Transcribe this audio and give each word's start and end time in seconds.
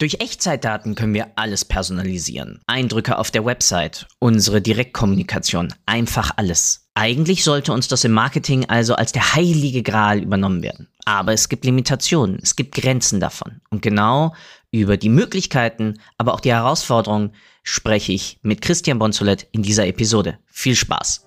Durch 0.00 0.16
Echtzeitdaten 0.20 0.94
können 0.94 1.12
wir 1.12 1.32
alles 1.36 1.66
personalisieren. 1.66 2.62
Eindrücke 2.66 3.18
auf 3.18 3.30
der 3.30 3.44
Website, 3.44 4.06
unsere 4.18 4.62
Direktkommunikation, 4.62 5.74
einfach 5.84 6.30
alles. 6.36 6.88
Eigentlich 6.94 7.44
sollte 7.44 7.74
uns 7.74 7.86
das 7.86 8.04
im 8.04 8.12
Marketing 8.12 8.64
also 8.64 8.94
als 8.94 9.12
der 9.12 9.34
heilige 9.34 9.82
Gral 9.82 10.22
übernommen 10.22 10.62
werden. 10.62 10.88
Aber 11.04 11.34
es 11.34 11.50
gibt 11.50 11.66
Limitationen, 11.66 12.38
es 12.42 12.56
gibt 12.56 12.76
Grenzen 12.76 13.20
davon. 13.20 13.60
Und 13.68 13.82
genau 13.82 14.34
über 14.70 14.96
die 14.96 15.10
Möglichkeiten, 15.10 15.98
aber 16.16 16.32
auch 16.32 16.40
die 16.40 16.52
Herausforderungen 16.52 17.34
spreche 17.62 18.12
ich 18.12 18.38
mit 18.40 18.62
Christian 18.62 18.98
Bonsolet 18.98 19.48
in 19.52 19.62
dieser 19.62 19.86
Episode. 19.86 20.38
Viel 20.46 20.76
Spaß! 20.76 21.26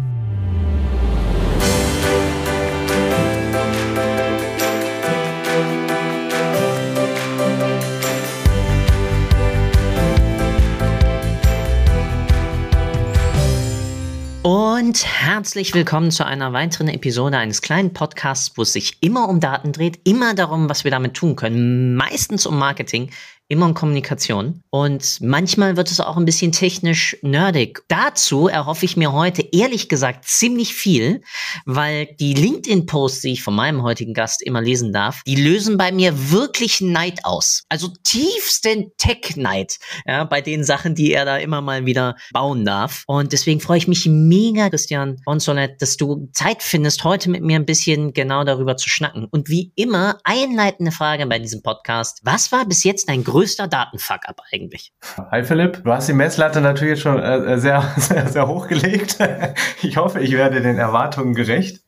Und 14.43 15.05
herzlich 15.05 15.75
willkommen 15.75 16.09
zu 16.09 16.25
einer 16.25 16.51
weiteren 16.51 16.87
Episode 16.87 17.37
eines 17.37 17.61
kleinen 17.61 17.93
Podcasts, 17.93 18.57
wo 18.57 18.63
es 18.63 18.73
sich 18.73 18.97
immer 19.01 19.29
um 19.29 19.39
Daten 19.39 19.71
dreht, 19.71 19.99
immer 20.03 20.33
darum, 20.33 20.67
was 20.67 20.83
wir 20.83 20.89
damit 20.89 21.13
tun 21.13 21.35
können, 21.35 21.95
meistens 21.95 22.47
um 22.47 22.57
Marketing, 22.57 23.11
immer 23.51 23.65
um 23.65 23.73
Kommunikation. 23.73 24.63
Und 24.69 25.19
manchmal 25.19 25.75
wird 25.75 25.91
es 25.91 25.99
auch 25.99 26.15
ein 26.15 26.23
bisschen 26.23 26.53
technisch 26.53 27.17
nerdig. 27.21 27.83
Dazu 27.89 28.47
erhoffe 28.47 28.85
ich 28.85 28.95
mir 28.95 29.11
heute 29.11 29.45
ehrlich 29.51 29.89
gesagt 29.89 30.23
ziemlich 30.25 30.73
viel, 30.73 31.21
weil 31.65 32.07
die 32.21 32.33
LinkedIn-Posts, 32.33 33.21
die 33.21 33.33
ich 33.33 33.43
von 33.43 33.53
meinem 33.53 33.83
heutigen 33.83 34.13
Gast 34.13 34.41
immer 34.41 34.61
lesen 34.61 34.93
darf, 34.93 35.21
die 35.27 35.35
lösen 35.35 35.77
bei 35.77 35.91
mir 35.91 36.31
wirklich 36.31 36.79
Neid 36.79 37.25
aus. 37.25 37.65
Also 37.67 37.89
tiefsten 38.03 38.93
Tech-Neid 38.97 39.79
ja, 40.05 40.23
bei 40.23 40.39
den 40.39 40.63
Sachen, 40.63 40.95
die 40.95 41.11
er 41.11 41.25
da 41.25 41.35
immer 41.35 41.59
mal 41.59 41.85
wieder 41.85 42.15
bauen 42.31 42.63
darf. 42.63 43.03
Und 43.05 43.33
deswegen 43.33 43.59
freue 43.59 43.79
ich 43.79 43.87
mich 43.89 44.05
mega, 44.05 44.69
Christian 44.69 45.17
Bonsolet, 45.25 45.81
dass 45.81 45.97
du 45.97 46.29
Zeit 46.31 46.63
findest, 46.63 47.03
heute 47.03 47.29
mit 47.29 47.43
mir 47.43 47.57
ein 47.57 47.65
bisschen 47.65 48.13
genau 48.13 48.45
darüber 48.45 48.77
zu 48.77 48.87
schnacken. 48.87 49.27
Und 49.29 49.49
wie 49.49 49.73
immer, 49.75 50.19
einleitende 50.23 50.93
Frage 50.93 51.27
bei 51.27 51.39
diesem 51.39 51.61
Podcast. 51.61 52.21
Was 52.23 52.53
war 52.53 52.65
bis 52.65 52.85
jetzt 52.85 53.09
dein 53.09 53.25
größter 53.41 53.67
Datenfuck-up 53.67 54.39
eigentlich? 54.53 54.93
Hi 55.31 55.43
Philipp, 55.43 55.83
du 55.83 55.91
hast 55.91 56.07
die 56.07 56.13
Messlatte 56.13 56.61
natürlich 56.61 57.01
schon 57.01 57.17
äh, 57.17 57.57
sehr, 57.59 57.81
sehr, 57.97 58.27
sehr 58.27 58.47
hoch 58.47 58.67
gelegt. 58.67 59.17
ich 59.81 59.97
hoffe, 59.97 60.19
ich 60.19 60.33
werde 60.33 60.61
den 60.61 60.77
Erwartungen 60.77 61.33
gerecht, 61.33 61.83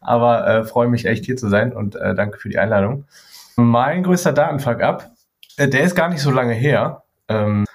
aber 0.00 0.46
äh, 0.46 0.64
freue 0.64 0.88
mich 0.88 1.04
echt 1.04 1.26
hier 1.26 1.36
zu 1.36 1.50
sein 1.50 1.74
und 1.74 1.94
äh, 1.94 2.14
danke 2.14 2.38
für 2.38 2.48
die 2.48 2.58
Einladung. 2.58 3.04
Mein 3.56 4.02
größter 4.02 4.32
Datenfuck-up, 4.32 5.10
äh, 5.58 5.68
der 5.68 5.82
ist 5.82 5.94
gar 5.94 6.08
nicht 6.08 6.22
so 6.22 6.30
lange 6.30 6.54
her. 6.54 7.02
Ähm, 7.28 7.66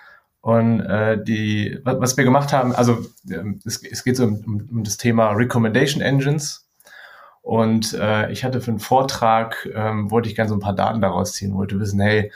und 0.41 0.80
äh, 0.80 1.23
die, 1.23 1.80
was 1.83 2.17
wir 2.17 2.23
gemacht 2.23 2.52
haben, 2.52 2.73
also 2.73 3.05
äh, 3.30 3.43
es, 3.64 3.83
es 3.83 4.03
geht 4.03 4.17
so 4.17 4.23
um, 4.23 4.43
um, 4.43 4.69
um 4.71 4.83
das 4.83 4.97
Thema 4.97 5.33
Recommendation 5.33 6.02
Engines. 6.02 6.67
Und 7.43 7.93
äh, 7.93 8.31
ich 8.31 8.43
hatte 8.43 8.59
für 8.59 8.71
einen 8.71 8.80
Vortrag, 8.80 9.69
ähm, 9.75 10.09
wollte 10.09 10.30
ich 10.30 10.36
gerne 10.36 10.49
so 10.49 10.55
ein 10.55 10.61
paar 10.61 10.75
Daten 10.75 10.99
daraus 10.99 11.33
ziehen, 11.33 11.53
wollte 11.53 11.80
wissen, 11.80 11.99
hey, 11.99 12.31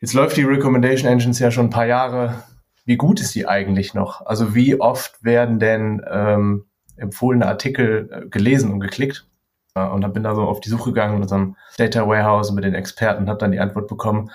Jetzt 0.00 0.14
läuft 0.14 0.36
die 0.36 0.44
Recommendation 0.44 1.10
Engines 1.10 1.40
ja 1.40 1.50
schon 1.50 1.66
ein 1.66 1.70
paar 1.70 1.86
Jahre. 1.86 2.44
Wie 2.84 2.96
gut 2.96 3.20
ist 3.20 3.34
die 3.34 3.48
eigentlich 3.48 3.94
noch? 3.94 4.24
Also 4.24 4.54
wie 4.54 4.80
oft 4.80 5.22
werden 5.24 5.58
denn 5.58 6.02
ähm, 6.08 6.66
empfohlene 6.96 7.46
Artikel 7.46 8.08
äh, 8.10 8.28
gelesen 8.28 8.70
und 8.70 8.80
geklickt? 8.80 9.26
Äh, 9.74 9.86
und 9.86 10.02
dann 10.02 10.12
bin 10.12 10.22
da 10.22 10.34
so 10.36 10.42
auf 10.42 10.60
die 10.60 10.68
Suche 10.68 10.90
gegangen 10.90 11.16
in 11.16 11.22
unserem 11.22 11.56
Data 11.76 12.06
Warehouse 12.06 12.52
mit 12.52 12.64
den 12.64 12.74
Experten 12.74 13.24
und 13.24 13.28
habe 13.28 13.40
dann 13.40 13.52
die 13.52 13.60
Antwort 13.60 13.88
bekommen, 13.88 14.30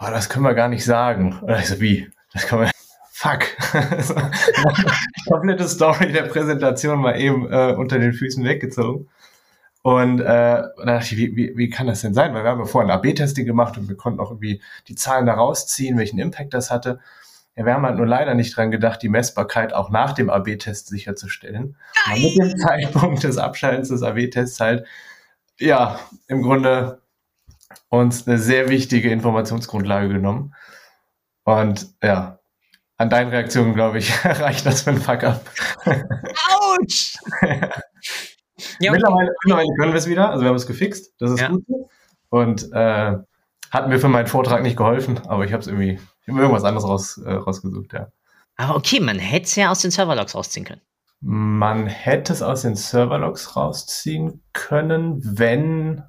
oh, 0.00 0.06
das 0.10 0.30
können 0.30 0.44
wir 0.44 0.54
gar 0.54 0.68
nicht 0.68 0.84
sagen. 0.84 1.38
Und 1.42 1.50
ich 1.50 1.68
so, 1.68 1.80
wie? 1.80 2.10
Das 2.32 2.46
kann 2.46 2.60
man 2.60 2.70
Fuck. 3.12 3.44
komplette 5.28 5.68
Story 5.68 6.10
der 6.10 6.22
Präsentation 6.22 6.98
mal 6.98 7.20
eben 7.20 7.46
äh, 7.52 7.74
unter 7.76 7.98
den 7.98 8.14
Füßen 8.14 8.42
weggezogen. 8.42 9.08
Und 9.82 10.20
äh, 10.20 10.24
dann 10.24 10.86
dachte 10.86 11.14
ich, 11.14 11.16
wie, 11.16 11.36
wie, 11.36 11.56
wie 11.56 11.68
kann 11.68 11.88
das 11.88 12.02
denn 12.02 12.14
sein? 12.14 12.32
Weil 12.34 12.44
wir 12.44 12.50
haben 12.50 12.60
ja 12.60 12.66
vorher 12.66 12.88
ein 12.88 12.96
AB-Testing 12.96 13.44
gemacht 13.44 13.76
und 13.76 13.88
wir 13.88 13.96
konnten 13.96 14.20
auch 14.20 14.30
irgendwie 14.30 14.62
die 14.86 14.94
Zahlen 14.94 15.26
da 15.26 15.34
rausziehen, 15.34 15.98
welchen 15.98 16.20
Impact 16.20 16.54
das 16.54 16.70
hatte. 16.70 17.00
Ja, 17.56 17.66
wir 17.66 17.74
haben 17.74 17.84
halt 17.84 17.96
nur 17.96 18.06
leider 18.06 18.34
nicht 18.34 18.56
dran 18.56 18.70
gedacht, 18.70 19.02
die 19.02 19.08
Messbarkeit 19.08 19.74
auch 19.74 19.90
nach 19.90 20.12
dem 20.12 20.30
AB-Test 20.30 20.88
sicherzustellen. 20.88 21.76
Nein. 22.06 22.22
Mit 22.22 22.38
dem 22.38 22.58
Zeitpunkt 22.58 23.24
des 23.24 23.38
Abschaltens 23.38 23.88
des 23.88 24.02
AB-Tests 24.02 24.60
halt, 24.60 24.86
ja, 25.58 25.98
im 26.28 26.42
Grunde 26.42 27.02
uns 27.88 28.26
eine 28.26 28.38
sehr 28.38 28.68
wichtige 28.68 29.10
Informationsgrundlage 29.10 30.08
genommen. 30.08 30.54
Und 31.44 31.88
ja, 32.02 32.38
an 32.96 33.10
deinen 33.10 33.30
Reaktionen, 33.30 33.74
glaube 33.74 33.98
ich, 33.98 34.12
reicht 34.24 34.64
das 34.64 34.82
für 34.82 34.90
ein 34.90 35.00
Fuck-up. 35.00 35.44
Autsch! 36.48 37.16
Ja, 38.80 38.92
mittlerweile, 38.92 39.30
mittlerweile, 39.44 39.68
können 39.78 39.92
wir 39.92 39.98
es 39.98 40.08
wieder, 40.08 40.30
also 40.30 40.42
wir 40.42 40.48
haben 40.48 40.56
es 40.56 40.66
gefixt, 40.66 41.14
das 41.18 41.32
ist 41.32 41.40
ja. 41.40 41.48
gut. 41.48 41.64
Und 42.28 42.72
äh, 42.72 43.16
hat 43.70 43.88
mir 43.88 43.98
für 43.98 44.08
meinen 44.08 44.26
Vortrag 44.26 44.62
nicht 44.62 44.76
geholfen, 44.76 45.20
aber 45.26 45.44
ich 45.44 45.52
habe 45.52 45.60
es 45.60 45.66
irgendwie, 45.66 45.98
ich 46.22 46.28
habe 46.28 46.40
irgendwas 46.40 46.64
anderes 46.64 46.86
raus, 46.86 47.18
äh, 47.18 47.32
rausgesucht, 47.32 47.92
ja. 47.92 48.08
Aber 48.56 48.76
okay, 48.76 49.00
man 49.00 49.18
hätte 49.18 49.46
es 49.46 49.56
ja 49.56 49.70
aus 49.70 49.80
den 49.80 49.90
Serverlogs 49.90 50.34
rausziehen 50.34 50.64
können. 50.64 50.82
Man 51.20 51.86
hätte 51.86 52.32
es 52.32 52.42
aus 52.42 52.62
den 52.62 52.76
Serverlogs 52.76 53.56
rausziehen 53.56 54.42
können, 54.52 55.20
wenn 55.22 56.02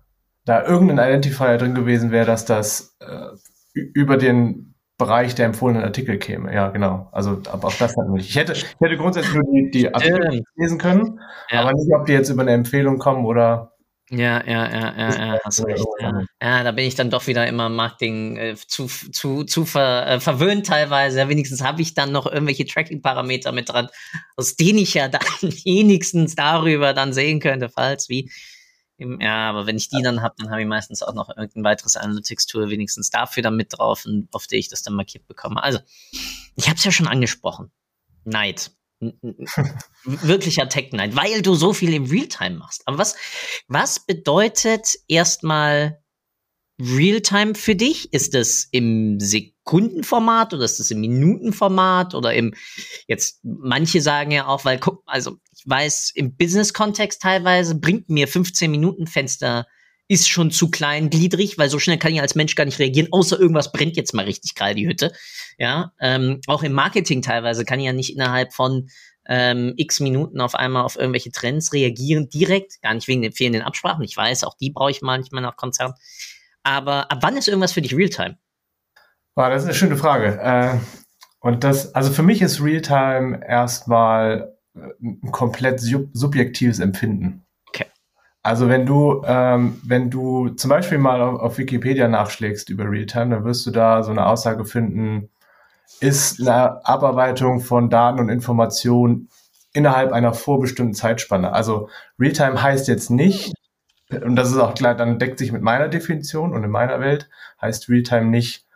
da 0.45 0.63
irgendein 0.63 0.97
Identifier 0.97 1.57
drin 1.57 1.75
gewesen 1.75 2.11
wäre, 2.11 2.25
dass 2.25 2.45
das 2.45 2.97
äh, 2.99 3.27
über 3.73 4.17
den 4.17 4.72
Bereich 4.97 5.33
der 5.35 5.47
empfohlenen 5.47 5.83
Artikel 5.83 6.17
käme. 6.17 6.53
Ja, 6.53 6.69
genau. 6.69 7.09
Also, 7.11 7.41
aber 7.51 7.69
auch 7.69 7.75
das 7.75 7.95
hat 7.97 8.07
nicht. 8.09 8.29
Ich 8.29 8.35
hätte, 8.35 8.53
ich 8.53 8.65
hätte 8.79 8.97
grundsätzlich 8.97 9.33
nur 9.33 9.43
die, 9.51 9.71
die 9.71 9.93
Artikel 9.93 10.43
lesen 10.55 10.77
können, 10.77 11.19
ja. 11.49 11.61
aber 11.61 11.73
nicht, 11.73 11.91
ob 11.95 12.05
die 12.05 12.13
jetzt 12.13 12.29
über 12.29 12.43
eine 12.43 12.51
Empfehlung 12.51 12.99
kommen 12.99 13.25
oder 13.25 13.73
ja, 14.09 14.43
ja, 14.45 14.69
ja, 14.69 14.93
ja, 14.95 15.25
ja, 15.25 15.39
hast 15.43 15.65
recht. 15.65 15.83
Ja. 15.99 16.21
ja, 16.41 16.63
da 16.63 16.71
bin 16.71 16.85
ich 16.85 16.93
dann 16.93 17.09
doch 17.09 17.25
wieder 17.25 17.47
immer 17.47 17.69
Marketing 17.69 18.37
äh, 18.37 18.55
zu, 18.55 18.87
zu, 18.87 19.43
zu 19.43 19.65
ver, 19.65 20.07
äh, 20.07 20.19
verwöhnt 20.19 20.67
teilweise. 20.67 21.19
Ja, 21.19 21.29
wenigstens 21.29 21.63
habe 21.63 21.81
ich 21.81 21.95
dann 21.95 22.11
noch 22.11 22.27
irgendwelche 22.27 22.65
Tracking-Parameter 22.65 23.51
mit 23.53 23.69
dran, 23.69 23.87
aus 24.35 24.55
denen 24.55 24.79
ich 24.79 24.93
ja 24.93 25.07
dann 25.07 25.21
wenigstens 25.41 26.35
darüber 26.35 26.93
dann 26.93 27.13
sehen 27.13 27.39
könnte, 27.39 27.69
falls 27.69 28.09
wie 28.09 28.29
ja, 28.97 29.49
aber 29.49 29.65
wenn 29.65 29.77
ich 29.77 29.89
die 29.89 30.01
dann 30.01 30.21
habe, 30.21 30.35
dann 30.37 30.49
habe 30.51 30.61
ich 30.61 30.67
meistens 30.67 31.01
auch 31.01 31.13
noch 31.13 31.29
irgendein 31.29 31.63
weiteres 31.63 31.97
Analytics-Tool 31.97 32.69
wenigstens 32.69 33.09
dafür 33.09 33.43
dann 33.43 33.55
mit 33.55 33.77
drauf 33.77 34.05
und 34.05 34.27
auf 34.33 34.47
der 34.47 34.59
ich 34.59 34.69
das 34.69 34.83
dann 34.83 34.93
markiert 34.93 35.27
bekomme. 35.27 35.63
Also, 35.63 35.79
ich 36.55 36.67
habe 36.67 36.77
es 36.77 36.83
ja 36.83 36.91
schon 36.91 37.07
angesprochen. 37.07 37.71
Neid. 38.23 38.71
Wirklicher 40.05 40.69
Tech-Neid, 40.69 41.15
weil 41.15 41.41
du 41.41 41.55
so 41.55 41.73
viel 41.73 41.93
im 41.93 42.05
Realtime 42.05 42.57
machst. 42.57 42.83
Aber 42.85 42.97
was, 42.97 43.15
was 43.67 44.05
bedeutet 44.05 44.95
erstmal 45.07 46.02
Realtime 46.79 47.56
für 47.56 47.75
dich? 47.75 48.11
Ist 48.13 48.35
es 48.35 48.67
im 48.72 49.19
Sekundenformat 49.19 50.53
oder 50.53 50.66
ist 50.66 50.79
es 50.79 50.91
im 50.91 51.01
Minutenformat 51.01 52.16
oder 52.16 52.34
im, 52.34 52.53
jetzt, 53.07 53.39
manche 53.44 54.01
sagen 54.01 54.31
ja 54.31 54.47
auch, 54.47 54.66
weil 54.66 54.79
guck, 54.79 55.03
also 55.06 55.38
ich 55.56 55.63
weiß, 55.66 56.12
im 56.16 56.35
Business-Kontext 56.35 57.22
teilweise 57.22 57.75
bringt 57.75 58.09
mir 58.09 58.28
15 58.28 58.69
Minuten 58.69 59.07
Fenster 59.07 59.66
ist 60.07 60.29
schon 60.29 60.51
zu 60.51 60.69
kleingliedrig, 60.69 61.57
weil 61.57 61.69
so 61.69 61.79
schnell 61.79 61.97
kann 61.97 62.13
ich 62.13 62.22
als 62.22 62.35
Mensch 62.35 62.56
gar 62.56 62.66
nicht 62.66 62.79
reagieren, 62.79 63.07
außer 63.12 63.39
irgendwas 63.39 63.72
brennt 63.72 63.95
jetzt 63.95 64.13
mal 64.13 64.25
richtig 64.25 64.53
gerade 64.53 64.75
die 64.75 64.88
Hütte. 64.88 65.13
Ja, 65.57 65.94
ähm, 66.00 66.42
auch 66.47 66.63
im 66.63 66.74
Marketing 66.74 67.21
teilweise 67.21 67.63
kann 67.63 67.80
ich 67.80 67.86
ja 67.86 67.94
nicht 67.94 68.13
innerhalb 68.13 68.53
von 68.53 68.89
ähm, 69.25 69.74
x 69.77 70.01
Minuten 70.01 70.42
auf 70.42 70.56
einmal 70.56 70.83
auf 70.83 70.97
irgendwelche 70.97 71.31
Trends 71.31 71.71
reagieren, 71.71 72.30
direkt, 72.30 72.81
gar 72.81 72.94
nicht 72.94 73.07
wegen 73.07 73.21
den 73.21 73.31
fehlenden 73.31 73.62
Absprachen. 73.62 74.03
Ich 74.03 74.18
weiß, 74.18 74.44
auch 74.44 74.56
die 74.56 74.71
brauche 74.71 74.92
ich 74.92 75.01
manchmal 75.01 75.42
nach 75.42 75.56
Konzern. 75.56 75.94
Aber 76.63 77.12
ab 77.12 77.19
wann 77.21 77.38
ist 77.38 77.48
irgendwas 77.48 77.74
für 77.74 77.81
dich 77.81 77.95
Realtime? 77.95 78.38
Wow, 79.36 79.50
das 79.50 79.63
ist 79.63 79.69
eine 79.69 79.75
schöne 79.75 79.98
Frage. 79.98 80.39
Äh, 80.42 80.77
und 81.39 81.63
das, 81.63 81.94
also 81.94 82.12
für 82.12 82.24
mich 82.24 82.42
ist 82.42 82.62
Realtime 82.62 83.42
erstmal 83.45 84.56
ein 84.75 85.31
komplett 85.31 85.80
sub 85.80 86.10
subjektives 86.13 86.80
Empfinden. 86.80 87.45
Okay. 87.68 87.86
Also 88.42 88.69
wenn 88.69 88.86
du, 88.86 89.24
ähm, 89.25 89.80
wenn 89.83 90.10
du 90.10 90.50
zum 90.50 90.69
Beispiel 90.69 90.98
mal 90.98 91.21
auf, 91.21 91.39
auf 91.39 91.57
Wikipedia 91.57 92.07
nachschlägst 92.07 92.69
über 92.69 92.89
Realtime, 92.89 93.36
dann 93.36 93.44
wirst 93.44 93.66
du 93.66 93.71
da 93.71 94.04
so 94.04 94.12
eine 94.12 94.25
Aussage 94.25 94.66
finden, 94.66 95.30
ist 96.00 96.39
eine 96.42 96.86
Abarbeitung 96.86 97.59
von 97.59 97.89
Daten 97.89 98.19
und 98.19 98.30
Informationen 98.30 99.30
innerhalb 99.74 100.12
einer 100.12 100.33
vorbestimmten 100.33 100.94
Zeitspanne. 100.94 101.51
Also 101.51 101.89
Realtime 102.19 102.62
heißt 102.62 102.88
jetzt 102.88 103.09
nicht, 103.09 103.54
und 104.09 104.35
das 104.35 104.51
ist 104.51 104.57
auch 104.57 104.73
klar, 104.73 104.95
dann 104.95 105.19
deckt 105.19 105.39
sich 105.39 105.51
mit 105.51 105.61
meiner 105.61 105.88
Definition 105.88 106.53
und 106.53 106.63
in 106.63 106.71
meiner 106.71 107.00
Welt 107.00 107.29
heißt 107.61 107.89
Realtime 107.89 108.25
nicht 108.25 108.67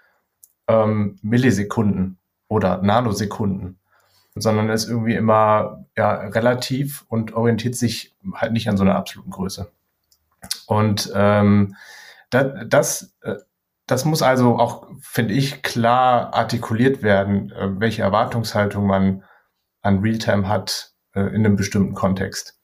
ähm, 0.68 1.18
Millisekunden 1.22 2.18
oder 2.48 2.82
Nanosekunden, 2.82 3.80
sondern 4.36 4.70
ist 4.70 4.88
irgendwie 4.88 5.16
immer 5.16 5.86
ja, 5.96 6.14
relativ 6.14 7.06
und 7.08 7.34
orientiert 7.34 7.76
sich 7.76 8.16
halt 8.34 8.54
nicht 8.54 8.70
an 8.70 8.78
so 8.78 8.84
einer 8.84 8.96
absoluten 8.96 9.32
Größe. 9.32 9.72
Und 10.66 11.12
ähm, 11.16 11.76
das, 12.30 12.54
das, 12.68 13.16
äh, 13.22 13.36
das 13.86 14.06
muss 14.06 14.22
also 14.22 14.58
auch, 14.58 14.88
finde 15.00 15.34
ich, 15.34 15.64
klar 15.64 16.34
artikuliert 16.34 17.02
werden, 17.02 17.52
äh, 17.52 17.80
welche 17.80 18.02
Erwartungshaltung 18.02 18.86
man 18.86 19.24
an 19.82 20.00
Realtime 20.00 20.48
hat 20.48 20.92
äh, 21.14 21.22
in 21.22 21.46
einem 21.46 21.56
bestimmten 21.56 21.94
Kontext. 21.94 22.57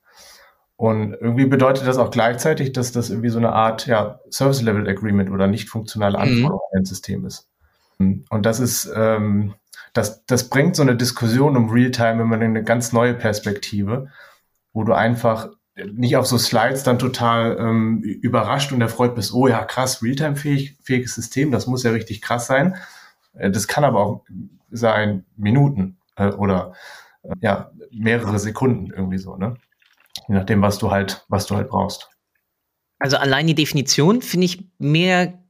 Und 0.75 1.13
irgendwie 1.13 1.45
bedeutet 1.45 1.87
das 1.87 1.97
auch 1.97 2.11
gleichzeitig, 2.11 2.73
dass 2.73 2.91
das 2.91 3.09
irgendwie 3.09 3.29
so 3.29 3.37
eine 3.37 3.53
Art 3.53 3.85
ja, 3.87 4.19
Service-Level-Agreement 4.29 5.29
oder 5.29 5.47
nicht 5.47 5.69
funktionale. 5.69 6.17
Anforderung 6.17 6.61
mhm. 6.71 6.79
ein 6.79 6.85
System 6.85 7.25
ist. 7.25 7.47
Und 7.99 8.45
das 8.45 8.59
ist, 8.59 8.91
ähm, 8.95 9.53
das, 9.93 10.25
das 10.25 10.49
bringt 10.49 10.75
so 10.75 10.81
eine 10.81 10.95
Diskussion 10.95 11.55
um 11.55 11.69
Realtime 11.69 12.23
immer 12.23 12.35
eine 12.35 12.63
ganz 12.63 12.91
neue 12.91 13.13
Perspektive, 13.13 14.09
wo 14.73 14.83
du 14.83 14.93
einfach 14.93 15.49
nicht 15.75 16.17
auf 16.17 16.27
so 16.27 16.37
Slides 16.37 16.83
dann 16.83 16.99
total 16.99 17.57
ähm, 17.59 18.01
überrascht 18.01 18.71
und 18.71 18.81
erfreut 18.81 19.15
bist, 19.15 19.33
oh 19.33 19.47
ja, 19.47 19.63
krass, 19.63 20.03
Realtime-fähig, 20.03 20.77
fähiges 20.83 21.15
System, 21.15 21.51
das 21.51 21.67
muss 21.67 21.83
ja 21.83 21.91
richtig 21.91 22.21
krass 22.21 22.47
sein. 22.47 22.75
Äh, 23.33 23.51
das 23.51 23.67
kann 23.67 23.83
aber 23.83 23.99
auch 23.99 24.25
sein 24.69 25.25
Minuten 25.35 25.97
äh, 26.15 26.27
oder 26.27 26.73
äh, 27.23 27.33
ja, 27.41 27.71
mehrere 27.91 28.39
Sekunden 28.39 28.91
irgendwie 28.91 29.17
so, 29.17 29.35
ne? 29.35 29.55
Je 30.27 30.35
nachdem, 30.35 30.61
was 30.61 30.77
du 30.77 30.91
halt, 30.91 31.25
was 31.29 31.45
du 31.45 31.55
halt 31.55 31.69
brauchst. 31.69 32.09
Also 32.99 33.17
allein 33.17 33.47
die 33.47 33.55
Definition 33.55 34.21
finde 34.21 34.45
ich 34.45 34.69
mehr 34.77 35.43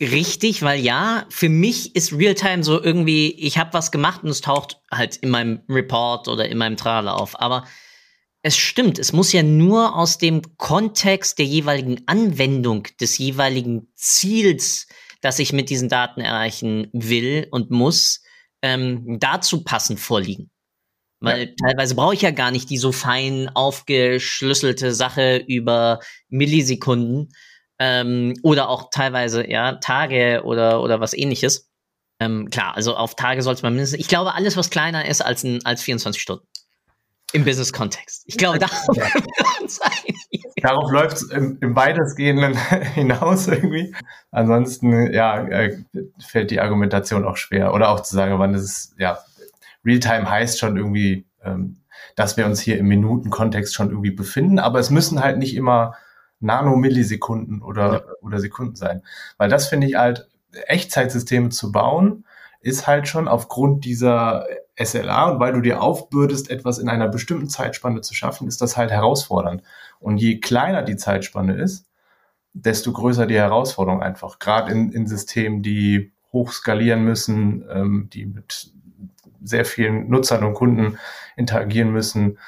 richtig, 0.00 0.62
weil 0.62 0.80
ja, 0.80 1.24
für 1.30 1.48
mich 1.48 1.96
ist 1.96 2.12
Realtime 2.12 2.62
so 2.62 2.82
irgendwie, 2.82 3.32
ich 3.32 3.58
habe 3.58 3.72
was 3.72 3.90
gemacht 3.90 4.22
und 4.22 4.28
es 4.28 4.42
taucht 4.42 4.80
halt 4.90 5.16
in 5.16 5.30
meinem 5.30 5.62
Report 5.68 6.28
oder 6.28 6.48
in 6.48 6.58
meinem 6.58 6.76
Trailer 6.76 7.18
auf. 7.18 7.40
Aber 7.40 7.64
es 8.42 8.56
stimmt, 8.56 8.98
es 8.98 9.12
muss 9.12 9.32
ja 9.32 9.42
nur 9.42 9.96
aus 9.96 10.18
dem 10.18 10.42
Kontext 10.58 11.38
der 11.38 11.46
jeweiligen 11.46 12.02
Anwendung 12.06 12.86
des 13.00 13.18
jeweiligen 13.18 13.88
Ziels, 13.94 14.86
das 15.20 15.38
ich 15.38 15.52
mit 15.52 15.70
diesen 15.70 15.88
Daten 15.88 16.20
erreichen 16.20 16.88
will 16.92 17.48
und 17.50 17.70
muss, 17.70 18.22
ähm, 18.62 19.18
dazu 19.18 19.64
passend 19.64 19.98
vorliegen. 19.98 20.50
Weil 21.20 21.48
ja. 21.48 21.54
teilweise 21.60 21.94
brauche 21.94 22.14
ich 22.14 22.22
ja 22.22 22.30
gar 22.30 22.50
nicht 22.50 22.68
die 22.68 22.78
so 22.78 22.92
fein 22.92 23.50
aufgeschlüsselte 23.54 24.92
Sache 24.92 25.42
über 25.46 26.00
Millisekunden 26.28 27.32
ähm, 27.78 28.34
oder 28.42 28.68
auch 28.68 28.90
teilweise 28.90 29.48
ja 29.48 29.72
Tage 29.76 30.42
oder 30.44 30.82
oder 30.82 31.00
was 31.00 31.14
ähnliches. 31.14 31.70
Ähm, 32.18 32.48
klar, 32.50 32.74
also 32.74 32.96
auf 32.96 33.14
Tage 33.14 33.42
sollte 33.42 33.62
man 33.62 33.74
mindestens. 33.74 34.00
Ich 34.00 34.08
glaube, 34.08 34.34
alles, 34.34 34.56
was 34.56 34.70
kleiner 34.70 35.06
ist 35.06 35.20
als, 35.20 35.44
ein, 35.44 35.64
als 35.64 35.82
24 35.82 36.20
Stunden. 36.20 36.46
Im 37.32 37.44
Business-Kontext. 37.44 38.22
Ich 38.26 38.38
glaube, 38.38 38.58
darauf, 38.60 38.96
ja. 38.96 39.06
darauf 40.62 40.90
läuft 40.90 41.16
es 41.16 41.22
im, 41.30 41.58
im 41.60 41.76
weitestgehenden 41.76 42.56
hinaus 42.94 43.48
irgendwie. 43.48 43.94
Ansonsten, 44.30 45.12
ja, 45.12 45.46
äh, 45.46 45.76
fällt 46.26 46.50
die 46.50 46.60
Argumentation 46.60 47.24
auch 47.24 47.36
schwer. 47.36 47.74
Oder 47.74 47.90
auch 47.90 48.00
zu 48.00 48.14
sagen, 48.14 48.38
wann 48.38 48.54
ist 48.54 48.62
es, 48.62 48.94
ja, 48.98 49.18
Realtime 49.86 50.28
heißt 50.28 50.58
schon 50.58 50.76
irgendwie, 50.76 51.26
ähm, 51.42 51.78
dass 52.16 52.36
wir 52.36 52.46
uns 52.46 52.60
hier 52.60 52.78
im 52.78 52.88
Minutenkontext 52.88 53.74
schon 53.74 53.90
irgendwie 53.90 54.10
befinden, 54.10 54.58
aber 54.58 54.78
es 54.78 54.90
müssen 54.90 55.22
halt 55.22 55.38
nicht 55.38 55.54
immer 55.54 55.94
Nanomillisekunden 56.40 57.62
oder, 57.62 57.92
ja. 57.92 58.02
oder 58.20 58.40
Sekunden 58.40 58.76
sein. 58.76 59.02
Weil 59.38 59.48
das 59.48 59.68
finde 59.68 59.86
ich 59.86 59.94
halt, 59.96 60.28
Echtzeitsysteme 60.66 61.50
zu 61.50 61.70
bauen, 61.72 62.24
ist 62.60 62.86
halt 62.86 63.08
schon 63.08 63.28
aufgrund 63.28 63.84
dieser 63.84 64.46
SLA 64.82 65.30
und 65.30 65.40
weil 65.40 65.52
du 65.52 65.60
dir 65.60 65.82
aufbürdest, 65.82 66.50
etwas 66.50 66.78
in 66.78 66.88
einer 66.88 67.08
bestimmten 67.08 67.48
Zeitspanne 67.48 68.00
zu 68.00 68.14
schaffen, 68.14 68.48
ist 68.48 68.60
das 68.60 68.76
halt 68.76 68.90
herausfordernd. 68.90 69.62
Und 70.00 70.18
je 70.18 70.40
kleiner 70.40 70.82
die 70.82 70.96
Zeitspanne 70.96 71.54
ist, 71.54 71.86
desto 72.52 72.92
größer 72.92 73.26
die 73.26 73.36
Herausforderung 73.36 74.02
einfach. 74.02 74.38
Gerade 74.38 74.72
in, 74.72 74.92
in 74.92 75.06
Systemen, 75.06 75.62
die 75.62 76.12
hoch 76.32 76.52
skalieren 76.52 77.04
müssen, 77.04 77.64
ähm, 77.70 78.10
die 78.12 78.26
mit 78.26 78.72
sehr 79.46 79.64
vielen 79.64 80.08
Nutzern 80.08 80.44
und 80.44 80.54
Kunden 80.54 80.98
interagieren 81.36 81.92
müssen. 81.92 82.38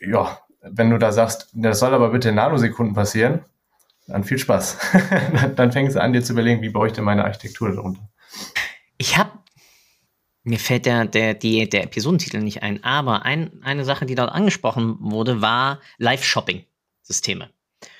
Ja, 0.00 0.38
wenn 0.62 0.90
du 0.90 0.98
da 0.98 1.12
sagst, 1.12 1.48
das 1.52 1.78
soll 1.78 1.94
aber 1.94 2.10
bitte 2.10 2.30
in 2.30 2.34
Nanosekunden 2.34 2.94
passieren, 2.94 3.44
dann 4.06 4.24
viel 4.24 4.38
Spaß. 4.38 4.78
dann 5.56 5.72
fängst 5.72 5.96
du 5.96 6.02
an, 6.02 6.12
dir 6.12 6.22
zu 6.22 6.32
überlegen, 6.32 6.62
wie 6.62 6.70
baue 6.70 6.88
ich 6.88 6.92
denn 6.92 7.04
meine 7.04 7.24
Architektur 7.24 7.72
darunter. 7.72 8.08
Ich 8.98 9.16
habe, 9.16 9.30
mir 10.42 10.58
fällt 10.58 10.86
der, 10.86 11.06
der, 11.06 11.34
die, 11.34 11.68
der 11.68 11.84
Episodentitel 11.84 12.38
nicht 12.38 12.62
ein, 12.62 12.82
aber 12.84 13.24
ein, 13.24 13.62
eine 13.62 13.84
Sache, 13.84 14.06
die 14.06 14.14
dort 14.14 14.32
angesprochen 14.32 14.96
wurde, 15.00 15.40
war 15.40 15.80
Live-Shopping-Systeme. 15.98 17.50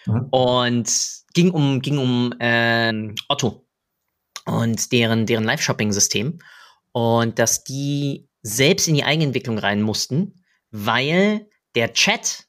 Mhm. 0.07 0.27
Und 0.31 0.91
ging 1.35 1.51
um, 1.51 1.81
ging 1.81 1.99
um 1.99 2.35
äh, 2.39 3.15
Otto 3.29 3.67
und 4.47 4.93
deren, 4.93 5.27
deren 5.27 5.45
Live-Shopping-System 5.45 6.39
und 6.97 7.39
dass 7.39 7.63
die 7.63 8.27
selbst 8.41 8.89
in 8.89 8.95
die 8.95 9.05
Eigenentwicklung 9.05 9.59
rein 9.59 9.83
mussten, 9.83 10.43
weil 10.71 11.47
der 11.75 11.93
Chat 11.93 12.47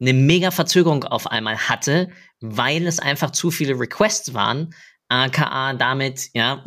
eine 0.00 0.12
mega 0.12 0.52
Verzögerung 0.52 1.02
auf 1.02 1.26
einmal 1.26 1.58
hatte, 1.58 2.10
weil 2.38 2.86
es 2.86 3.00
einfach 3.00 3.32
zu 3.32 3.50
viele 3.50 3.76
Requests 3.76 4.34
waren, 4.34 4.72
aka 5.08 5.72
damit, 5.72 6.28
ja, 6.32 6.64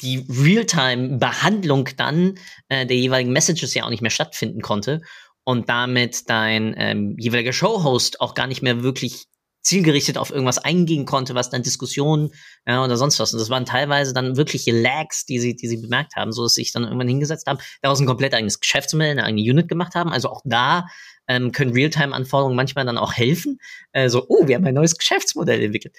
die 0.00 0.28
Realtime-Behandlung 0.28 1.88
dann 1.96 2.38
äh, 2.68 2.86
der 2.86 2.96
jeweiligen 2.98 3.32
Messages 3.32 3.74
ja 3.74 3.82
auch 3.82 3.90
nicht 3.90 4.02
mehr 4.02 4.12
stattfinden 4.12 4.60
konnte 4.60 5.00
und 5.42 5.68
damit 5.68 6.30
dein 6.30 6.72
ähm, 6.78 7.16
jeweiliger 7.18 7.52
Showhost 7.52 8.20
auch 8.20 8.34
gar 8.34 8.46
nicht 8.46 8.62
mehr 8.62 8.84
wirklich 8.84 9.24
zielgerichtet 9.68 10.16
auf 10.16 10.30
irgendwas 10.30 10.58
eingehen 10.58 11.04
konnte, 11.04 11.34
was 11.34 11.50
dann 11.50 11.62
Diskussionen 11.62 12.30
ja, 12.66 12.82
oder 12.82 12.96
sonst 12.96 13.18
was. 13.20 13.32
Und 13.32 13.38
das 13.38 13.50
waren 13.50 13.66
teilweise 13.66 14.14
dann 14.14 14.36
wirkliche 14.36 14.72
Lags, 14.72 15.26
die 15.26 15.38
sie, 15.38 15.54
die 15.54 15.68
sie 15.68 15.76
bemerkt 15.76 16.16
haben, 16.16 16.32
so 16.32 16.42
dass 16.42 16.54
sie 16.54 16.62
sich 16.62 16.72
dann 16.72 16.84
irgendwann 16.84 17.08
hingesetzt 17.08 17.46
haben, 17.46 17.58
daraus 17.82 18.00
ein 18.00 18.06
komplett 18.06 18.34
eigenes 18.34 18.60
Geschäftsmodell, 18.60 19.10
eine 19.10 19.24
eigene 19.24 19.42
Unit 19.42 19.68
gemacht 19.68 19.94
haben. 19.94 20.10
Also 20.10 20.30
auch 20.30 20.40
da 20.44 20.86
ähm, 21.28 21.52
können 21.52 21.72
Realtime-Anforderungen 21.72 22.56
manchmal 22.56 22.86
dann 22.86 22.98
auch 22.98 23.12
helfen. 23.12 23.58
Äh, 23.92 24.08
so, 24.08 24.24
oh, 24.28 24.48
wir 24.48 24.56
haben 24.56 24.66
ein 24.66 24.74
neues 24.74 24.96
Geschäftsmodell 24.96 25.62
entwickelt. 25.62 25.94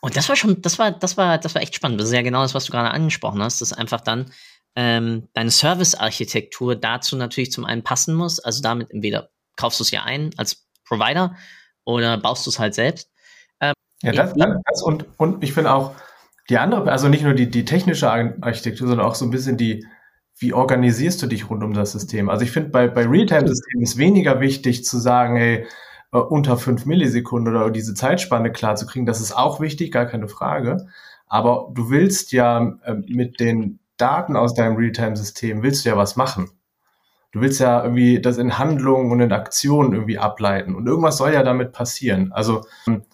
Und 0.00 0.16
das 0.16 0.28
war 0.28 0.36
schon, 0.36 0.62
das 0.62 0.78
war, 0.78 0.92
das 0.92 1.16
war, 1.16 1.38
das 1.38 1.54
war 1.54 1.62
echt 1.62 1.74
spannend. 1.74 2.00
Das 2.00 2.08
ist 2.08 2.14
ja 2.14 2.22
genau 2.22 2.42
das, 2.42 2.54
was 2.54 2.64
du 2.64 2.72
gerade 2.72 2.90
angesprochen 2.90 3.42
hast, 3.42 3.60
dass 3.60 3.72
einfach 3.72 4.00
dann 4.00 4.32
ähm, 4.76 5.28
deine 5.34 5.50
Service-Architektur 5.50 6.76
dazu 6.76 7.16
natürlich 7.16 7.52
zum 7.52 7.64
einen 7.64 7.82
passen 7.82 8.14
muss. 8.14 8.38
Also 8.38 8.62
damit 8.62 8.90
entweder 8.90 9.28
kaufst 9.56 9.80
du 9.80 9.84
es 9.84 9.90
ja 9.90 10.04
ein 10.04 10.30
als 10.38 10.66
Provider 10.84 11.36
oder 11.88 12.18
baust 12.18 12.46
du 12.46 12.50
es 12.50 12.58
halt 12.58 12.74
selbst? 12.74 13.10
Ähm, 13.60 13.72
ja, 14.02 14.12
das, 14.12 14.34
das 14.34 14.82
und, 14.82 15.06
und 15.16 15.42
ich 15.42 15.54
finde 15.54 15.72
auch 15.72 15.94
die 16.50 16.58
andere, 16.58 16.90
also 16.90 17.08
nicht 17.08 17.24
nur 17.24 17.34
die, 17.34 17.50
die 17.50 17.64
technische 17.64 18.10
Architektur, 18.10 18.88
sondern 18.88 19.06
auch 19.06 19.14
so 19.14 19.24
ein 19.24 19.30
bisschen 19.30 19.56
die, 19.56 19.86
wie 20.38 20.52
organisierst 20.52 21.20
du 21.22 21.26
dich 21.26 21.50
rund 21.50 21.64
um 21.64 21.72
das 21.72 21.92
System? 21.92 22.28
Also 22.28 22.44
ich 22.44 22.50
finde, 22.52 22.70
bei, 22.70 22.88
bei 22.88 23.06
Realtime-Systemen 23.06 23.82
ist 23.82 23.96
weniger 23.96 24.40
wichtig 24.40 24.84
zu 24.84 24.98
sagen, 24.98 25.36
hey, 25.36 25.66
äh, 26.12 26.18
unter 26.18 26.58
fünf 26.58 26.84
Millisekunden 26.84 27.54
oder 27.54 27.70
diese 27.70 27.94
Zeitspanne 27.94 28.52
klar 28.52 28.76
zu 28.76 28.86
kriegen. 28.86 29.06
Das 29.06 29.20
ist 29.20 29.32
auch 29.32 29.60
wichtig, 29.60 29.90
gar 29.90 30.06
keine 30.06 30.28
Frage. 30.28 30.86
Aber 31.26 31.70
du 31.74 31.90
willst 31.90 32.32
ja 32.32 32.78
äh, 32.84 32.94
mit 33.06 33.40
den 33.40 33.80
Daten 33.96 34.36
aus 34.36 34.54
deinem 34.54 34.76
Realtime-System, 34.76 35.62
willst 35.62 35.84
du 35.84 35.88
ja 35.88 35.96
was 35.96 36.16
machen 36.16 36.50
du 37.32 37.40
willst 37.40 37.60
ja 37.60 37.82
irgendwie 37.82 38.20
das 38.20 38.38
in 38.38 38.58
Handlungen 38.58 39.10
und 39.10 39.20
in 39.20 39.32
Aktionen 39.32 39.92
irgendwie 39.92 40.18
ableiten 40.18 40.74
und 40.74 40.86
irgendwas 40.86 41.18
soll 41.18 41.32
ja 41.32 41.42
damit 41.42 41.72
passieren. 41.72 42.32
Also 42.32 42.64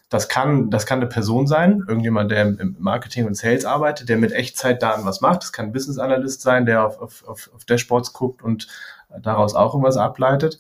das 0.08 0.28
kann, 0.28 0.70
das 0.70 0.86
kann 0.86 1.00
eine 1.00 1.08
Person 1.08 1.46
sein, 1.46 1.82
irgendjemand, 1.88 2.30
der 2.30 2.42
im 2.42 2.76
Marketing 2.78 3.26
und 3.26 3.36
Sales 3.36 3.64
arbeitet, 3.64 4.08
der 4.08 4.16
mit 4.16 4.32
Echtzeitdaten 4.32 5.04
was 5.04 5.20
macht. 5.20 5.42
Das 5.42 5.52
kann 5.52 5.66
ein 5.66 5.72
Business 5.72 5.98
Analyst 5.98 6.42
sein, 6.42 6.66
der 6.66 6.86
auf, 6.86 7.00
auf, 7.00 7.50
auf 7.52 7.64
Dashboards 7.64 8.12
guckt 8.12 8.42
und 8.42 8.68
daraus 9.20 9.54
auch 9.54 9.74
irgendwas 9.74 9.96
ableitet. 9.96 10.58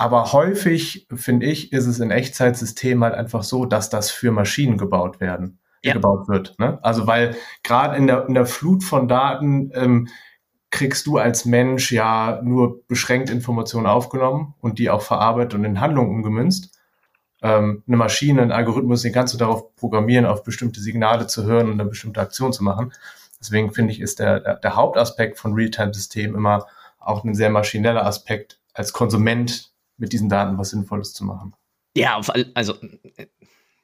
Aber 0.00 0.32
häufig, 0.32 1.06
finde 1.14 1.44
ich, 1.44 1.74
ist 1.74 1.86
es 1.86 2.00
in 2.00 2.10
Echtzeitsystemen 2.10 3.04
halt 3.04 3.14
einfach 3.14 3.42
so, 3.42 3.66
dass 3.66 3.90
das 3.90 4.10
für 4.10 4.32
Maschinen 4.32 4.78
gebaut 4.78 5.20
werden, 5.20 5.58
ja. 5.84 5.92
gebaut 5.92 6.26
wird. 6.26 6.58
Ne? 6.58 6.78
Also 6.80 7.06
weil 7.06 7.36
gerade 7.62 7.98
in 7.98 8.06
der, 8.06 8.26
in 8.26 8.32
der 8.32 8.46
Flut 8.46 8.82
von 8.82 9.08
Daten 9.08 9.70
ähm, 9.74 10.08
kriegst 10.70 11.06
du 11.06 11.18
als 11.18 11.44
Mensch 11.44 11.90
ja 11.90 12.40
nur 12.42 12.86
beschränkt 12.86 13.28
Informationen 13.28 13.86
aufgenommen 13.86 14.54
und 14.60 14.78
die 14.78 14.90
auch 14.90 15.02
verarbeitet 15.02 15.54
und 15.54 15.64
in 15.64 15.80
Handlungen 15.80 16.10
umgemünzt. 16.10 16.78
Ähm, 17.42 17.82
eine 17.86 17.96
Maschine, 17.96 18.42
ein 18.42 18.52
Algorithmus, 18.52 19.02
den 19.02 19.12
kannst 19.12 19.34
du 19.34 19.38
darauf 19.38 19.74
programmieren, 19.76 20.26
auf 20.26 20.44
bestimmte 20.44 20.80
Signale 20.80 21.26
zu 21.26 21.44
hören 21.44 21.66
und 21.66 21.80
eine 21.80 21.88
bestimmte 21.88 22.20
Aktion 22.20 22.52
zu 22.52 22.62
machen. 22.62 22.92
Deswegen 23.40 23.72
finde 23.72 23.92
ich, 23.92 24.00
ist 24.00 24.18
der, 24.18 24.56
der, 24.56 24.76
Hauptaspekt 24.76 25.38
von 25.38 25.54
Realtime-Systemen 25.54 26.36
immer 26.36 26.66
auch 26.98 27.24
ein 27.24 27.34
sehr 27.34 27.48
maschineller 27.48 28.04
Aspekt, 28.04 28.60
als 28.74 28.92
Konsument 28.92 29.72
mit 29.96 30.12
diesen 30.12 30.28
Daten 30.28 30.58
was 30.58 30.70
Sinnvolles 30.70 31.14
zu 31.14 31.24
machen. 31.24 31.54
Ja, 31.96 32.16
auf, 32.16 32.30
also 32.54 32.74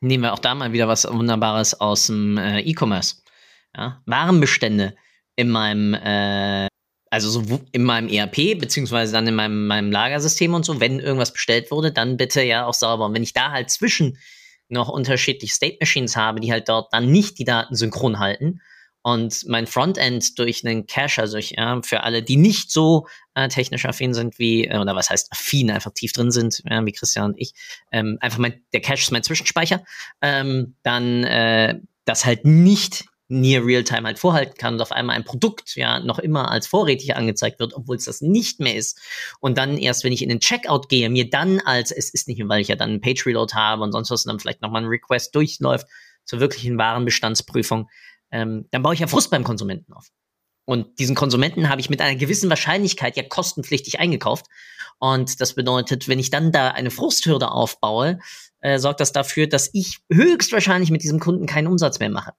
nehmen 0.01 0.23
wir 0.23 0.35
auch 0.35 0.39
da 0.39 0.55
mal 0.55 0.73
wieder 0.73 0.89
was 0.89 1.11
Wunderbares 1.11 1.81
aus 1.81 2.09
dem 2.09 2.37
äh, 2.37 2.61
E-Commerce. 2.61 3.17
Ja? 3.75 4.03
Warenbestände 4.05 4.95
in 5.37 5.51
meinem, 5.51 5.95
äh, 5.95 6.69
also 7.11 7.31
so 7.31 7.61
in 7.73 7.85
meinem 7.85 8.09
ERP, 8.09 8.59
beziehungsweise 8.59 9.13
dann 9.13 9.27
in 9.27 9.35
meinem, 9.35 9.67
meinem 9.67 9.93
Lagersystem 9.93 10.55
und 10.55 10.65
so, 10.65 10.81
wenn 10.81 10.99
irgendwas 10.99 11.33
bestellt 11.33 11.71
wurde, 11.71 11.93
dann 11.93 12.17
bitte 12.17 12.43
ja 12.43 12.67
auch 12.67 12.75
sauber. 12.75 13.07
Und 13.07 13.15
wenn 13.15 13.23
ich 13.23 13.33
da 13.33 13.53
halt 13.53 13.71
zwischen 13.71 14.19
noch 14.69 14.89
unterschiedliche 14.89 15.55
State 15.55 15.77
Machines 15.81 16.17
habe, 16.17 16.41
die 16.41 16.51
halt 16.51 16.69
dort 16.69 16.93
dann 16.93 17.11
nicht 17.11 17.39
die 17.39 17.45
Daten 17.45 17.75
synchron 17.77 18.19
halten, 18.19 18.61
und 19.07 19.47
mein 19.47 19.69
Frontend 19.69 20.37
durch 20.37 20.67
einen 20.67 20.89
Cache, 20.89 21.21
also 21.21 21.39
ich, 21.39 21.53
ja, 21.53 21.81
für 21.85 22.03
alle, 22.03 22.25
die 22.25 22.37
nicht 22.37 22.73
so 22.73 23.07
äh, 23.37 23.47
technisch 23.47 23.85
affin 23.85 24.15
sind 24.15 24.41
wie, 24.41 24.65
äh, 24.65 24.79
oder 24.79 24.97
was 24.97 25.11
heißt 25.11 25.31
affin, 25.31 25.71
einfach 25.71 25.93
tief 25.95 26.11
drin 26.13 26.33
sind, 26.33 26.61
ja, 26.69 26.85
wie 26.85 26.91
Christian 26.91 27.27
und 27.27 27.39
ich, 27.39 27.53
ähm, 27.93 28.19
einfach 28.21 28.39
mein, 28.39 28.65
der 28.73 28.81
Cache 28.81 29.03
ist 29.03 29.13
mein 29.13 29.23
Zwischenspeicher, 29.23 29.85
ähm, 30.23 30.75
dann 30.83 31.23
äh, 31.23 31.79
das 32.05 32.25
halt 32.25 32.45
nicht 32.45 33.05
near 33.29 33.65
real-time 33.65 34.07
halt 34.07 34.19
vorhalten 34.19 34.55
kann 34.57 34.75
und 34.75 34.81
auf 34.81 34.93
einmal 34.93 35.17
ein 35.17 35.25
Produkt 35.25 35.75
ja 35.77 36.01
noch 36.01 36.19
immer 36.19 36.51
als 36.51 36.67
vorrätig 36.67 37.17
angezeigt 37.17 37.59
wird, 37.59 37.75
obwohl 37.75 37.97
es 37.97 38.05
das 38.05 38.21
nicht 38.21 38.61
mehr 38.61 38.77
ist. 38.77 39.01
Und 39.41 39.59
dann 39.59 39.79
erst, 39.79 40.05
wenn 40.05 40.13
ich 40.13 40.23
in 40.23 40.29
den 40.29 40.41
Checkout 40.41 40.89
gehe, 40.89 41.11
mir 41.11 41.29
dann 41.29 41.61
als, 41.61 41.91
es 41.91 42.11
ist 42.11 42.29
nicht 42.29 42.39
mehr, 42.39 42.49
weil 42.49 42.61
ich 42.61 42.69
ja 42.69 42.77
dann 42.77 42.91
einen 42.91 43.01
Page-Reload 43.01 43.55
habe 43.55 43.83
und 43.83 43.93
sonst 43.93 44.11
was 44.11 44.25
und 44.25 44.31
dann 44.31 44.41
vielleicht 44.41 44.63
nochmal 44.63 44.83
ein 44.83 44.89
Request 44.89 45.35
durchläuft 45.35 45.87
zur 46.25 46.41
wirklichen 46.41 46.79
Warenbestandsprüfung, 46.79 47.89
ähm, 48.31 48.67
dann 48.71 48.83
baue 48.83 48.95
ich 48.95 49.01
ja 49.01 49.07
Frust 49.07 49.31
beim 49.31 49.45
Konsumenten 49.45 49.93
auf. 49.93 50.09
Und 50.65 50.99
diesen 50.99 51.15
Konsumenten 51.15 51.69
habe 51.69 51.81
ich 51.81 51.91
mit 51.91 52.01
einer 52.01 52.17
gewissen 52.17 52.51
Wahrscheinlichkeit 52.51 53.17
ja 53.17 53.23
kostenpflichtig 53.23 54.01
eingekauft. 54.01 54.47
Und 54.99 55.41
das 55.41 55.55
bedeutet, 55.55 56.09
wenn 56.09 56.19
ich 56.19 56.31
dann 56.31 56.51
da 56.51 56.71
eine 56.71 56.91
Frusthürde 56.91 57.53
aufbaue, 57.53 58.19
äh, 58.61 58.79
sorgt 58.79 59.01
das 59.01 59.13
dafür, 59.13 59.47
dass 59.47 59.71
ich 59.73 60.01
höchstwahrscheinlich 60.11 60.91
mit 60.91 61.05
diesem 61.05 61.21
Kunden 61.21 61.47
keinen 61.47 61.69
Umsatz 61.69 62.01
mehr 62.01 62.11
mache. 62.11 62.33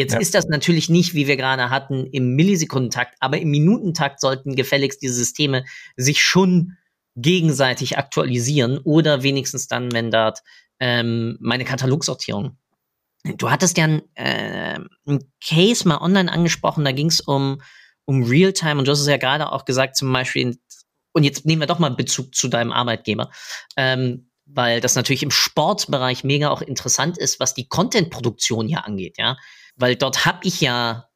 Jetzt 0.00 0.14
ja. 0.14 0.18
ist 0.18 0.34
das 0.34 0.46
natürlich 0.48 0.88
nicht, 0.88 1.14
wie 1.14 1.26
wir 1.26 1.36
gerade 1.36 1.70
hatten, 1.70 2.06
im 2.06 2.34
Millisekundentakt, 2.34 3.16
aber 3.20 3.38
im 3.38 3.50
Minutentakt 3.50 4.20
sollten 4.20 4.56
gefälligst 4.56 5.02
diese 5.02 5.14
Systeme 5.14 5.64
sich 5.96 6.24
schon 6.24 6.76
gegenseitig 7.16 7.98
aktualisieren 7.98 8.78
oder 8.78 9.22
wenigstens 9.22 9.68
dann, 9.68 9.92
wenn 9.92 10.10
dort 10.10 10.40
ähm, 10.78 11.36
meine 11.40 11.64
Katalogsortierung 11.64 12.56
Du 13.22 13.50
hattest 13.50 13.76
ja 13.76 13.84
ein, 13.84 14.02
äh, 14.14 14.78
ein 15.06 15.32
Case 15.44 15.86
mal 15.86 15.98
online 15.98 16.32
angesprochen, 16.32 16.84
da 16.84 16.92
ging 16.92 17.08
es 17.08 17.20
um, 17.20 17.60
um 18.06 18.22
Realtime 18.22 18.78
und 18.78 18.86
du 18.86 18.92
hast 18.92 19.00
es 19.00 19.06
ja 19.06 19.18
gerade 19.18 19.52
auch 19.52 19.66
gesagt, 19.66 19.96
zum 19.96 20.10
Beispiel, 20.12 20.58
und 21.12 21.24
jetzt 21.24 21.44
nehmen 21.44 21.60
wir 21.60 21.66
doch 21.66 21.78
mal 21.78 21.90
Bezug 21.90 22.34
zu 22.34 22.48
deinem 22.48 22.72
Arbeitgeber, 22.72 23.30
ähm, 23.76 24.30
weil 24.46 24.80
das 24.80 24.94
natürlich 24.94 25.22
im 25.22 25.30
Sportbereich 25.30 26.24
mega 26.24 26.48
auch 26.48 26.62
interessant 26.62 27.18
ist, 27.18 27.40
was 27.40 27.52
die 27.52 27.68
Content-Produktion 27.68 28.68
ja 28.68 28.80
angeht, 28.80 29.16
ja. 29.18 29.36
Weil 29.76 29.96
dort 29.96 30.26
habe 30.26 30.40
ich 30.44 30.60
ja 30.60 31.10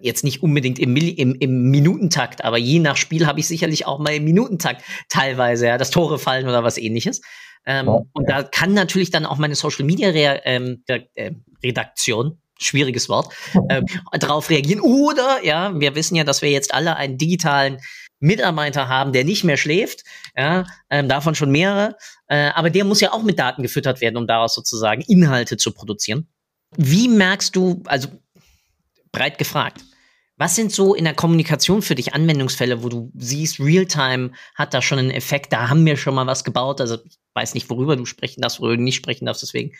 jetzt 0.00 0.24
nicht 0.24 0.42
unbedingt 0.42 0.78
im, 0.78 0.96
im, 0.96 1.34
im 1.34 1.70
Minutentakt, 1.70 2.44
aber 2.44 2.58
je 2.58 2.78
nach 2.78 2.96
Spiel 2.96 3.26
habe 3.26 3.40
ich 3.40 3.48
sicherlich 3.48 3.86
auch 3.86 3.98
mal 3.98 4.14
im 4.14 4.24
Minutentakt 4.24 4.82
teilweise, 5.08 5.66
ja, 5.66 5.78
dass 5.78 5.90
Tore 5.90 6.18
fallen 6.18 6.46
oder 6.46 6.62
was 6.62 6.78
ähnliches. 6.78 7.22
Ähm, 7.66 7.86
ja, 7.86 8.00
und 8.12 8.28
da 8.28 8.42
kann 8.42 8.74
natürlich 8.74 9.10
dann 9.10 9.26
auch 9.26 9.38
meine 9.38 9.54
Social 9.54 9.84
Media 9.84 10.10
Re 10.10 10.40
ähm, 10.44 10.82
äh, 10.86 11.32
Redaktion, 11.62 12.40
schwieriges 12.58 13.08
Wort, 13.08 13.32
äh, 13.68 13.82
darauf 14.18 14.50
reagieren. 14.50 14.80
Oder, 14.80 15.44
ja, 15.44 15.78
wir 15.78 15.94
wissen 15.94 16.16
ja, 16.16 16.24
dass 16.24 16.42
wir 16.42 16.50
jetzt 16.50 16.74
alle 16.74 16.96
einen 16.96 17.18
digitalen 17.18 17.78
Mitarbeiter 18.20 18.88
haben, 18.88 19.12
der 19.12 19.24
nicht 19.24 19.44
mehr 19.44 19.56
schläft, 19.56 20.02
ja, 20.36 20.66
ähm, 20.90 21.08
davon 21.08 21.34
schon 21.34 21.50
mehrere, 21.50 21.96
äh, 22.26 22.50
aber 22.50 22.68
der 22.68 22.84
muss 22.84 23.00
ja 23.00 23.12
auch 23.12 23.22
mit 23.22 23.38
Daten 23.38 23.62
gefüttert 23.62 24.00
werden, 24.00 24.16
um 24.16 24.26
daraus 24.26 24.54
sozusagen 24.54 25.02
Inhalte 25.02 25.56
zu 25.56 25.72
produzieren. 25.72 26.28
Wie 26.76 27.08
merkst 27.08 27.56
du, 27.56 27.82
also 27.86 28.08
breit 29.12 29.38
gefragt, 29.38 29.82
was 30.36 30.54
sind 30.54 30.70
so 30.70 30.94
in 30.94 31.04
der 31.04 31.14
Kommunikation 31.14 31.82
für 31.82 31.96
dich 31.96 32.14
Anwendungsfälle, 32.14 32.84
wo 32.84 32.88
du 32.88 33.10
siehst, 33.16 33.58
Realtime 33.58 34.30
hat 34.54 34.72
da 34.72 34.80
schon 34.80 35.00
einen 35.00 35.10
Effekt, 35.10 35.52
da 35.52 35.68
haben 35.68 35.84
wir 35.84 35.96
schon 35.96 36.14
mal 36.14 36.26
was 36.26 36.44
gebaut. 36.44 36.80
Also 36.80 36.98
ich 37.04 37.18
weiß 37.34 37.54
nicht, 37.54 37.68
worüber 37.70 37.96
du 37.96 38.04
sprechen 38.04 38.40
darfst, 38.40 38.60
worüber 38.60 38.76
du 38.76 38.82
nicht 38.82 38.96
sprechen 38.96 39.26
darfst, 39.26 39.42
deswegen 39.42 39.72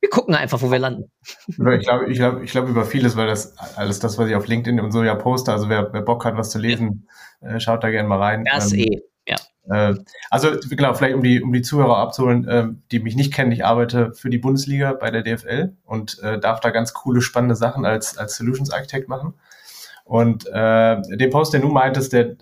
wir 0.00 0.10
gucken 0.10 0.34
einfach, 0.34 0.60
wo 0.60 0.70
wir 0.70 0.78
landen. 0.78 1.10
Ich 1.48 1.56
glaube, 1.56 2.10
ich 2.10 2.18
glaube, 2.18 2.44
ich 2.44 2.50
glaube 2.50 2.68
über 2.68 2.84
vieles, 2.84 3.16
weil 3.16 3.26
das 3.26 3.56
alles 3.76 3.98
das, 4.00 4.18
was 4.18 4.28
ich 4.28 4.34
auf 4.34 4.46
LinkedIn 4.46 4.78
und 4.78 4.92
so 4.92 5.02
ja 5.02 5.14
poste, 5.14 5.50
also 5.50 5.68
wer, 5.68 5.92
wer 5.92 6.02
Bock 6.02 6.24
hat, 6.24 6.36
was 6.36 6.50
zu 6.50 6.58
lesen, 6.58 7.08
ja. 7.40 7.54
äh, 7.54 7.60
schaut 7.60 7.82
da 7.82 7.90
gerne 7.90 8.08
mal 8.08 8.18
rein. 8.18 8.44
Das 8.44 8.72
ähm, 8.72 8.80
eh. 8.80 9.00
Äh, 9.68 9.94
also 10.30 10.50
genau, 10.70 10.94
vielleicht 10.94 11.14
um 11.14 11.22
die, 11.22 11.42
um 11.42 11.52
die 11.52 11.62
Zuhörer 11.62 11.98
abzuholen, 11.98 12.46
äh, 12.46 12.68
die 12.90 13.00
mich 13.00 13.16
nicht 13.16 13.32
kennen, 13.32 13.52
ich 13.52 13.64
arbeite 13.64 14.12
für 14.12 14.30
die 14.30 14.38
Bundesliga 14.38 14.92
bei 14.92 15.10
der 15.10 15.22
DFL 15.22 15.76
und 15.84 16.18
äh, 16.22 16.38
darf 16.38 16.60
da 16.60 16.70
ganz 16.70 16.92
coole, 16.92 17.20
spannende 17.20 17.56
Sachen 17.56 17.84
als, 17.84 18.18
als 18.18 18.36
Solutions 18.36 18.70
Architect 18.70 19.08
machen. 19.08 19.34
Und 20.04 20.46
äh, 20.46 21.00
den 21.16 21.30
Post, 21.30 21.54
den 21.54 21.62
du 21.62 21.68
meintest, 21.68 22.12
der 22.12 22.36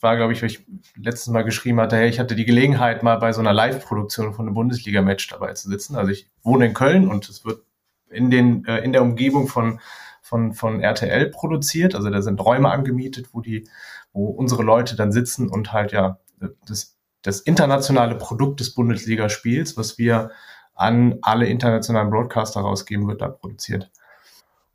war, 0.00 0.16
glaube 0.16 0.32
ich, 0.32 0.42
weil 0.42 0.50
ich 0.50 0.64
letztes 0.96 1.28
Mal 1.28 1.42
geschrieben 1.42 1.80
hatte, 1.80 1.96
hey, 1.96 2.08
ich 2.08 2.18
hatte 2.18 2.34
die 2.34 2.44
Gelegenheit, 2.44 3.02
mal 3.02 3.16
bei 3.16 3.32
so 3.32 3.40
einer 3.40 3.52
Live-Produktion 3.52 4.32
von 4.32 4.46
einem 4.46 4.54
Bundesliga-Match 4.54 5.28
dabei 5.28 5.52
zu 5.52 5.68
sitzen. 5.68 5.96
Also 5.96 6.10
ich 6.10 6.30
wohne 6.42 6.66
in 6.66 6.74
Köln 6.74 7.08
und 7.08 7.28
es 7.28 7.44
wird 7.44 7.62
in 8.10 8.30
den 8.30 8.64
äh, 8.66 8.78
in 8.78 8.92
der 8.92 9.02
Umgebung 9.02 9.48
von 9.48 9.80
von 10.22 10.54
von 10.54 10.80
RTL 10.80 11.30
produziert. 11.30 11.94
Also 11.94 12.08
da 12.10 12.22
sind 12.22 12.40
Räume 12.40 12.70
angemietet, 12.70 13.28
wo 13.32 13.40
die 13.40 13.68
wo 14.12 14.26
unsere 14.26 14.62
Leute 14.62 14.96
dann 14.96 15.12
sitzen 15.12 15.48
und 15.48 15.72
halt 15.72 15.92
ja 15.92 16.18
das 16.66 16.96
das 17.22 17.40
internationale 17.40 18.16
Produkt 18.16 18.60
des 18.60 18.74
Bundesligaspiels, 18.74 19.76
was 19.76 19.96
wir 19.96 20.32
an 20.74 21.18
alle 21.22 21.46
internationalen 21.46 22.10
Broadcaster 22.10 22.60
rausgeben, 22.60 23.06
wird 23.06 23.22
da 23.22 23.28
produziert. 23.28 23.90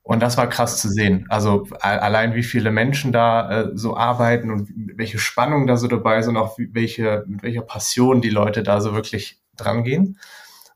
Und 0.01 0.21
das 0.21 0.38
war 0.38 0.47
krass 0.47 0.79
zu 0.79 0.88
sehen. 0.88 1.25
Also 1.27 1.67
allein 1.81 2.33
wie 2.33 2.43
viele 2.43 2.71
Menschen 2.71 3.12
da 3.12 3.63
äh, 3.63 3.71
so 3.74 3.97
arbeiten 3.97 4.51
und 4.51 4.69
welche 4.95 5.19
Spannung 5.19 5.67
da 5.67 5.75
so 5.75 5.88
dabei 5.88 6.19
ist 6.19 6.27
und 6.27 6.38
auch 6.38 6.57
welche, 6.57 7.25
mit 7.27 7.43
welcher 7.43 7.62
Passion 7.62 8.21
die 8.21 8.29
Leute 8.29 8.63
da 8.63 8.79
so 8.79 8.93
wirklich 8.93 9.41
dran 9.57 9.83
gehen. 9.83 10.17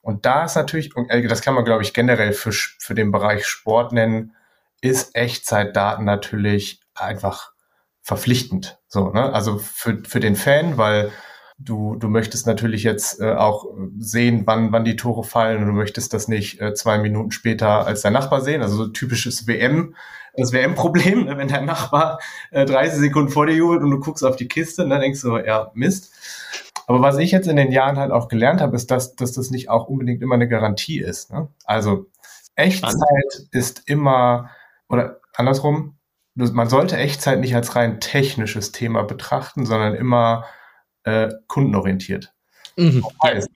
Und 0.01 0.25
da 0.25 0.43
ist 0.43 0.55
natürlich, 0.55 0.91
äh, 1.07 1.25
das 1.25 1.41
kann 1.41 1.53
man 1.53 1.63
glaube 1.63 1.83
ich 1.83 1.93
generell 1.93 2.33
für, 2.33 2.51
für 2.51 2.93
den 2.93 3.13
Bereich 3.13 3.45
Sport 3.45 3.93
nennen, 3.93 4.36
ist 4.81 5.15
Echtzeitdaten 5.15 6.03
natürlich 6.03 6.81
einfach 6.93 7.53
verpflichtend. 8.01 8.79
So, 8.88 9.10
ne? 9.10 9.34
Also 9.34 9.58
für, 9.58 10.01
für 10.08 10.20
den 10.20 10.36
Fan, 10.36 10.77
weil 10.77 11.12
Du, 11.63 11.96
du 11.96 12.08
möchtest 12.08 12.48
natürlich 12.48 12.81
jetzt 12.81 13.20
äh, 13.20 13.34
auch 13.34 13.65
sehen, 14.00 14.43
wann, 14.46 14.72
wann 14.72 14.84
die 14.84 14.96
Tore 14.96 15.24
fallen 15.24 15.62
und 15.62 15.67
du 15.67 15.74
möchtest 15.74 16.12
das 16.12 16.27
nicht 16.27 16.60
äh, 16.60 16.74
zwei 16.74 16.98
Minuten 16.98 17.29
später 17.29 17.86
als 17.86 18.01
dein 18.01 18.13
Nachbar 18.13 18.41
sehen. 18.41 18.63
Also 18.63 18.77
so 18.77 18.88
typisches 18.88 19.46
WM, 19.46 19.96
das 20.36 20.53
WM-Problem, 20.53 21.25
ne? 21.25 21.38
wenn 21.38 21.50
dein 21.50 21.65
Nachbar 21.65 22.20
äh, 22.50 22.65
30 22.65 23.00
Sekunden 23.00 23.29
vor 23.29 23.46
dir 23.46 23.53
jubelt 23.53 23.84
und 23.84 23.91
du 23.91 24.00
guckst 24.00 24.24
auf 24.24 24.38
die 24.38 24.48
Kiste 24.48 24.84
und 24.84 24.89
dann 24.89 25.01
denkst 25.01 25.22
du, 25.22 25.38
ja, 25.38 25.70
Mist. 25.75 26.12
Aber 26.88 27.01
was 27.01 27.17
ich 27.20 27.31
jetzt 27.31 27.48
in 27.48 27.58
den 27.58 27.72
Jahren 27.72 27.98
halt 27.98 28.12
auch 28.12 28.27
gelernt 28.27 28.60
habe, 28.60 28.75
ist, 28.75 28.89
dass, 28.89 29.15
dass 29.15 29.34
das 29.34 29.51
nicht 29.51 29.70
auch 29.70 29.88
unbedingt 29.88 30.24
immer 30.24 30.36
eine 30.36 30.48
Garantie 30.48 31.00
ist. 31.00 31.31
Ne? 31.31 31.48
Also 31.65 32.08
Echtzeit 32.55 33.48
ist 33.51 33.84
immer, 33.88 34.50
oder 34.89 35.20
andersrum, 35.36 35.98
man 36.53 36.69
sollte 36.69 36.98
Echtzeit 36.98 37.39
nicht 37.39 37.55
als 37.55 37.75
rein 37.75 38.00
technisches 38.00 38.71
Thema 38.71 39.03
betrachten, 39.03 39.65
sondern 39.65 39.95
immer 39.95 40.45
äh, 41.03 41.29
kundenorientiert. 41.48 42.33
Mhm. 42.77 43.03
Das 43.03 43.31
heißt, 43.31 43.50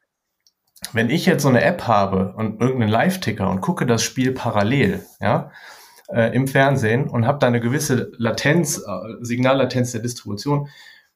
wenn 0.93 1.09
ich 1.09 1.25
jetzt 1.25 1.43
so 1.43 1.49
eine 1.49 1.63
App 1.63 1.87
habe 1.87 2.33
und 2.35 2.61
irgendeinen 2.61 2.91
Live-Ticker 2.91 3.49
und 3.49 3.61
gucke 3.61 3.85
das 3.85 4.03
Spiel 4.03 4.33
parallel, 4.33 5.05
ja, 5.19 5.51
äh, 6.09 6.35
im 6.35 6.47
Fernsehen 6.47 7.09
und 7.09 7.25
habe 7.25 7.39
da 7.39 7.47
eine 7.47 7.59
gewisse 7.59 8.11
Latenz, 8.17 8.77
äh, 8.77 8.81
Signallatenz 9.21 9.91
der 9.91 10.01
Distribution, 10.01 10.69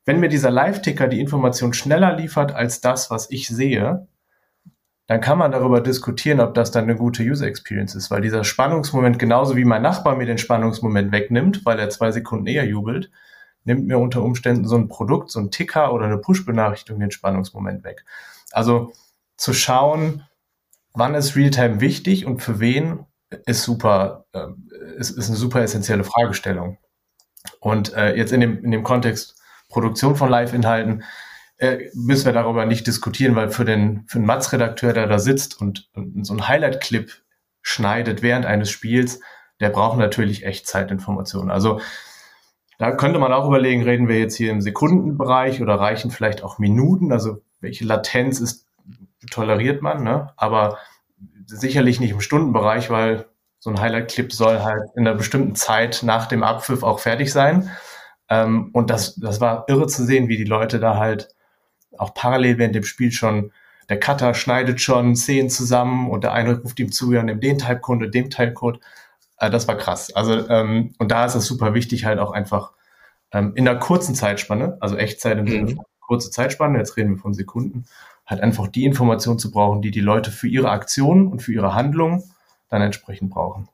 wenn 0.06 0.20
mir 0.20 0.30
dieser 0.30 0.50
Live-Ticker 0.50 1.08
die 1.08 1.20
Information 1.20 1.74
schneller 1.74 2.16
liefert 2.16 2.54
als 2.54 2.82
das, 2.82 3.12
was 3.12 3.30
ich 3.30 3.48
sehe, 3.48 4.08
dann 5.10 5.22
kann 5.22 5.40
man 5.40 5.52
darüber 5.52 5.82
diskutieren, 5.82 6.40
ob 6.40 6.54
das 6.54 6.70
dann 6.70 6.84
eine 6.84 6.96
gute 6.96 7.24
User 7.24 7.48
Experience 7.48 7.96
ist, 7.96 8.12
weil 8.12 8.22
dieser 8.22 8.44
Spannungsmoment 8.44 9.18
genauso 9.18 9.56
wie 9.56 9.66
mein 9.66 9.82
Nachbar 9.82 10.16
mir 10.16 10.28
den 10.28 10.38
Spannungsmoment 10.38 11.12
wegnimmt, 11.12 11.66
weil 11.66 11.80
er 11.80 11.90
zwei 11.90 12.12
Sekunden 12.12 12.46
eher 12.46 12.66
jubelt, 12.66 13.10
nimmt 13.64 13.88
mir 13.88 13.98
unter 13.98 14.22
Umständen 14.22 14.68
so 14.68 14.76
ein 14.76 14.88
Produkt, 14.88 15.32
so 15.32 15.40
ein 15.40 15.50
Ticker 15.50 15.94
oder 15.94 16.06
eine 16.06 16.20
Push-Benachrichtigung 16.20 17.00
den 17.00 17.10
Spannungsmoment 17.10 17.84
weg. 17.84 18.06
Also 18.52 18.94
zu 19.36 19.52
schauen, 19.52 20.26
wann 20.94 21.16
ist 21.16 21.36
Realtime 21.36 21.82
wichtig 21.82 22.28
und 22.28 22.44
für 22.44 22.60
wen 22.60 23.00
ist 23.48 23.64
super, 23.64 24.26
äh, 24.34 24.46
ist, 24.98 25.10
ist 25.10 25.30
eine 25.30 25.38
super 25.38 25.64
essentielle 25.64 26.04
Fragestellung. 26.04 26.78
Und 27.60 27.96
äh, 27.96 28.16
jetzt 28.16 28.32
in 28.32 28.42
dem, 28.42 28.64
in 28.64 28.70
dem 28.70 28.84
Kontext 28.84 29.42
Produktion 29.70 30.16
von 30.16 30.30
Live-Inhalten 30.30 31.04
äh, 31.60 31.90
müssen 31.94 32.26
wir 32.26 32.34
darüber 32.34 32.66
nicht 32.66 32.88
diskutieren, 32.88 33.36
weil 33.36 33.50
für 33.52 33.66
den, 33.66 34.06
für 34.08 34.18
den 34.18 34.26
Matz-Redakteur, 34.26 34.94
der 34.94 35.08
da 35.08 35.20
sitzt 35.20 35.60
und, 35.62 35.90
und 35.94 36.26
so 36.26 36.34
ein 36.34 36.48
Highlight-Clip 36.48 37.12
schneidet 37.62 38.22
während 38.22 38.46
eines 38.46 38.70
Spiels, 38.70 39.20
der 39.60 39.70
braucht 39.70 39.98
natürlich 39.98 40.46
Echtzeitinformationen. 40.46 41.52
Also 41.52 41.82
da 42.78 42.92
könnte 42.92 43.20
man 43.20 43.34
auch 43.34 43.46
überlegen, 43.46 43.84
reden 43.84 44.08
wir 44.08 44.20
jetzt 44.20 44.38
hier 44.38 44.52
im 44.52 44.62
Sekundenbereich 44.62 45.62
oder 45.62 45.76
reichen 45.76 46.12
vielleicht 46.12 46.44
auch 46.44 46.60
Minuten? 46.60 47.12
Also 47.12 47.42
welche 47.60 47.84
Latenz 47.84 48.40
ist 48.40 48.66
toleriert 49.30 49.82
man, 49.82 50.02
ne? 50.02 50.32
aber 50.38 50.78
sicherlich 51.46 52.00
nicht 52.00 52.12
im 52.12 52.22
Stundenbereich, 52.22 52.90
weil 52.90 53.26
so 53.60 53.70
ein 53.70 53.82
Highlight-Clip 53.82 54.32
soll 54.32 54.62
halt 54.62 54.84
in 54.96 55.06
einer 55.06 55.18
bestimmten 55.18 55.56
Zeit 55.56 56.04
nach 56.04 56.28
dem 56.28 56.42
Abpfiff 56.42 56.84
auch 56.84 57.02
fertig 57.02 57.34
sein. 57.34 57.70
Ähm, 58.30 58.70
und 58.72 58.90
das, 58.90 59.16
das 59.16 59.42
war 59.42 59.66
irre 59.68 59.88
zu 59.88 60.06
sehen, 60.06 60.30
wie 60.30 60.38
die 60.38 60.46
Leute 60.46 60.80
da 60.80 60.98
halt 60.98 61.28
auch 61.98 62.14
parallel 62.14 62.58
während 62.58 62.76
dem 62.76 62.84
Spiel 62.84 63.12
schon, 63.12 63.52
der 63.90 64.00
Cutter 64.00 64.34
schneidet 64.34 64.82
schon 64.82 65.16
Szenen 65.16 65.50
zusammen 65.50 66.10
und 66.10 66.24
der 66.24 66.34
eine 66.34 66.60
ruft 66.60 66.80
ihm 66.80 66.92
zu, 66.92 67.12
ja, 67.12 67.24
nimm 67.24 67.40
den 67.40 67.58
Typecode 67.58 68.04
und 68.04 68.14
dem 68.14 68.30
Typecode. 68.30 68.80
Äh, 69.40 69.50
das 69.50 69.68
war 69.68 69.78
krass. 69.78 70.14
Also, 70.14 70.48
ähm, 70.50 70.94
und 71.00 71.12
da 71.12 71.26
ist 71.26 71.36
es 71.36 71.46
super 71.46 71.74
wichtig, 71.74 72.06
halt 72.06 72.20
auch 72.20 72.32
einfach 72.32 72.72
ähm, 73.32 73.54
in 73.56 73.68
einer 73.68 73.80
kurzen 73.80 74.16
Zeitspanne, 74.16 74.78
also 74.80 74.96
Echtzeit 74.96 75.38
im 75.38 75.48
Sinne 75.48 75.72
mhm. 75.72 75.76
von 75.76 75.86
kurze 76.00 76.32
Zeitspanne, 76.32 76.78
jetzt 76.78 76.98
reden 76.98 77.12
wir 77.12 77.18
von 77.20 77.34
Sekunden, 77.34 77.86
halt 78.26 78.42
einfach 78.42 78.68
die 78.68 78.86
Information 78.86 79.40
zu 79.40 79.52
brauchen, 79.52 79.82
die 79.82 79.92
die 79.92 80.02
Leute 80.02 80.32
für 80.32 80.48
ihre 80.48 80.70
Aktionen 80.70 81.28
und 81.28 81.42
für 81.42 81.54
ihre 81.54 81.74
Handlungen 81.74 82.24
dann 82.70 82.82
entsprechend 82.82 83.32
brauchen. 83.32 83.68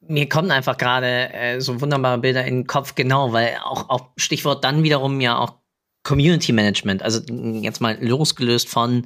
Mir 0.00 0.28
kommen 0.28 0.50
einfach 0.50 0.76
gerade 0.76 1.32
äh, 1.32 1.60
so 1.60 1.80
wunderbare 1.80 2.18
Bilder 2.18 2.44
in 2.44 2.56
den 2.56 2.66
Kopf, 2.66 2.94
genau, 2.94 3.32
weil 3.32 3.56
auch, 3.62 3.88
auch 3.88 4.08
Stichwort 4.16 4.64
dann 4.64 4.82
wiederum 4.82 5.20
ja 5.20 5.38
auch 5.38 5.54
Community 6.02 6.52
Management, 6.52 7.02
also 7.02 7.20
jetzt 7.60 7.80
mal 7.80 7.98
losgelöst 8.04 8.68
von 8.68 9.04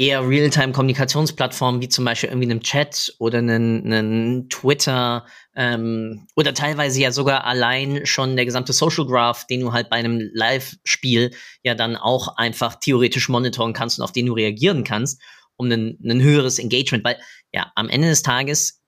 eher 0.00 0.26
Realtime-Kommunikationsplattformen 0.26 1.82
wie 1.82 1.88
zum 1.90 2.06
Beispiel 2.06 2.30
irgendwie 2.30 2.50
einem 2.50 2.62
Chat 2.62 3.14
oder 3.18 3.38
einem 3.38 4.48
Twitter 4.48 5.26
ähm, 5.54 6.26
oder 6.36 6.54
teilweise 6.54 7.00
ja 7.02 7.12
sogar 7.12 7.44
allein 7.44 8.06
schon 8.06 8.34
der 8.34 8.46
gesamte 8.46 8.72
Social 8.72 9.04
Graph, 9.04 9.46
den 9.46 9.60
du 9.60 9.74
halt 9.74 9.90
bei 9.90 9.96
einem 9.96 10.30
Live-Spiel 10.32 11.32
ja 11.62 11.74
dann 11.74 11.96
auch 11.96 12.36
einfach 12.38 12.76
theoretisch 12.76 13.28
monitoren 13.28 13.74
kannst 13.74 13.98
und 13.98 14.04
auf 14.04 14.12
den 14.12 14.24
du 14.24 14.32
reagieren 14.32 14.84
kannst, 14.84 15.20
um 15.56 15.70
ein, 15.70 15.98
ein 16.02 16.22
höheres 16.22 16.58
Engagement, 16.58 17.04
weil 17.04 17.18
ja 17.52 17.70
am 17.74 17.90
Ende 17.90 18.08
des 18.08 18.22
Tages 18.22 18.80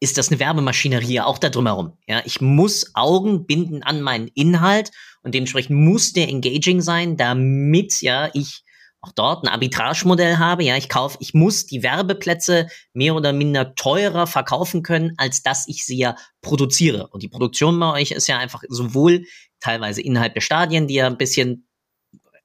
ist 0.00 0.18
das 0.18 0.28
eine 0.28 0.40
Werbemaschinerie 0.40 1.20
auch 1.20 1.38
da 1.38 1.50
drumherum. 1.50 1.98
Ja, 2.06 2.22
ich 2.24 2.40
muss 2.40 2.90
Augen 2.94 3.46
binden 3.46 3.82
an 3.82 4.02
meinen 4.02 4.28
Inhalt 4.34 4.90
und 5.26 5.34
dementsprechend 5.34 5.76
muss 5.76 6.12
der 6.12 6.28
engaging 6.28 6.80
sein, 6.80 7.16
damit 7.16 8.00
ja 8.00 8.30
ich 8.32 8.62
auch 9.00 9.10
dort 9.12 9.44
ein 9.44 9.48
Arbitragemodell 9.48 10.38
habe. 10.38 10.62
Ja, 10.62 10.76
ich 10.76 10.88
kaufe, 10.88 11.18
ich 11.20 11.34
muss 11.34 11.66
die 11.66 11.82
Werbeplätze 11.82 12.68
mehr 12.92 13.16
oder 13.16 13.32
minder 13.32 13.74
teurer 13.74 14.28
verkaufen 14.28 14.84
können, 14.84 15.14
als 15.16 15.42
dass 15.42 15.66
ich 15.66 15.84
sie 15.84 15.98
ja 15.98 16.14
produziere. 16.42 17.08
Und 17.08 17.24
die 17.24 17.28
Produktion 17.28 17.78
bei 17.80 17.92
euch 17.94 18.12
ist 18.12 18.28
ja 18.28 18.38
einfach 18.38 18.62
sowohl 18.68 19.24
teilweise 19.58 20.00
innerhalb 20.00 20.34
der 20.34 20.42
Stadien, 20.42 20.86
die 20.86 20.94
ja 20.94 21.08
ein 21.08 21.18
bisschen 21.18 21.66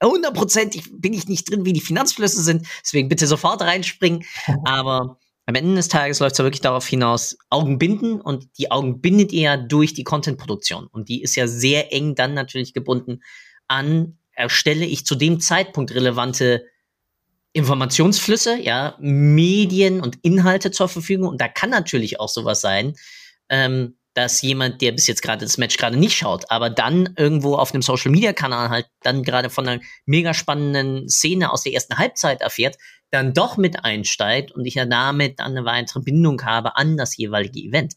hundertprozentig 0.04 0.90
bin 0.92 1.14
ich 1.14 1.28
nicht 1.28 1.52
drin, 1.52 1.66
wie 1.66 1.74
die 1.74 1.82
Finanzflüsse 1.82 2.42
sind. 2.42 2.66
Deswegen 2.84 3.10
bitte 3.10 3.28
sofort 3.28 3.62
reinspringen. 3.62 4.24
Aber 4.66 5.20
am 5.51 5.55
Ende 5.55 5.75
des 5.75 5.89
Tages 5.89 6.20
läuft 6.20 6.34
es 6.34 6.38
ja 6.38 6.46
wirklich 6.46 6.62
darauf 6.62 6.88
hinaus, 6.88 7.38
Augen 7.50 7.77
binden 7.77 8.22
und 8.22 8.48
die 8.58 8.72
Augen 8.72 9.01
bindet 9.01 9.31
ihr 9.34 9.41
ja 9.41 9.58
durch 9.58 9.93
die 9.93 10.03
Content-Produktion. 10.03 10.88
Und 10.88 11.10
die 11.10 11.22
ist 11.22 11.36
ja 11.36 11.48
sehr 11.48 11.93
eng 11.93 12.15
dann 12.15 12.34
natürlich 12.34 12.74
gebunden 12.74 13.22
an 13.67 14.17
erstelle 14.34 14.86
ich 14.86 15.05
zu 15.05 15.15
dem 15.15 15.39
Zeitpunkt 15.39 15.93
relevante 15.93 16.65
Informationsflüsse, 17.53 18.58
ja, 18.62 18.96
Medien 19.00 20.01
und 20.01 20.17
Inhalte 20.24 20.72
zur 20.72 20.88
Verfügung. 20.88 21.27
Und 21.29 21.41
da 21.41 21.48
kann 21.48 21.70
natürlich 21.70 22.20
auch 22.20 22.29
sowas 22.29 22.62
sein, 22.62 22.96
ähm, 23.50 23.98
dass 24.13 24.41
jemand, 24.41 24.82
der 24.82 24.91
bis 24.91 25.08
jetzt 25.08 25.22
gerade 25.22 25.46
das 25.46 25.58
Match 25.58 25.77
gerade 25.77 25.98
nicht 25.98 26.18
schaut, 26.18 26.50
aber 26.50 26.70
dann 26.70 27.13
irgendwo 27.18 27.56
auf 27.56 27.74
einem 27.74 27.82
Social 27.82 28.12
Media 28.12 28.34
Kanal 28.34 28.70
halt 28.70 28.88
dann 29.01 29.24
gerade 29.24 29.50
von 29.50 29.68
einer 29.68 29.82
mega 30.06 30.34
spannenden 30.34 31.08
Szene 31.08 31.51
aus 31.51 31.63
der 31.63 31.74
ersten 31.74 31.98
Halbzeit 31.98 32.41
erfährt, 32.41 32.77
dann 33.10 33.34
doch 33.34 33.58
mit 33.58 33.84
einsteigt 33.84 34.51
und 34.51 34.65
ich 34.65 34.75
ja 34.75 34.86
damit 34.86 35.39
dann 35.39 35.51
eine 35.51 35.65
weitere 35.65 36.01
Bindung 36.01 36.44
habe 36.44 36.75
an 36.75 36.98
das 36.98 37.15
jeweilige 37.18 37.60
Event. 37.60 37.94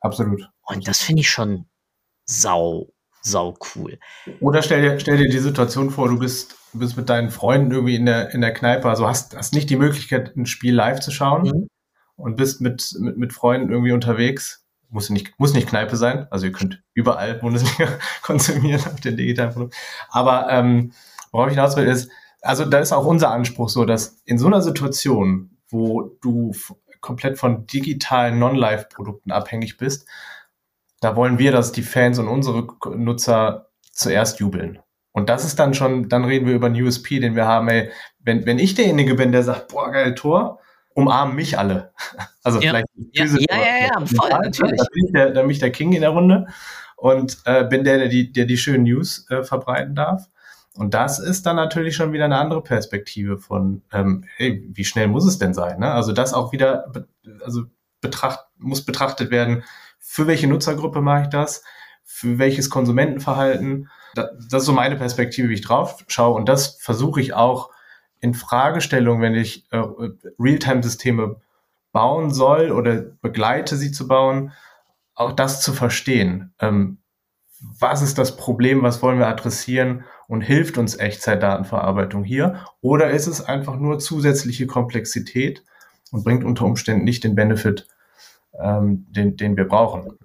Absolut. 0.00 0.48
Und 0.62 0.86
das 0.86 1.00
finde 1.00 1.20
ich 1.20 1.30
schon 1.30 1.66
sau 2.24 2.94
sau 3.24 3.56
cool. 3.74 3.98
Oder 4.40 4.62
stell 4.62 4.82
dir, 4.82 5.00
stell 5.00 5.16
dir 5.16 5.28
die 5.28 5.38
Situation 5.38 5.90
vor, 5.90 6.08
du 6.08 6.18
bist, 6.18 6.56
du 6.72 6.78
bist 6.78 6.96
mit 6.96 7.08
deinen 7.08 7.30
Freunden 7.30 7.72
irgendwie 7.72 7.96
in 7.96 8.06
der, 8.06 8.32
in 8.34 8.42
der 8.42 8.52
Kneipe, 8.52 8.88
also 8.88 9.08
hast, 9.08 9.36
hast 9.36 9.54
nicht 9.54 9.70
die 9.70 9.76
Möglichkeit, 9.76 10.36
ein 10.36 10.46
Spiel 10.46 10.74
live 10.74 11.00
zu 11.00 11.10
schauen 11.10 11.42
mhm. 11.42 11.68
und 12.16 12.36
bist 12.36 12.60
mit, 12.60 12.94
mit, 13.00 13.16
mit 13.16 13.32
Freunden 13.32 13.70
irgendwie 13.70 13.92
unterwegs. 13.92 14.63
Muss 14.94 15.10
nicht, 15.10 15.34
muss 15.38 15.54
nicht 15.54 15.68
Kneipe 15.68 15.96
sein, 15.96 16.28
also 16.30 16.46
ihr 16.46 16.52
könnt 16.52 16.80
überall 16.94 17.34
Bundesliga 17.34 17.90
konsumieren 18.22 18.80
auf 18.86 19.00
den 19.00 19.16
digitalen 19.16 19.52
Produkt. 19.52 19.74
Aber 20.08 20.46
ähm, 20.48 20.92
worauf 21.32 21.48
ich 21.48 21.54
hinaus 21.54 21.76
will, 21.76 21.88
ist, 21.88 22.08
also 22.42 22.64
da 22.64 22.78
ist 22.78 22.92
auch 22.92 23.04
unser 23.04 23.32
Anspruch 23.32 23.68
so, 23.68 23.84
dass 23.84 24.22
in 24.24 24.38
so 24.38 24.46
einer 24.46 24.62
Situation, 24.62 25.58
wo 25.68 26.16
du 26.20 26.52
komplett 27.00 27.40
von 27.40 27.66
digitalen 27.66 28.38
Non-Live-Produkten 28.38 29.32
abhängig 29.32 29.78
bist, 29.78 30.06
da 31.00 31.16
wollen 31.16 31.40
wir, 31.40 31.50
dass 31.50 31.72
die 31.72 31.82
Fans 31.82 32.20
und 32.20 32.28
unsere 32.28 32.68
Nutzer 32.96 33.70
zuerst 33.90 34.38
jubeln. 34.38 34.78
Und 35.10 35.28
das 35.28 35.44
ist 35.44 35.58
dann 35.58 35.74
schon, 35.74 36.08
dann 36.08 36.24
reden 36.24 36.46
wir 36.46 36.54
über 36.54 36.66
einen 36.66 36.80
USP, 36.80 37.18
den 37.18 37.34
wir 37.34 37.46
haben, 37.46 37.66
ey, 37.66 37.90
wenn, 38.20 38.46
wenn 38.46 38.60
ich 38.60 38.74
derjenige 38.74 39.16
bin, 39.16 39.32
der 39.32 39.42
sagt, 39.42 39.72
boah, 39.72 39.90
geil 39.90 40.14
Tor, 40.14 40.60
umarmen 40.94 41.36
mich 41.36 41.58
alle. 41.58 41.92
Also 42.46 42.60
ja. 42.60 42.72
vielleicht 42.72 42.86
ja, 43.12 43.24
ja, 43.24 43.56
ja, 43.56 43.86
ja, 43.86 44.06
voll, 44.06 44.28
natürlich. 44.28 44.76
Da 44.76 44.84
bin, 44.92 45.06
ich 45.06 45.12
der, 45.12 45.30
da 45.30 45.40
bin 45.40 45.50
ich 45.50 45.58
der 45.60 45.72
King 45.72 45.94
in 45.94 46.02
der 46.02 46.10
Runde 46.10 46.46
und 46.96 47.38
äh, 47.46 47.64
bin 47.64 47.84
der, 47.84 47.96
der 47.96 48.08
die, 48.08 48.32
der 48.32 48.44
die 48.44 48.58
schönen 48.58 48.84
News 48.84 49.26
äh, 49.30 49.42
verbreiten 49.42 49.94
darf. 49.94 50.28
Und 50.76 50.92
das 50.92 51.18
ist 51.18 51.46
dann 51.46 51.56
natürlich 51.56 51.96
schon 51.96 52.12
wieder 52.12 52.26
eine 52.26 52.36
andere 52.36 52.62
Perspektive 52.62 53.38
von, 53.38 53.80
ähm, 53.92 54.24
hey, 54.36 54.62
wie 54.74 54.84
schnell 54.84 55.08
muss 55.08 55.24
es 55.24 55.38
denn 55.38 55.54
sein? 55.54 55.80
Ne? 55.80 55.90
Also 55.90 56.12
das 56.12 56.34
auch 56.34 56.52
wieder, 56.52 56.92
also 57.42 57.62
betracht, 58.02 58.40
muss 58.58 58.84
betrachtet 58.84 59.30
werden, 59.30 59.64
für 59.98 60.26
welche 60.26 60.46
Nutzergruppe 60.46 61.00
mache 61.00 61.22
ich 61.22 61.28
das, 61.28 61.64
für 62.02 62.38
welches 62.38 62.68
Konsumentenverhalten. 62.68 63.88
Das, 64.14 64.30
das 64.50 64.62
ist 64.62 64.66
so 64.66 64.72
meine 64.72 64.96
Perspektive, 64.96 65.48
wie 65.48 65.54
ich 65.54 65.62
drauf 65.62 66.04
schaue. 66.08 66.34
Und 66.34 66.48
das 66.48 66.76
versuche 66.78 67.22
ich 67.22 67.32
auch 67.32 67.70
in 68.24 68.32
Fragestellungen, 68.32 69.20
wenn 69.20 69.34
ich 69.34 69.70
äh, 69.70 69.82
Realtime-Systeme 70.38 71.36
bauen 71.92 72.32
soll 72.32 72.72
oder 72.72 72.94
begleite 73.20 73.76
sie 73.76 73.92
zu 73.92 74.08
bauen, 74.08 74.52
auch 75.14 75.32
das 75.32 75.60
zu 75.60 75.74
verstehen. 75.74 76.54
Ähm, 76.58 76.98
was 77.78 78.00
ist 78.00 78.16
das 78.16 78.36
Problem, 78.36 78.82
was 78.82 79.02
wollen 79.02 79.18
wir 79.18 79.28
adressieren 79.28 80.04
und 80.26 80.40
hilft 80.40 80.78
uns 80.78 80.98
Echtzeitdatenverarbeitung 80.98 82.24
hier? 82.24 82.64
Oder 82.80 83.10
ist 83.10 83.26
es 83.26 83.42
einfach 83.42 83.76
nur 83.76 83.98
zusätzliche 83.98 84.66
Komplexität 84.66 85.62
und 86.10 86.24
bringt 86.24 86.44
unter 86.44 86.64
Umständen 86.64 87.04
nicht 87.04 87.24
den 87.24 87.34
Benefit, 87.34 87.86
ähm, 88.58 89.04
den, 89.10 89.36
den 89.36 89.58
wir 89.58 89.64
brauchen. 89.66 90.16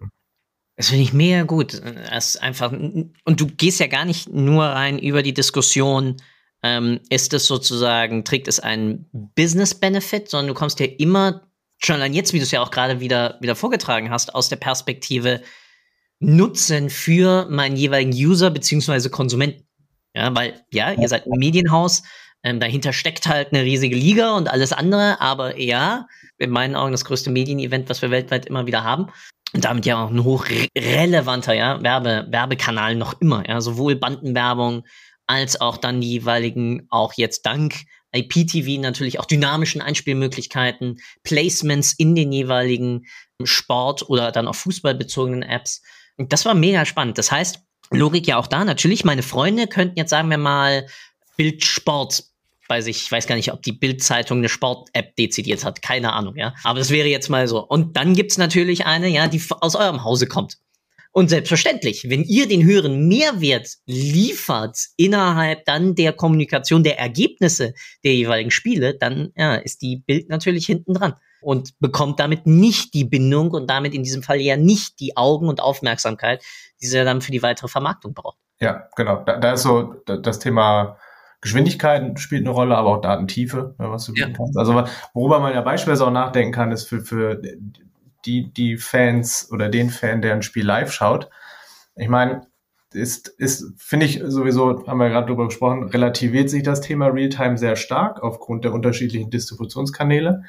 Das 0.78 0.88
finde 0.88 1.04
ich 1.04 1.12
mega 1.12 1.44
gut. 1.44 1.82
Das 2.10 2.38
einfach, 2.38 2.72
und 2.72 3.42
du 3.42 3.48
gehst 3.48 3.82
ja 3.82 3.88
gar 3.88 4.06
nicht 4.06 4.30
nur 4.30 4.64
rein 4.64 5.00
über 5.00 5.22
die 5.22 5.34
Diskussion, 5.34 6.16
ähm, 6.64 7.00
ist 7.10 7.34
es 7.34 7.46
sozusagen, 7.46 8.26
trägt 8.26 8.48
es 8.48 8.60
einen 8.60 9.10
Business-Benefit, 9.36 10.30
sondern 10.30 10.48
du 10.48 10.54
kommst 10.54 10.80
ja 10.80 10.86
immer, 10.86 11.48
schon 11.78 11.96
allein 11.96 12.14
jetzt, 12.14 12.34
wie 12.34 12.40
du 12.40 12.44
es 12.44 12.52
ja 12.52 12.62
auch 12.62 12.72
gerade 12.72 13.00
wieder, 13.00 13.38
wieder 13.40 13.56
vorgetragen 13.56 14.10
hast, 14.10 14.36
aus 14.36 14.50
der 14.50 14.58
Perspektive 14.58 15.42
Nutzen 16.20 16.90
für 16.90 17.48
meinen 17.50 17.78
jeweiligen 17.78 18.12
User 18.12 18.52
beziehungsweise 18.52 19.10
Konsumenten. 19.10 19.66
Ja, 20.14 20.36
weil, 20.36 20.62
ja, 20.72 20.92
ihr 20.92 21.08
seid 21.08 21.26
ein 21.26 21.40
Medienhaus, 21.40 22.04
ähm, 22.44 22.60
dahinter 22.60 22.94
steckt 22.94 23.28
halt 23.28 23.54
eine 23.54 23.64
riesige 23.64 23.96
Liga 23.96 24.36
und 24.36 24.50
alles 24.50 24.74
andere, 24.74 25.22
aber 25.22 25.60
ja, 25.60 26.08
in 26.38 26.50
meinen 26.50 26.76
Augen 26.76 26.92
das 26.92 27.06
größte 27.06 27.30
Medienevent, 27.30 27.90
was 27.90 28.02
wir 28.02 28.12
weltweit 28.12 28.46
immer 28.46 28.66
wieder 28.66 28.84
haben. 28.84 29.08
Und 29.54 29.66
damit 29.66 29.86
ja 29.86 30.04
auch 30.04 30.12
ein 30.12 30.24
hochrelevanter 30.24 31.54
ja, 31.54 31.82
Werbe, 31.82 32.28
Werbekanal 32.30 32.96
noch 32.96 33.20
immer. 33.20 33.48
Ja, 33.48 33.62
sowohl 33.62 33.96
Bandenwerbung 33.96 34.84
als 35.30 35.62
auch 35.62 35.78
dann 35.78 36.02
die 36.02 36.10
jeweiligen, 36.10 36.88
auch 36.90 37.14
jetzt 37.14 37.46
dank 37.46 37.86
IPTV 38.12 38.82
natürlich 38.82 39.20
auch 39.20 39.26
dynamischen 39.26 39.80
Einspielmöglichkeiten, 39.80 41.00
Placements 41.24 41.94
in 41.94 42.16
den 42.16 42.32
jeweiligen 42.32 43.06
Sport- 43.44 44.10
oder 44.10 44.32
dann 44.32 44.48
auch 44.48 44.56
fußballbezogenen 44.56 45.44
Apps. 45.44 45.84
Und 46.18 46.34
das 46.34 46.46
war 46.46 46.56
mega 46.56 46.84
spannend. 46.86 47.20
Das 47.20 47.32
heißt, 47.32 47.60
Logik 47.92 48.26
ja 48.28 48.38
auch 48.38 48.48
da. 48.48 48.66
Natürlich, 48.66 49.06
meine 49.06 49.22
Freunde 49.22 49.68
könnten 49.68 49.98
jetzt, 49.98 50.10
sagen 50.10 50.32
wir 50.32 50.40
mal, 50.40 50.88
Bildsport 51.38 52.24
bei 52.68 52.82
sich. 52.82 53.04
Ich 53.04 53.12
weiß 53.12 53.28
gar 53.28 53.36
nicht, 53.36 53.54
ob 53.54 53.62
die 53.62 53.72
Bild-Zeitung 53.72 54.40
eine 54.40 54.50
Sport-App 54.50 55.16
dezidiert 55.16 55.64
hat. 55.64 55.84
Keine 55.84 56.14
Ahnung, 56.14 56.36
ja. 56.38 56.56
Aber 56.64 56.80
das 56.80 56.90
wäre 56.90 57.08
jetzt 57.08 57.30
mal 57.30 57.48
so. 57.48 57.64
Und 57.64 57.96
dann 57.98 58.16
gibt's 58.16 58.40
natürlich 58.40 58.88
eine, 58.88 59.08
ja, 59.10 59.28
die 59.28 59.42
aus 59.62 59.76
eurem 59.76 60.04
Hause 60.04 60.26
kommt. 60.28 60.58
Und 61.12 61.30
selbstverständlich, 61.30 62.10
wenn 62.10 62.24
ihr 62.24 62.48
den 62.48 62.64
höheren 62.64 63.08
Mehrwert 63.08 63.68
liefert 63.86 64.78
innerhalb 64.96 65.66
dann 65.66 65.96
der 65.96 66.14
Kommunikation 66.14 66.84
der 66.84 67.00
Ergebnisse 67.00 67.74
der 68.04 68.14
jeweiligen 68.14 68.52
Spiele, 68.52 68.96
dann 68.98 69.32
ja, 69.36 69.56
ist 69.56 69.82
die 69.82 69.98
Bild 69.98 70.30
natürlich 70.30 70.68
hinten 70.68 70.94
dran 70.94 71.16
und 71.42 71.80
bekommt 71.80 72.20
damit 72.20 72.46
nicht 72.46 72.94
die 72.94 73.06
Bindung 73.06 73.52
und 73.52 73.70
damit 73.70 73.96
in 73.96 74.04
diesem 74.04 74.22
Fall 74.22 74.40
ja 74.40 74.56
nicht 74.56 75.00
die 75.00 75.18
Augen 75.18 75.48
und 75.48 75.62
Aufmerksamkeit, 75.62 76.44
die 76.82 76.88
sie 76.88 77.04
dann 77.04 77.22
für 77.22 77.32
die 77.32 77.42
weitere 77.42 77.68
Vermarktung 77.68 78.14
braucht. 78.14 78.38
Ja, 78.60 78.88
genau. 78.96 79.24
Da, 79.24 79.38
da 79.38 79.54
ist 79.54 79.64
so 79.64 79.96
das 80.06 80.40
Thema 80.40 80.98
Geschwindigkeit 81.42 82.20
spielt 82.20 82.42
eine 82.42 82.50
Rolle, 82.50 82.76
aber 82.76 82.90
auch 82.90 83.02
Datentiefe, 83.02 83.74
was 83.78 84.06
du 84.06 84.14
bieten 84.14 84.32
ja. 84.32 84.38
kannst. 84.38 84.58
Also 84.58 84.84
worüber 85.14 85.40
man 85.40 85.54
ja 85.54 85.62
beispielsweise 85.62 86.06
auch 86.06 86.12
nachdenken 86.12 86.52
kann, 86.52 86.72
ist 86.72 86.90
für, 86.90 87.00
für 87.00 87.42
die, 88.26 88.52
die 88.52 88.78
Fans 88.78 89.50
oder 89.52 89.70
den 89.70 89.90
Fan, 89.90 90.22
der 90.22 90.34
ein 90.34 90.42
Spiel 90.42 90.66
live 90.66 90.92
schaut. 90.92 91.30
Ich 91.96 92.10
meine, 92.10 92.48
ist, 92.94 93.28
ist 93.28 93.74
finde 93.78 94.06
ich 94.06 94.22
sowieso, 94.26 94.86
haben 94.88 94.98
wir 94.98 95.10
gerade 95.10 95.28
drüber 95.28 95.46
gesprochen, 95.46 95.90
relativiert 95.90 96.50
sich 96.50 96.64
das 96.64 96.82
Thema 96.82 97.08
Realtime 97.08 97.58
sehr 97.58 97.76
stark 97.76 98.24
aufgrund 98.24 98.66
der 98.66 98.74
unterschiedlichen 98.74 99.30
Distributionskanäle. 99.30 100.44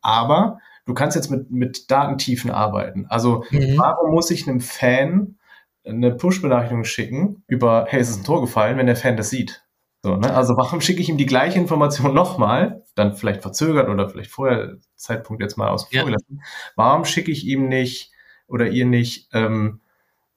Aber 0.00 0.58
du 0.86 0.94
kannst 0.94 1.16
jetzt 1.16 1.30
mit, 1.30 1.50
mit 1.50 1.90
Datentiefen 1.90 2.50
arbeiten. 2.50 3.06
Also 3.08 3.44
mhm. 3.50 3.76
warum 3.76 4.12
muss 4.12 4.30
ich 4.30 4.48
einem 4.48 4.60
Fan 4.60 5.36
eine 5.84 6.14
Push-Benachrichtigung 6.14 6.84
schicken 6.84 7.44
über, 7.46 7.86
hey, 7.88 8.00
es 8.00 8.10
ist 8.10 8.20
ein 8.20 8.24
Tor 8.24 8.40
gefallen, 8.40 8.78
wenn 8.78 8.86
der 8.86 8.96
Fan 8.96 9.16
das 9.16 9.30
sieht? 9.30 9.64
So, 10.02 10.16
ne? 10.16 10.34
Also 10.34 10.56
warum 10.56 10.80
schicke 10.80 11.00
ich 11.00 11.08
ihm 11.08 11.18
die 11.18 11.26
gleiche 11.26 11.58
Information 11.58 12.14
nochmal, 12.14 12.81
dann 12.94 13.14
vielleicht 13.14 13.42
verzögert 13.42 13.88
oder 13.88 14.08
vielleicht 14.08 14.30
vorher, 14.30 14.76
Zeitpunkt 14.96 15.42
jetzt 15.42 15.56
mal 15.56 15.68
außen 15.68 15.88
vor 15.92 16.04
gelassen. 16.04 16.42
Warum 16.76 17.04
schicke 17.04 17.30
ich 17.30 17.44
ihm 17.44 17.68
nicht 17.68 18.12
oder 18.46 18.68
ihr 18.68 18.86
nicht 18.86 19.28
ähm, 19.32 19.80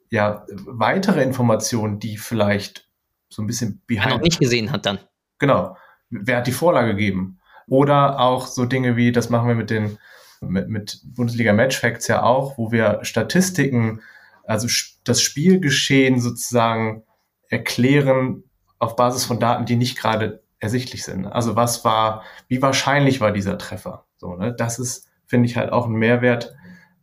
ja, 0.10 0.46
weitere 0.66 1.22
Informationen, 1.24 2.00
die 2.00 2.18
vielleicht 2.18 2.90
so 3.30 3.42
ein 3.42 3.48
bisschen 3.48 3.82
behind... 3.86 4.12
Er 4.12 4.18
noch 4.18 4.24
nicht 4.24 4.40
gesehen 4.40 4.72
hat 4.72 4.86
dann. 4.86 5.00
Genau. 5.40 5.76
Wer 6.10 6.38
hat 6.38 6.48
die 6.48 6.52
Vorlage 6.52 6.92
gegeben? 6.92 7.40
Oder 7.68 8.20
auch 8.20 8.48
so 8.48 8.66
Dinge 8.66 8.96
wie, 8.96 9.12
das 9.12 9.30
machen 9.30 9.48
wir 9.48 9.56
mit 9.56 9.70
den 9.70 9.98
mit, 10.42 10.70
mit 10.70 11.02
Bundesliga 11.04 11.54
Match 11.54 11.80
Facts 11.80 12.08
ja 12.08 12.24
auch, 12.24 12.58
wo 12.58 12.72
wir 12.72 13.00
Statistiken, 13.04 14.02
also 14.44 14.68
das 15.04 15.22
Spielgeschehen 15.22 16.20
sozusagen 16.20 17.04
erklären 17.50 18.44
auf 18.80 18.96
Basis 18.96 19.26
von 19.26 19.40
Daten, 19.40 19.66
die 19.66 19.76
nicht 19.76 19.98
gerade 19.98 20.44
ersichtlich 20.60 21.04
sind. 21.04 21.26
Also 21.26 21.56
was 21.56 21.84
war, 21.86 22.24
wie 22.48 22.62
wahrscheinlich 22.62 23.22
war 23.22 23.32
dieser 23.32 23.58
Treffer? 23.58 24.06
So, 24.18 24.36
ne? 24.36 24.54
Das 24.54 24.80
ist, 24.80 25.08
finde 25.28 25.48
ich, 25.48 25.58
halt 25.58 25.72
auch 25.72 25.88
ein 25.88 25.94
Mehrwert, 25.94 26.56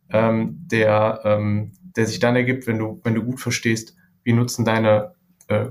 ähm, 0.09 0.57
der, 0.71 1.21
ähm, 1.23 1.71
der 1.95 2.05
sich 2.05 2.19
dann 2.19 2.35
ergibt, 2.35 2.67
wenn 2.67 2.79
du, 2.79 2.99
wenn 3.03 3.15
du 3.15 3.23
gut 3.23 3.39
verstehst, 3.39 3.95
wie 4.23 4.33
nutzen 4.33 4.65
deine 4.65 5.13
äh, 5.47 5.65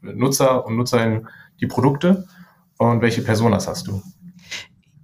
Nutzer 0.00 0.64
und 0.64 0.76
Nutzerinnen 0.76 1.28
die 1.60 1.66
Produkte 1.66 2.26
und 2.78 3.02
welche 3.02 3.22
Personas 3.22 3.68
hast 3.68 3.86
du. 3.86 4.02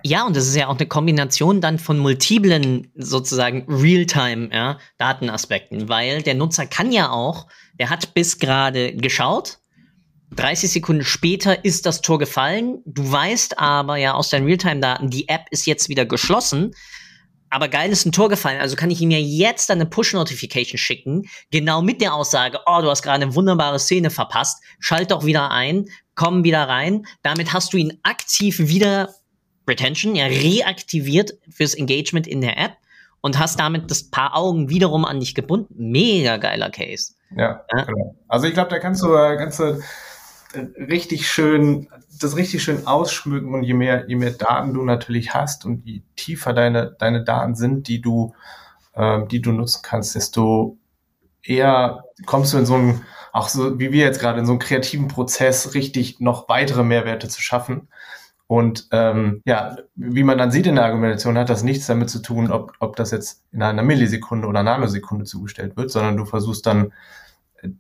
Ja, 0.02 0.24
und 0.24 0.37
das 0.37 0.46
ist 0.46 0.55
ja 0.55 0.68
auch 0.68 0.79
eine 0.79 0.87
Kombination 0.87 1.61
dann 1.61 1.79
von 1.81 1.98
multiplen 1.98 2.92
sozusagen 2.94 3.64
Realtime 3.68 4.50
ja, 4.52 4.79
weil 4.98 6.22
der 6.22 6.35
Nutzer 6.35 6.66
kann 6.66 6.92
ja 6.92 7.11
auch, 7.11 7.48
der 7.81 7.90
hat 7.90 8.14
bis 8.14 8.38
gerade 8.38 8.94
geschaut, 8.94 9.59
30 10.34 10.70
Sekunden 10.70 11.04
später 11.04 11.64
ist 11.64 11.86
das 11.86 12.00
Tor 12.00 12.18
gefallen. 12.18 12.82
Du 12.84 13.10
weißt 13.10 13.58
aber 13.58 13.96
ja 13.96 14.14
aus 14.14 14.30
deinen 14.30 14.46
Realtime-Daten, 14.46 15.10
die 15.10 15.28
App 15.28 15.46
ist 15.50 15.66
jetzt 15.66 15.88
wieder 15.88 16.04
geschlossen. 16.04 16.74
Aber 17.48 17.68
geil 17.68 17.90
ist 17.90 18.04
ein 18.04 18.12
Tor 18.12 18.28
gefallen, 18.28 18.60
also 18.60 18.74
kann 18.74 18.90
ich 18.90 19.00
ihm 19.00 19.12
ja 19.12 19.18
jetzt 19.18 19.70
eine 19.70 19.86
Push-Notification 19.86 20.78
schicken, 20.78 21.28
genau 21.52 21.80
mit 21.80 22.00
der 22.00 22.12
Aussage, 22.12 22.58
oh, 22.66 22.80
du 22.82 22.90
hast 22.90 23.02
gerade 23.02 23.22
eine 23.22 23.34
wunderbare 23.36 23.78
Szene 23.78 24.10
verpasst, 24.10 24.62
schalt 24.80 25.12
doch 25.12 25.24
wieder 25.24 25.52
ein, 25.52 25.86
komm 26.16 26.42
wieder 26.42 26.68
rein. 26.68 27.06
Damit 27.22 27.52
hast 27.52 27.72
du 27.72 27.76
ihn 27.76 27.98
aktiv 28.02 28.58
wieder 28.58 29.14
Retention 29.68 30.14
ja 30.16 30.26
reaktiviert 30.26 31.34
fürs 31.48 31.74
Engagement 31.74 32.26
in 32.26 32.40
der 32.40 32.58
App 32.58 32.76
und 33.20 33.38
hast 33.38 33.58
damit 33.58 33.90
das 33.90 34.10
Paar 34.10 34.36
Augen 34.36 34.68
wiederum 34.68 35.04
an 35.04 35.20
dich 35.20 35.34
gebunden. 35.34 35.74
Mega 35.90 36.36
geiler 36.36 36.70
Case. 36.70 37.14
Ja, 37.36 37.64
ja? 37.72 37.84
genau. 37.84 38.16
Also 38.28 38.46
ich 38.46 38.54
glaube, 38.54 38.70
da 38.70 38.78
kannst 38.78 39.02
du, 39.02 39.08
kannst 39.08 39.60
du 39.60 39.80
richtig 40.54 41.28
schön, 41.30 41.88
das 42.20 42.37
richtig 42.37 42.62
schön 42.62 42.87
ausschmücken 42.87 43.54
und 43.54 43.62
je 43.62 43.74
mehr, 43.74 44.09
je 44.09 44.16
mehr 44.16 44.32
Daten 44.32 44.74
du 44.74 44.82
natürlich 44.82 45.35
hast 45.35 45.64
und 45.64 45.85
je 45.85 46.02
tiefer 46.16 46.52
deine, 46.52 46.94
deine 46.98 47.24
Daten 47.24 47.54
sind, 47.54 47.88
die 47.88 48.00
du, 48.00 48.35
äh, 48.94 49.26
die 49.26 49.40
du 49.40 49.52
nutzen 49.52 49.80
kannst, 49.82 50.14
desto 50.14 50.78
eher 51.42 52.04
kommst 52.24 52.52
du 52.52 52.59
in 52.59 52.66
so 52.66 52.74
einen, 52.74 53.02
auch 53.32 53.48
so 53.48 53.78
wie 53.78 53.92
wir 53.92 54.04
jetzt 54.04 54.20
gerade 54.20 54.38
in 54.40 54.46
so 54.46 54.52
einen 54.52 54.59
kreativen 54.59 55.09
Prozess 55.09 55.74
richtig 55.74 56.20
noch 56.20 56.48
weitere 56.48 56.82
Mehrwerte 56.82 57.28
zu 57.28 57.40
schaffen. 57.42 57.88
Und 58.48 58.88
ähm, 58.92 59.42
ja, 59.44 59.76
wie 59.96 60.22
man 60.22 60.38
dann 60.38 60.52
sieht 60.52 60.66
in 60.66 60.76
der 60.76 60.85
Argumentation, 60.85 61.37
hat 61.37 61.50
das 61.50 61.64
nichts 61.64 61.87
damit 61.87 62.11
zu 62.11 62.20
tun, 62.20 62.52
ob, 62.52 62.74
ob 62.78 62.94
das 62.94 63.11
jetzt 63.11 63.42
in 63.50 63.61
einer 63.61 63.82
Millisekunde 63.82 64.46
oder 64.46 64.62
Nanosekunde 64.62 65.24
zugestellt 65.24 65.76
wird, 65.76 65.90
sondern 65.90 66.16
du 66.16 66.24
versuchst 66.24 66.64
dann 66.64 66.92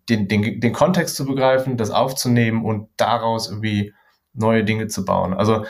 den, 0.08 0.28
den, 0.28 0.60
den 0.60 0.72
Kontext 0.72 1.16
zu 1.16 1.26
begreifen, 1.26 1.76
das 1.76 1.90
aufzunehmen 1.90 2.64
und 2.64 2.88
daraus 2.96 3.48
irgendwie 3.48 3.94
neue 4.32 4.64
Dinge 4.64 4.86
zu 4.88 5.04
bauen. 5.04 5.34
Also 5.34 5.64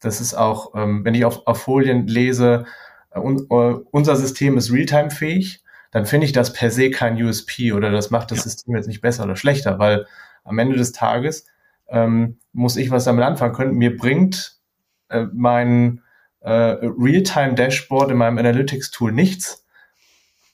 das 0.00 0.20
ist 0.20 0.34
auch, 0.34 0.74
ähm, 0.74 1.04
wenn 1.04 1.14
ich 1.14 1.24
auf, 1.24 1.46
auf 1.46 1.62
Folien 1.62 2.06
lese, 2.06 2.64
äh, 3.10 3.18
un, 3.18 3.46
uh, 3.50 3.84
unser 3.90 4.16
System 4.16 4.56
ist 4.56 4.72
Realtime-fähig, 4.72 5.62
dann 5.90 6.06
finde 6.06 6.26
ich 6.26 6.32
das 6.32 6.52
per 6.52 6.70
se 6.70 6.90
kein 6.90 7.22
USP 7.22 7.72
oder 7.72 7.90
das 7.90 8.10
macht 8.10 8.30
das 8.30 8.38
ja. 8.38 8.44
System 8.44 8.74
jetzt 8.74 8.88
nicht 8.88 9.00
besser 9.00 9.24
oder 9.24 9.36
schlechter, 9.36 9.78
weil 9.78 10.06
am 10.44 10.58
Ende 10.58 10.76
des 10.76 10.92
Tages 10.92 11.46
ähm, 11.88 12.38
muss 12.52 12.76
ich 12.76 12.90
was 12.90 13.04
damit 13.04 13.24
anfangen 13.24 13.54
können. 13.54 13.74
Mir 13.74 13.96
bringt 13.96 14.56
äh, 15.08 15.26
mein 15.32 16.02
äh, 16.40 16.50
Realtime-Dashboard 16.50 18.10
in 18.10 18.16
meinem 18.16 18.38
Analytics-Tool 18.38 19.12
nichts, 19.12 19.61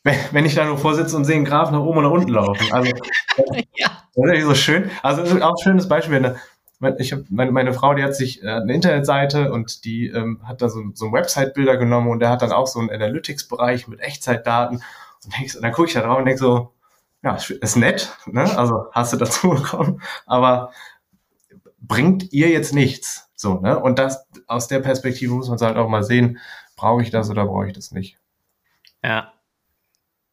wenn, 0.09 0.19
wenn 0.33 0.45
ich 0.47 0.55
da 0.55 0.65
nur 0.65 0.79
vorsitze 0.79 1.17
und 1.17 1.25
sehe 1.25 1.37
einen 1.37 1.45
Graph 1.45 1.71
nach 1.71 1.81
oben 1.81 1.99
und 1.99 2.05
nach 2.05 2.11
unten 2.11 2.33
laufen. 2.33 2.73
Also, 2.73 2.93
ja. 3.77 3.89
das 4.15 4.39
ist 4.39 4.45
so 4.45 4.55
schön. 4.55 4.91
Also 5.03 5.23
auch 5.43 5.51
ein 5.51 5.63
schönes 5.63 5.89
Beispiel. 5.89 6.21
Ne? 6.21 6.37
Ich 6.99 7.13
hab, 7.13 7.21
meine, 7.29 7.53
meine 7.53 7.73
Frau, 7.73 7.95
die 7.95 8.03
hat 8.03 8.15
sich 8.15 8.43
äh, 8.43 8.49
eine 8.49 8.73
Internetseite 8.73 9.53
und 9.53 9.85
die 9.85 10.09
ähm, 10.09 10.41
hat 10.45 10.63
da 10.63 10.69
so, 10.69 10.83
so 10.95 11.07
ein 11.07 11.13
Website-Bilder 11.13 11.77
genommen 11.77 12.09
und 12.09 12.21
der 12.21 12.31
hat 12.31 12.43
dann 12.43 12.53
auch 12.53 12.67
so 12.67 12.81
einen 12.81 12.91
Analytics-Bereich 12.91 13.89
mit 13.89 14.01
Echtzeitdaten. 14.01 14.83
Und, 15.25 15.39
denk, 15.39 15.55
und 15.55 15.63
dann 15.63 15.73
gucke 15.73 15.89
ich 15.89 15.95
da 15.95 16.01
drauf 16.01 16.19
und 16.19 16.25
denke 16.25 16.41
so, 16.41 16.73
ja, 17.23 17.35
ist 17.35 17.77
nett, 17.77 18.17
ne? 18.27 18.57
Also 18.57 18.87
hast 18.93 19.13
du 19.13 19.17
dazu 19.17 19.51
bekommen. 19.55 20.01
Aber 20.25 20.71
bringt 21.81 22.33
ihr 22.33 22.49
jetzt 22.49 22.73
nichts. 22.73 23.29
So, 23.35 23.61
ne? 23.61 23.79
Und 23.79 23.99
das, 23.99 24.27
aus 24.47 24.69
der 24.69 24.79
Perspektive 24.81 25.35
muss 25.35 25.49
man 25.49 25.59
halt 25.59 25.77
auch 25.77 25.89
mal 25.89 26.05
sehen, 26.05 26.39
brauche 26.77 27.03
ich 27.03 27.11
das 27.11 27.29
oder 27.29 27.45
brauche 27.45 27.67
ich 27.67 27.73
das 27.73 27.91
nicht. 27.91 28.19
Ja. 29.03 29.33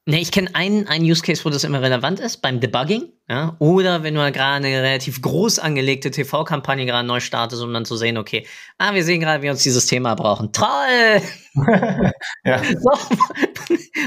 Ne, 0.07 0.19
ich 0.19 0.31
kenne 0.31 0.53
einen, 0.53 0.87
einen 0.87 1.03
Use 1.03 1.23
Case, 1.23 1.43
wo 1.45 1.49
das 1.49 1.63
immer 1.63 1.81
relevant 1.81 2.19
ist, 2.19 2.37
beim 2.37 2.59
Debugging. 2.59 3.11
Ja? 3.27 3.55
Oder 3.57 4.03
wenn 4.03 4.13
du 4.13 4.31
gerade 4.31 4.57
eine 4.57 4.67
relativ 4.67 5.19
groß 5.19 5.57
angelegte 5.57 6.11
TV-Kampagne 6.11 6.85
gerade 6.85 7.07
neu 7.07 7.19
startest, 7.19 7.63
um 7.63 7.73
dann 7.73 7.85
zu 7.85 7.95
sehen, 7.95 8.19
okay, 8.19 8.45
ah, 8.77 8.93
wir 8.93 9.03
sehen 9.03 9.19
gerade, 9.19 9.39
wie 9.39 9.45
wir 9.45 9.51
uns 9.51 9.63
dieses 9.63 9.87
Thema 9.87 10.13
brauchen. 10.13 10.51
Toll! 10.51 11.23
ja. 12.45 12.61
So, 12.63 12.91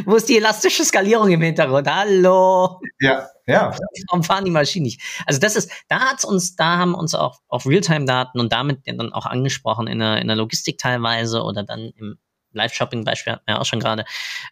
wo 0.04 0.14
ist 0.14 0.28
die 0.28 0.36
elastische 0.36 0.84
Skalierung 0.84 1.30
im 1.30 1.42
Hintergrund? 1.42 1.92
Hallo! 1.92 2.80
Ja, 3.00 3.26
ja. 3.48 3.76
Warum 4.06 4.22
fahren 4.22 4.44
die 4.44 4.52
Maschinen 4.52 4.84
nicht? 4.84 5.00
Also 5.26 5.40
das 5.40 5.56
ist, 5.56 5.68
da 5.88 5.98
hat's 5.98 6.24
uns, 6.24 6.54
da 6.54 6.78
haben 6.78 6.94
uns 6.94 7.16
auch 7.16 7.40
auf 7.48 7.66
Realtime-Daten 7.66 8.38
und 8.38 8.52
damit 8.52 8.82
dann 8.86 9.12
auch 9.12 9.26
angesprochen 9.26 9.88
in 9.88 9.98
der, 9.98 10.18
in 10.18 10.28
der 10.28 10.36
Logistik 10.36 10.78
teilweise 10.78 11.42
oder 11.42 11.64
dann 11.64 11.90
im 11.96 12.18
Live-Shopping-Beispiel 12.52 13.34
hatten 13.34 13.46
wir 13.46 13.60
auch 13.60 13.64
schon 13.64 13.80
gerade, 13.80 14.04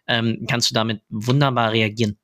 ähm, 0.07 0.45
kannst 0.49 0.69
du 0.69 0.73
damit 0.73 1.01
wunderbar 1.09 1.71
reagieren. 1.71 2.17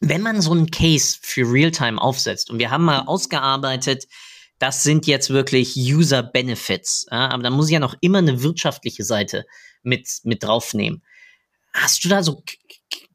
Wenn 0.00 0.22
man 0.22 0.40
so 0.40 0.52
einen 0.52 0.70
Case 0.70 1.18
für 1.20 1.42
Realtime 1.42 2.00
aufsetzt 2.00 2.50
und 2.50 2.58
wir 2.58 2.70
haben 2.70 2.84
mal 2.84 3.00
ausgearbeitet, 3.00 4.06
das 4.58 4.82
sind 4.82 5.06
jetzt 5.06 5.30
wirklich 5.30 5.74
User 5.76 6.22
Benefits, 6.22 7.06
ja, 7.10 7.30
aber 7.30 7.42
da 7.42 7.50
muss 7.50 7.66
ich 7.66 7.72
ja 7.72 7.80
noch 7.80 7.96
immer 8.00 8.18
eine 8.18 8.42
wirtschaftliche 8.42 9.04
Seite 9.04 9.46
mit, 9.82 10.06
mit 10.24 10.42
draufnehmen. 10.42 11.02
Hast 11.72 12.04
du 12.04 12.08
da 12.08 12.22
so 12.22 12.42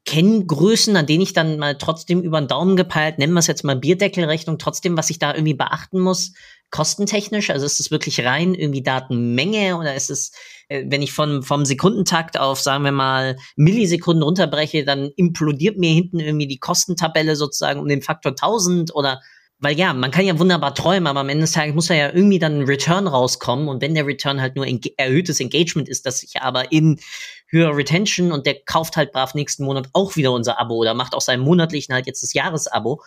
Kenngrößen, 0.06 0.96
an 0.96 1.06
denen 1.06 1.22
ich 1.22 1.32
dann 1.32 1.58
mal 1.58 1.76
trotzdem 1.76 2.22
über 2.22 2.40
den 2.40 2.48
Daumen 2.48 2.76
gepeilt, 2.76 3.18
nennen 3.18 3.32
wir 3.32 3.40
es 3.40 3.48
jetzt 3.48 3.64
mal 3.64 3.76
Bierdeckelrechnung, 3.76 4.58
trotzdem, 4.58 4.96
was 4.96 5.10
ich 5.10 5.18
da 5.18 5.34
irgendwie 5.34 5.54
beachten 5.54 6.00
muss, 6.00 6.32
kostentechnisch? 6.70 7.50
Also 7.50 7.66
ist 7.66 7.80
es 7.80 7.90
wirklich 7.90 8.24
rein 8.24 8.54
irgendwie 8.54 8.82
Datenmenge 8.82 9.76
oder 9.76 9.94
ist 9.94 10.10
es, 10.10 10.32
äh, 10.68 10.84
wenn 10.88 11.02
ich 11.02 11.12
von, 11.12 11.42
vom 11.42 11.64
Sekundentakt 11.64 12.38
auf, 12.38 12.60
sagen 12.60 12.84
wir 12.84 12.92
mal, 12.92 13.36
Millisekunden 13.56 14.22
runterbreche, 14.22 14.84
dann 14.84 15.10
implodiert 15.16 15.78
mir 15.78 15.90
hinten 15.90 16.20
irgendwie 16.20 16.46
die 16.46 16.58
Kostentabelle 16.58 17.36
sozusagen 17.36 17.80
um 17.80 17.88
den 17.88 18.02
Faktor 18.02 18.32
1000 18.32 18.94
oder 18.94 19.20
weil 19.58 19.78
ja, 19.78 19.94
man 19.94 20.10
kann 20.10 20.26
ja 20.26 20.38
wunderbar 20.38 20.74
träumen, 20.74 21.06
aber 21.06 21.20
am 21.20 21.30
Ende 21.30 21.44
des 21.44 21.52
Tages 21.52 21.74
muss 21.74 21.88
ja 21.88 22.12
irgendwie 22.12 22.38
dann 22.38 22.60
ein 22.60 22.64
Return 22.64 23.06
rauskommen. 23.06 23.68
Und 23.68 23.80
wenn 23.80 23.94
der 23.94 24.06
Return 24.06 24.40
halt 24.40 24.54
nur 24.54 24.66
erhöhtes 24.98 25.40
Engagement 25.40 25.88
ist, 25.88 26.04
das 26.04 26.20
sich 26.20 26.42
aber 26.42 26.72
in 26.72 27.00
höher 27.48 27.74
Retention 27.74 28.32
und 28.32 28.44
der 28.44 28.56
kauft 28.66 28.96
halt 28.96 29.12
brav 29.12 29.34
nächsten 29.34 29.64
Monat 29.64 29.88
auch 29.94 30.16
wieder 30.16 30.32
unser 30.32 30.60
Abo 30.60 30.74
oder 30.74 30.92
macht 30.92 31.14
aus 31.14 31.24
seinem 31.24 31.42
monatlichen 31.42 31.94
halt 31.94 32.06
jetzt 32.06 32.22
das 32.22 32.34
Jahresabo, 32.34 33.02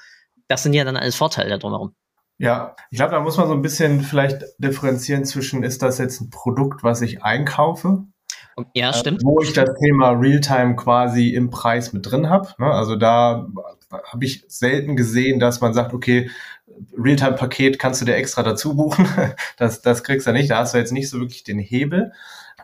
das 0.47 0.63
sind 0.63 0.73
ja 0.73 0.83
dann 0.83 0.97
alles 0.97 1.15
Vorteile 1.15 1.49
da 1.49 1.57
drumherum. 1.57 1.93
Ja, 2.39 2.75
ich 2.89 2.97
glaube, 2.97 3.11
da 3.11 3.19
muss 3.19 3.37
man 3.37 3.47
so 3.47 3.53
ein 3.53 3.61
bisschen 3.61 4.01
vielleicht 4.01 4.45
differenzieren 4.59 5.25
zwischen, 5.25 5.61
ist 5.61 5.83
das 5.83 5.97
jetzt 5.97 6.21
ein 6.21 6.29
Produkt, 6.29 6.83
was 6.83 7.01
ich 7.01 7.21
einkaufe? 7.21 8.05
Ja, 8.73 8.93
stimmt. 8.93 9.21
Äh, 9.21 9.25
wo 9.25 9.41
ich 9.41 9.51
das 9.51 9.69
Thema 9.77 10.11
Realtime 10.11 10.75
quasi 10.75 11.29
im 11.29 11.49
Preis 11.49 11.91
mit 11.91 12.09
drin 12.09 12.29
habe. 12.29 12.49
Ne? 12.57 12.67
Also 12.67 12.95
da 12.95 13.47
habe 13.91 14.25
ich 14.25 14.45
selten 14.47 14.95
gesehen, 14.95 15.39
dass 15.39 15.59
man 15.59 15.73
sagt, 15.73 15.93
okay, 15.93 16.29
Realtime-Paket 16.97 17.77
kannst 17.77 18.01
du 18.01 18.05
dir 18.05 18.15
extra 18.15 18.41
dazu 18.41 18.75
buchen. 18.75 19.05
Das, 19.57 19.81
das 19.81 20.03
kriegst 20.05 20.25
du 20.25 20.31
nicht. 20.31 20.49
Da 20.49 20.59
hast 20.59 20.73
du 20.73 20.77
jetzt 20.77 20.93
nicht 20.93 21.09
so 21.09 21.19
wirklich 21.19 21.43
den 21.43 21.59
Hebel, 21.59 22.13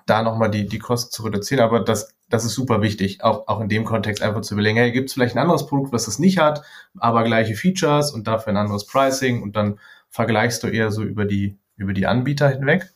da 0.06 0.24
nochmal 0.24 0.50
die, 0.50 0.66
die 0.68 0.80
Kosten 0.80 1.12
zu 1.12 1.24
reduzieren. 1.24 1.62
Aber 1.62 1.82
das, 1.82 2.15
das 2.30 2.46
ist 2.46 2.54
super 2.54 2.82
wichtig, 2.82 3.24
auch, 3.24 3.48
auch 3.48 3.62
in 3.62 3.70
dem 3.70 3.86
Kontext 3.86 4.24
einfach 4.24 4.42
zu 4.42 4.56
überlegen, 4.56 4.78
hey, 4.78 4.92
gibt 4.92 5.10
es 5.10 5.14
vielleicht 5.14 5.36
ein 5.36 5.42
anderes 5.42 5.68
Produkt, 5.68 5.94
was 5.94 6.06
das 6.06 6.20
nicht 6.20 6.40
hat, 6.40 6.64
aber 6.98 7.24
gleiche 7.24 7.56
Features 7.56 8.12
und 8.12 8.28
dafür 8.28 8.54
ein 8.54 8.58
anderes 8.58 8.86
Pricing 8.86 9.44
und 9.44 9.56
dann 9.56 9.80
vergleichst 10.10 10.64
du 10.64 10.68
eher 10.68 10.92
so 10.92 11.04
über 11.04 11.26
die, 11.26 11.58
über 11.78 11.94
die 11.94 12.08
Anbieter 12.08 12.50
hinweg. 12.50 12.94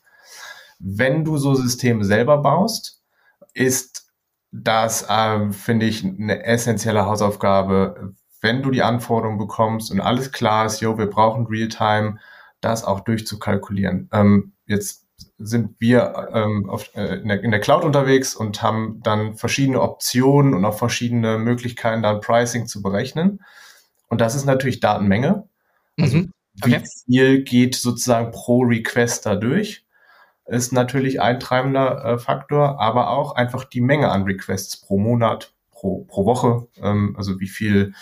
Wenn 0.78 1.24
du 1.24 1.36
so 1.36 1.54
Systeme 1.54 2.04
selber 2.04 2.38
baust, 2.38 3.02
ist 3.52 4.10
das, 4.52 5.08
äh, 5.08 5.52
finde 5.52 5.86
ich, 5.86 6.04
eine 6.04 6.44
essentielle 6.44 7.06
Hausaufgabe, 7.06 8.14
wenn 8.40 8.62
du 8.62 8.70
die 8.70 8.82
Anforderungen 8.82 9.38
bekommst 9.38 9.90
und 9.90 10.00
alles 10.00 10.32
klar 10.32 10.66
ist, 10.66 10.80
yo, 10.80 10.98
wir 10.98 11.06
brauchen 11.06 11.46
Realtime, 11.46 12.18
das 12.60 12.84
auch 12.84 13.00
durchzukalkulieren. 13.00 14.08
Ähm, 14.12 14.52
jetzt 14.66 14.99
sind 15.38 15.76
wir 15.78 16.28
ähm, 16.32 16.68
auf, 16.68 16.94
äh, 16.94 17.16
in, 17.16 17.28
der, 17.28 17.42
in, 17.42 17.50
der, 17.50 17.60
Cloud 17.60 17.84
unterwegs 17.84 18.34
und 18.34 18.62
haben 18.62 19.00
dann 19.02 19.34
verschiedene 19.34 19.80
Optionen 19.80 20.54
und 20.54 20.64
auch 20.64 20.76
verschiedene 20.76 21.38
Möglichkeiten, 21.38 22.02
dann 22.02 22.20
Pricing 22.20 22.66
zu 22.66 22.82
berechnen. 22.82 23.40
Und 24.08 24.20
das 24.20 24.34
ist 24.34 24.44
natürlich 24.44 24.80
Datenmenge. 24.80 25.48
Also 25.98 26.18
mhm. 26.18 26.32
okay. 26.62 26.82
wie 26.82 27.14
viel 27.14 27.42
geht 27.44 27.74
sozusagen 27.74 28.32
pro 28.32 28.60
Request 28.62 29.26
da 29.26 29.36
durch? 29.36 29.84
Ist 30.46 30.72
natürlich 30.72 31.20
ein 31.20 31.38
treibender 31.38 32.04
äh, 32.04 32.18
Faktor, 32.18 32.80
aber 32.80 33.10
auch 33.10 33.36
einfach 33.36 33.64
die 33.64 33.80
Menge 33.80 34.10
an 34.10 34.24
Requests 34.24 34.76
pro 34.80 34.98
Monat, 34.98 35.52
pro, 35.70 36.04
pro 36.04 36.24
Woche. 36.24 36.66
Ähm, 36.82 37.14
also 37.16 37.38
wie 37.40 37.48
viel 37.48 37.94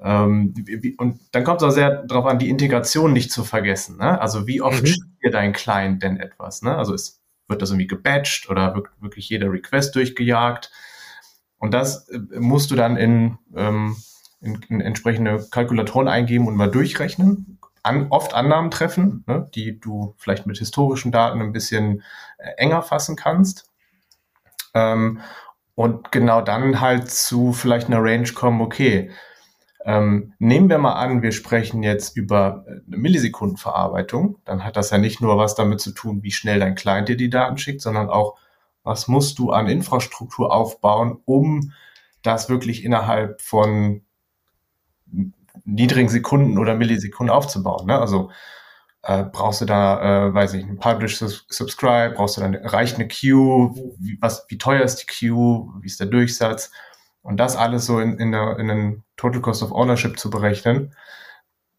ähm, 0.00 0.54
und 0.98 1.20
dann 1.32 1.44
kommt 1.44 1.60
es 1.60 1.68
auch 1.68 1.72
sehr 1.72 2.02
darauf 2.04 2.26
an, 2.26 2.38
die 2.38 2.48
Integration 2.48 3.12
nicht 3.12 3.30
zu 3.30 3.44
vergessen. 3.44 3.98
Ne? 3.98 4.20
Also 4.20 4.46
wie 4.46 4.62
oft 4.62 4.82
mhm. 4.82 4.86
schickt 4.86 5.22
dir 5.22 5.30
dein 5.30 5.52
Client 5.52 6.02
denn 6.02 6.18
etwas? 6.18 6.62
Ne? 6.62 6.76
Also 6.76 6.94
es 6.94 7.20
wird 7.48 7.62
das 7.62 7.70
irgendwie 7.70 7.86
gebatcht 7.86 8.48
oder 8.48 8.74
wird 8.74 8.88
wirklich 9.00 9.28
jeder 9.28 9.50
Request 9.50 9.94
durchgejagt? 9.94 10.70
Und 11.58 11.74
das 11.74 12.08
äh, 12.08 12.18
musst 12.38 12.70
du 12.70 12.74
dann 12.74 12.96
in, 12.96 13.38
ähm, 13.54 13.96
in, 14.40 14.60
in 14.68 14.80
entsprechende 14.80 15.46
Kalkulatoren 15.50 16.08
eingeben 16.08 16.48
und 16.48 16.56
mal 16.56 16.70
durchrechnen. 16.70 17.58
An, 17.84 18.06
oft 18.10 18.32
Annahmen 18.32 18.70
treffen, 18.70 19.24
ne, 19.26 19.50
die 19.54 19.78
du 19.78 20.14
vielleicht 20.16 20.46
mit 20.46 20.56
historischen 20.56 21.12
Daten 21.12 21.40
ein 21.40 21.52
bisschen 21.52 22.02
äh, 22.38 22.52
enger 22.56 22.82
fassen 22.82 23.16
kannst. 23.16 23.70
Ähm, 24.72 25.20
und 25.74 26.12
genau 26.12 26.40
dann 26.42 26.80
halt 26.80 27.10
zu 27.10 27.52
vielleicht 27.52 27.88
einer 27.88 28.02
Range 28.02 28.30
kommen, 28.32 28.60
okay, 28.60 29.10
ähm, 29.84 30.34
nehmen 30.38 30.68
wir 30.68 30.78
mal 30.78 30.94
an, 30.94 31.22
wir 31.22 31.32
sprechen 31.32 31.82
jetzt 31.82 32.16
über 32.16 32.64
eine 32.66 32.96
Millisekundenverarbeitung. 32.96 34.38
Dann 34.44 34.64
hat 34.64 34.76
das 34.76 34.90
ja 34.90 34.98
nicht 34.98 35.20
nur 35.20 35.38
was 35.38 35.54
damit 35.54 35.80
zu 35.80 35.92
tun, 35.92 36.22
wie 36.22 36.30
schnell 36.30 36.60
dein 36.60 36.74
Client 36.74 37.08
dir 37.08 37.16
die 37.16 37.30
Daten 37.30 37.58
schickt, 37.58 37.80
sondern 37.80 38.08
auch, 38.08 38.36
was 38.84 39.08
musst 39.08 39.38
du 39.38 39.50
an 39.50 39.68
Infrastruktur 39.68 40.52
aufbauen, 40.52 41.18
um 41.24 41.72
das 42.22 42.48
wirklich 42.48 42.84
innerhalb 42.84 43.40
von 43.40 44.02
niedrigen 45.64 46.08
Sekunden 46.08 46.58
oder 46.58 46.74
Millisekunden 46.74 47.34
aufzubauen. 47.34 47.86
Ne? 47.86 47.98
Also 47.98 48.30
äh, 49.02 49.24
brauchst 49.24 49.60
du 49.60 49.64
da, 49.64 50.28
äh, 50.28 50.34
weiß 50.34 50.54
ich, 50.54 50.64
ein 50.64 50.78
Publish 50.78 51.18
Subscribe, 51.18 52.14
brauchst 52.14 52.36
du 52.36 52.40
dann 52.40 52.54
reicht 52.54 52.96
eine 52.96 53.08
Queue, 53.08 53.74
wie, 53.98 54.18
was, 54.20 54.46
wie 54.48 54.58
teuer 54.58 54.82
ist 54.82 54.96
die 54.96 55.06
Queue, 55.06 55.68
wie 55.80 55.86
ist 55.86 56.00
der 56.00 56.06
Durchsatz? 56.06 56.70
Und 57.22 57.38
das 57.38 57.56
alles 57.56 57.86
so 57.86 58.00
in, 58.00 58.18
in, 58.18 58.32
der, 58.32 58.58
in 58.58 58.68
den 58.68 59.04
Total 59.16 59.40
Cost 59.40 59.62
of 59.62 59.72
Ownership 59.72 60.18
zu 60.18 60.28
berechnen, 60.28 60.94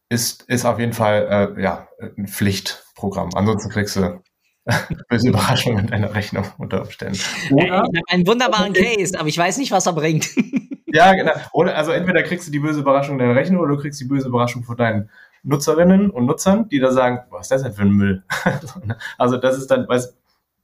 ist, 0.10 0.44
ist 0.44 0.66
auf 0.66 0.80
jeden 0.80 0.94
Fall 0.94 1.56
äh, 1.58 1.62
ja, 1.62 1.88
ein 2.18 2.28
Pflichtprogramm. 2.28 3.30
Ansonsten 3.34 3.70
kriegst 3.70 3.96
du 3.96 4.22
böse 5.10 5.30
Überraschungen 5.30 5.86
in 5.86 5.88
deiner 5.88 6.14
Rechnung 6.14 6.46
unter 6.58 6.82
Umständen. 6.82 7.20
Oder, 7.52 7.66
ich 7.66 7.72
habe 7.72 7.90
einen 8.10 8.28
wunderbaren 8.28 8.74
Case, 8.74 9.20
aber 9.20 9.28
ich 9.28 9.38
weiß 9.38 9.58
nicht, 9.58 9.72
was 9.72 9.86
er 9.86 9.94
bringt. 9.94 10.30
ja, 10.86 11.14
genau. 11.14 11.34
Oder, 11.52 11.76
also 11.76 11.92
entweder 11.92 12.24
kriegst 12.24 12.48
du 12.48 12.52
die 12.52 12.60
böse 12.60 12.80
Überraschung 12.80 13.16
in 13.16 13.20
deiner 13.20 13.36
Rechnung 13.36 13.62
oder 13.62 13.76
du 13.76 13.82
kriegst 13.82 14.00
die 14.00 14.06
böse 14.06 14.28
Überraschung 14.28 14.64
von 14.64 14.78
deinen 14.78 15.10
Nutzerinnen 15.44 16.10
und 16.10 16.26
Nutzern, 16.26 16.70
die 16.70 16.80
da 16.80 16.92
sagen, 16.92 17.20
was 17.30 17.42
ist 17.42 17.52
das 17.52 17.64
denn 17.64 17.74
für 17.74 17.82
ein 17.82 17.92
Müll? 17.92 18.24
also 19.18 19.38
das 19.38 19.58
ist 19.58 19.68
dann, 19.68 19.88
weiß, 19.88 20.16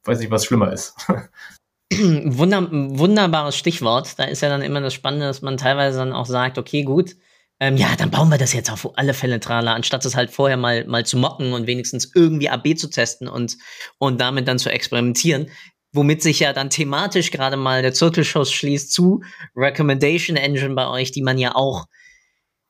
weiß 0.06 0.20
nicht, 0.20 0.32
was 0.32 0.46
schlimmer 0.46 0.72
ist. 0.72 0.96
Wunder, 1.92 2.68
wunderbares 2.72 3.56
Stichwort. 3.58 4.20
Da 4.20 4.26
ist 4.26 4.42
ja 4.42 4.50
dann 4.50 4.62
immer 4.62 4.82
das 4.82 4.94
Spannende, 4.94 5.26
dass 5.26 5.42
man 5.42 5.58
teilweise 5.58 6.00
dann 6.00 6.14
auch 6.14 6.28
sagt, 6.28 6.58
okay, 6.58 6.84
gut, 6.84 7.16
ähm, 7.60 7.76
ja, 7.76 7.96
dann 7.98 8.12
bauen 8.12 8.30
wir 8.30 8.38
das 8.38 8.54
jetzt 8.54 8.72
auf 8.72 8.98
alle 8.98 9.14
Fälle 9.14 9.40
Trala, 9.40 9.74
anstatt 9.74 10.06
es 10.06 10.16
halt 10.16 10.32
vorher 10.32 10.56
mal, 10.56 10.86
mal 10.86 11.06
zu 11.06 11.18
mocken 11.18 11.52
und 11.52 11.68
wenigstens 11.68 12.12
irgendwie 12.16 12.50
AB 12.50 12.78
zu 12.78 12.90
testen 12.90 13.28
und, 13.28 13.58
und 13.98 14.22
damit 14.22 14.48
dann 14.48 14.60
zu 14.60 14.72
experimentieren. 14.72 15.50
Womit 15.92 16.22
sich 16.22 16.40
ja 16.40 16.54
dann 16.54 16.70
thematisch 16.70 17.32
gerade 17.32 17.58
mal 17.58 17.82
der 17.82 17.94
Zirkelschuss 17.94 18.52
schließt 18.52 18.94
zu 18.94 19.24
Recommendation 19.56 20.38
Engine 20.38 20.76
bei 20.76 20.88
euch, 20.88 21.12
die 21.12 21.24
man 21.24 21.38
ja 21.38 21.56
auch, 21.56 21.88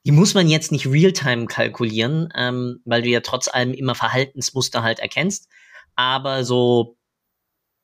die 0.05 0.11
muss 0.11 0.33
man 0.33 0.47
jetzt 0.47 0.71
nicht 0.71 0.87
real-time 0.87 1.45
kalkulieren, 1.45 2.29
ähm, 2.35 2.79
weil 2.85 3.01
du 3.01 3.09
ja 3.09 3.19
trotz 3.19 3.49
allem 3.49 3.73
immer 3.73 3.93
Verhaltensmuster 3.93 4.81
halt 4.81 4.99
erkennst. 4.99 5.49
Aber 5.95 6.45
so 6.45 6.97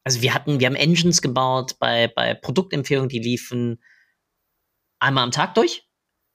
also 0.05 0.21
wir 0.21 0.33
hatten, 0.33 0.59
wir 0.59 0.67
haben 0.67 0.75
Engines 0.75 1.21
gebaut 1.21 1.77
bei, 1.79 2.07
bei 2.07 2.35
Produktempfehlungen, 2.35 3.09
die 3.09 3.19
liefen 3.19 3.81
einmal 4.99 5.23
am 5.23 5.31
Tag 5.31 5.55
durch. 5.55 5.89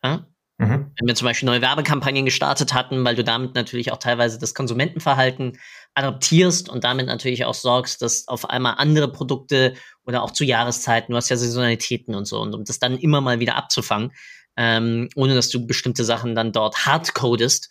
Ja? 0.05 0.27
Mhm. 0.59 0.93
Wenn 0.99 1.07
wir 1.07 1.15
zum 1.15 1.27
Beispiel 1.27 1.47
neue 1.47 1.63
Werbekampagnen 1.63 2.25
gestartet 2.25 2.75
hatten, 2.75 3.05
weil 3.05 3.15
du 3.15 3.23
damit 3.23 3.55
natürlich 3.55 3.93
auch 3.93 3.99
teilweise 3.99 4.39
das 4.39 4.55
Konsumentenverhalten 4.55 5.59
adaptierst 5.95 6.69
und 6.69 6.83
damit 6.83 7.07
natürlich 7.07 7.45
auch 7.45 7.55
sorgst, 7.55 8.03
dass 8.03 8.27
auf 8.27 8.51
einmal 8.51 8.75
andere 8.77 9.11
Produkte 9.11 9.75
oder 10.05 10.23
auch 10.23 10.33
zu 10.33 10.45
Jahreszeiten, 10.45 11.13
du 11.13 11.17
hast 11.17 11.31
ja 11.31 11.37
Saisonalitäten 11.37 12.15
und 12.17 12.27
so, 12.27 12.41
und 12.41 12.55
um 12.55 12.65
das 12.65 12.81
dann 12.81 12.99
immer 12.99 13.21
mal 13.21 13.39
wieder 13.39 13.55
abzufangen, 13.55 14.13
ähm, 14.57 15.09
ohne 15.15 15.35
dass 15.37 15.49
du 15.49 15.65
bestimmte 15.65 16.05
Sachen 16.05 16.35
dann 16.35 16.53
dort 16.53 16.85
hardcodest, 16.87 17.71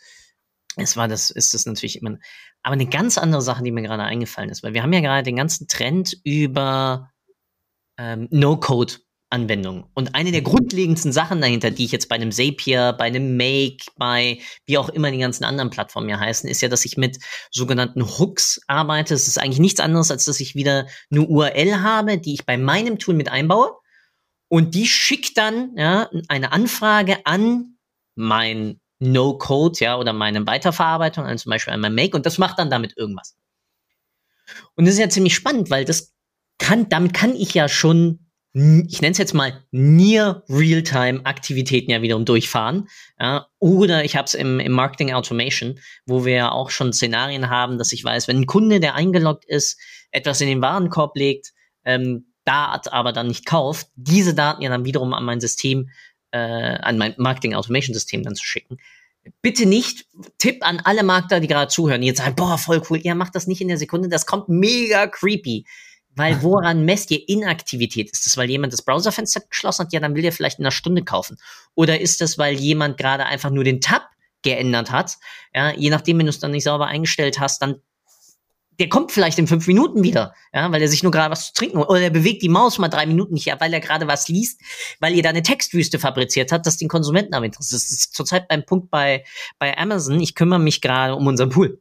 es 0.78 0.96
war 0.98 1.08
das, 1.08 1.30
ist 1.30 1.54
das 1.54 1.66
natürlich 1.66 2.02
immer. 2.02 2.18
Aber 2.64 2.74
eine 2.74 2.88
ganz 2.88 3.18
andere 3.18 3.42
Sache, 3.42 3.64
die 3.64 3.72
mir 3.72 3.82
gerade 3.82 4.04
eingefallen 4.04 4.50
ist, 4.50 4.64
weil 4.64 4.74
wir 4.74 4.84
haben 4.84 4.94
ja 4.94 5.00
gerade 5.00 5.24
den 5.24 5.38
ganzen 5.38 5.68
Trend 5.68 6.18
über 6.24 7.12
ähm, 7.98 8.28
No-Code 8.32 8.96
Anwendungen. 9.32 9.86
Und 9.94 10.16
eine 10.16 10.32
der 10.32 10.42
grundlegendsten 10.42 11.12
Sachen 11.12 11.40
dahinter, 11.40 11.70
die 11.70 11.86
ich 11.86 11.92
jetzt 11.92 12.10
bei 12.10 12.16
einem 12.16 12.32
Zapier, 12.32 12.96
bei 12.98 13.06
einem 13.06 13.38
Make, 13.38 13.86
bei 13.96 14.40
wie 14.66 14.78
auch 14.78 14.90
immer 14.90 15.12
die 15.12 15.20
ganzen 15.20 15.44
anderen 15.44 15.70
Plattformen 15.70 16.10
ja 16.10 16.20
heißen, 16.20 16.50
ist 16.50 16.62
ja, 16.62 16.70
dass 16.70 16.86
ich 16.86 16.98
mit 16.98 17.20
sogenannten 17.52 18.02
Hooks 18.02 18.62
arbeite. 18.68 19.14
Es 19.14 19.28
ist 19.28 19.40
eigentlich 19.40 19.60
nichts 19.60 19.80
anderes, 19.80 20.10
als 20.10 20.26
dass 20.26 20.40
ich 20.40 20.56
wieder 20.56 20.88
eine 21.12 21.22
URL 21.22 21.82
habe, 21.82 22.18
die 22.18 22.34
ich 22.34 22.46
bei 22.46 22.58
meinem 22.58 22.98
Tool 22.98 23.14
mit 23.14 23.30
einbaue. 23.30 23.74
Und 24.48 24.74
die 24.74 24.88
schickt 24.88 25.38
dann 25.38 25.76
ja, 25.78 26.10
eine 26.28 26.52
Anfrage 26.52 27.18
an 27.26 27.78
mein 28.16 28.80
No-Code, 29.00 29.80
ja, 29.80 29.98
oder 29.98 30.14
meine 30.14 30.46
Weiterverarbeitung, 30.46 31.26
also 31.26 31.44
zum 31.44 31.50
Beispiel 31.52 31.74
einmal 31.74 31.90
Make, 31.90 32.16
und 32.16 32.26
das 32.26 32.38
macht 32.38 32.60
dann 32.60 32.70
damit 32.70 32.98
irgendwas. 32.98 33.38
Und 34.76 34.86
das 34.86 34.96
ist 34.96 35.00
ja 35.00 35.10
ziemlich 35.10 35.36
spannend, 35.36 35.70
weil 35.70 35.86
das 35.86 36.14
kann, 36.58 36.90
damit 36.90 37.14
kann 37.14 37.36
ich 37.36 37.54
ja 37.54 37.70
schon, 37.70 38.28
ich 38.54 39.02
nenne 39.02 39.12
es 39.12 39.18
jetzt 39.18 39.34
mal 39.34 39.64
near 39.72 40.44
Real-Time-Aktivitäten 40.50 41.92
ja 41.92 42.02
wiederum 42.02 42.26
durchfahren. 42.26 42.88
Ja, 43.20 43.48
oder 43.60 44.04
ich 44.04 44.16
habe 44.16 44.26
es 44.26 44.34
im, 44.34 44.60
im 44.60 44.72
Marketing 44.72 45.14
Automation, 45.14 45.80
wo 46.06 46.26
wir 46.26 46.34
ja 46.34 46.52
auch 46.52 46.70
schon 46.70 46.92
Szenarien 46.92 47.50
haben, 47.50 47.78
dass 47.78 47.94
ich 47.94 48.04
weiß, 48.04 48.28
wenn 48.28 48.42
ein 48.42 48.48
Kunde, 48.48 48.80
der 48.80 48.96
eingeloggt 48.96 49.46
ist, 49.46 49.80
etwas 50.12 50.42
in 50.42 50.48
den 50.48 50.62
Warenkorb 50.62 51.16
legt, 51.16 51.54
ähm, 51.86 52.26
Dart 52.46 52.92
aber 52.92 53.14
dann 53.14 53.28
nicht 53.28 53.46
kauft, 53.46 53.90
diese 53.96 54.34
Daten 54.34 54.64
ja 54.64 54.70
dann 54.70 54.86
wiederum 54.86 55.14
an 55.14 55.24
mein 55.24 55.40
System 55.40 55.90
äh, 56.32 56.38
an 56.38 56.98
mein 56.98 57.14
Marketing 57.18 57.56
Automation 57.56 57.94
System 57.94 58.24
dann 58.24 58.36
zu 58.36 58.46
schicken. 58.46 58.78
Bitte 59.42 59.66
nicht, 59.66 60.06
Tipp 60.38 60.66
an 60.66 60.82
alle 60.84 61.04
Markter, 61.04 61.40
die 61.40 61.48
gerade 61.48 61.70
zuhören, 61.70 62.02
die 62.02 62.08
jetzt 62.08 62.20
sagen, 62.20 62.36
boah, 62.36 62.58
voll 62.58 62.82
cool, 62.90 63.00
ihr 63.04 63.16
macht 63.16 63.36
das 63.36 63.48
nicht 63.48 63.62
in 63.62 63.68
der 63.68 63.78
Sekunde, 63.78 64.10
das 64.10 64.26
kommt 64.26 64.50
mega 64.50 65.08
creepy. 65.08 65.66
Weil 66.16 66.42
woran 66.42 66.84
messt 66.84 67.12
ihr 67.12 67.30
Inaktivität? 67.30 68.12
Ist 68.12 68.26
das, 68.26 68.36
weil 68.36 68.50
jemand 68.50 68.74
das 68.74 68.82
Browserfenster 68.82 69.42
geschlossen 69.50 69.86
hat? 69.86 69.94
Ja, 69.94 70.00
dann 70.00 70.16
will 70.16 70.26
er 70.26 70.32
vielleicht 70.32 70.60
in 70.60 70.66
einer 70.66 70.72
Stunde 70.72 71.04
kaufen. 71.04 71.38
Oder 71.76 72.02
ist 72.02 72.20
das, 72.20 72.38
weil 72.38 72.56
jemand 72.56 72.98
gerade 72.98 73.26
einfach 73.26 73.52
nur 73.52 73.64
den 73.64 73.80
Tab 73.80 74.10
geändert 74.42 74.92
hat? 74.92 75.18
Ja, 75.54 75.72
je 75.72 75.90
nachdem, 75.90 76.18
wenn 76.18 76.26
du 76.26 76.32
es 76.32 76.40
dann 76.40 76.52
nicht 76.52 76.64
sauber 76.64 76.88
eingestellt 76.88 77.40
hast, 77.40 77.62
dann 77.62 77.82
der 78.80 78.90
kommt 78.90 79.12
vielleicht 79.12 79.38
in 79.40 79.48
fünf 79.48 79.68
Minuten 79.68 80.04
wieder, 80.04 80.34
ja, 80.54 80.72
weil 80.72 80.82
er 80.82 80.88
sich 80.88 81.04
nur 81.04 81.12
gerade 81.12 81.32
was 81.32 81.48
zu 81.48 81.54
trinken. 81.54 81.78
Oder 81.78 82.02
er 82.02 82.10
bewegt 82.10 82.42
die 82.42 82.50
Maus 82.50 82.78
mal 82.78 82.88
drei 82.88 83.06
Minuten 83.06 83.34
nicht, 83.34 83.54
weil 83.60 83.74
er 83.74 83.80
gerade 83.82 84.08
was 84.08 84.28
liest, 84.30 84.62
weil 85.00 85.14
ihr 85.14 85.24
da 85.24 85.30
eine 85.30 85.44
Textwüste 85.44 86.00
fabriziert 86.00 86.52
hat, 86.52 86.66
das 86.66 86.78
den 86.78 86.88
Konsumenten 86.88 87.34
aber 87.34 87.46
interessiert. 87.46 87.82
Das 87.82 87.92
ist 87.92 88.16
zurzeit 88.16 88.48
beim 88.48 88.66
Punkt 88.66 88.90
bei, 88.90 89.26
bei 89.60 89.78
Amazon. 89.78 90.20
Ich 90.20 90.34
kümmere 90.34 90.60
mich 90.60 90.82
gerade 90.82 91.16
um 91.16 91.28
unseren 91.28 91.50
Pool 91.50 91.80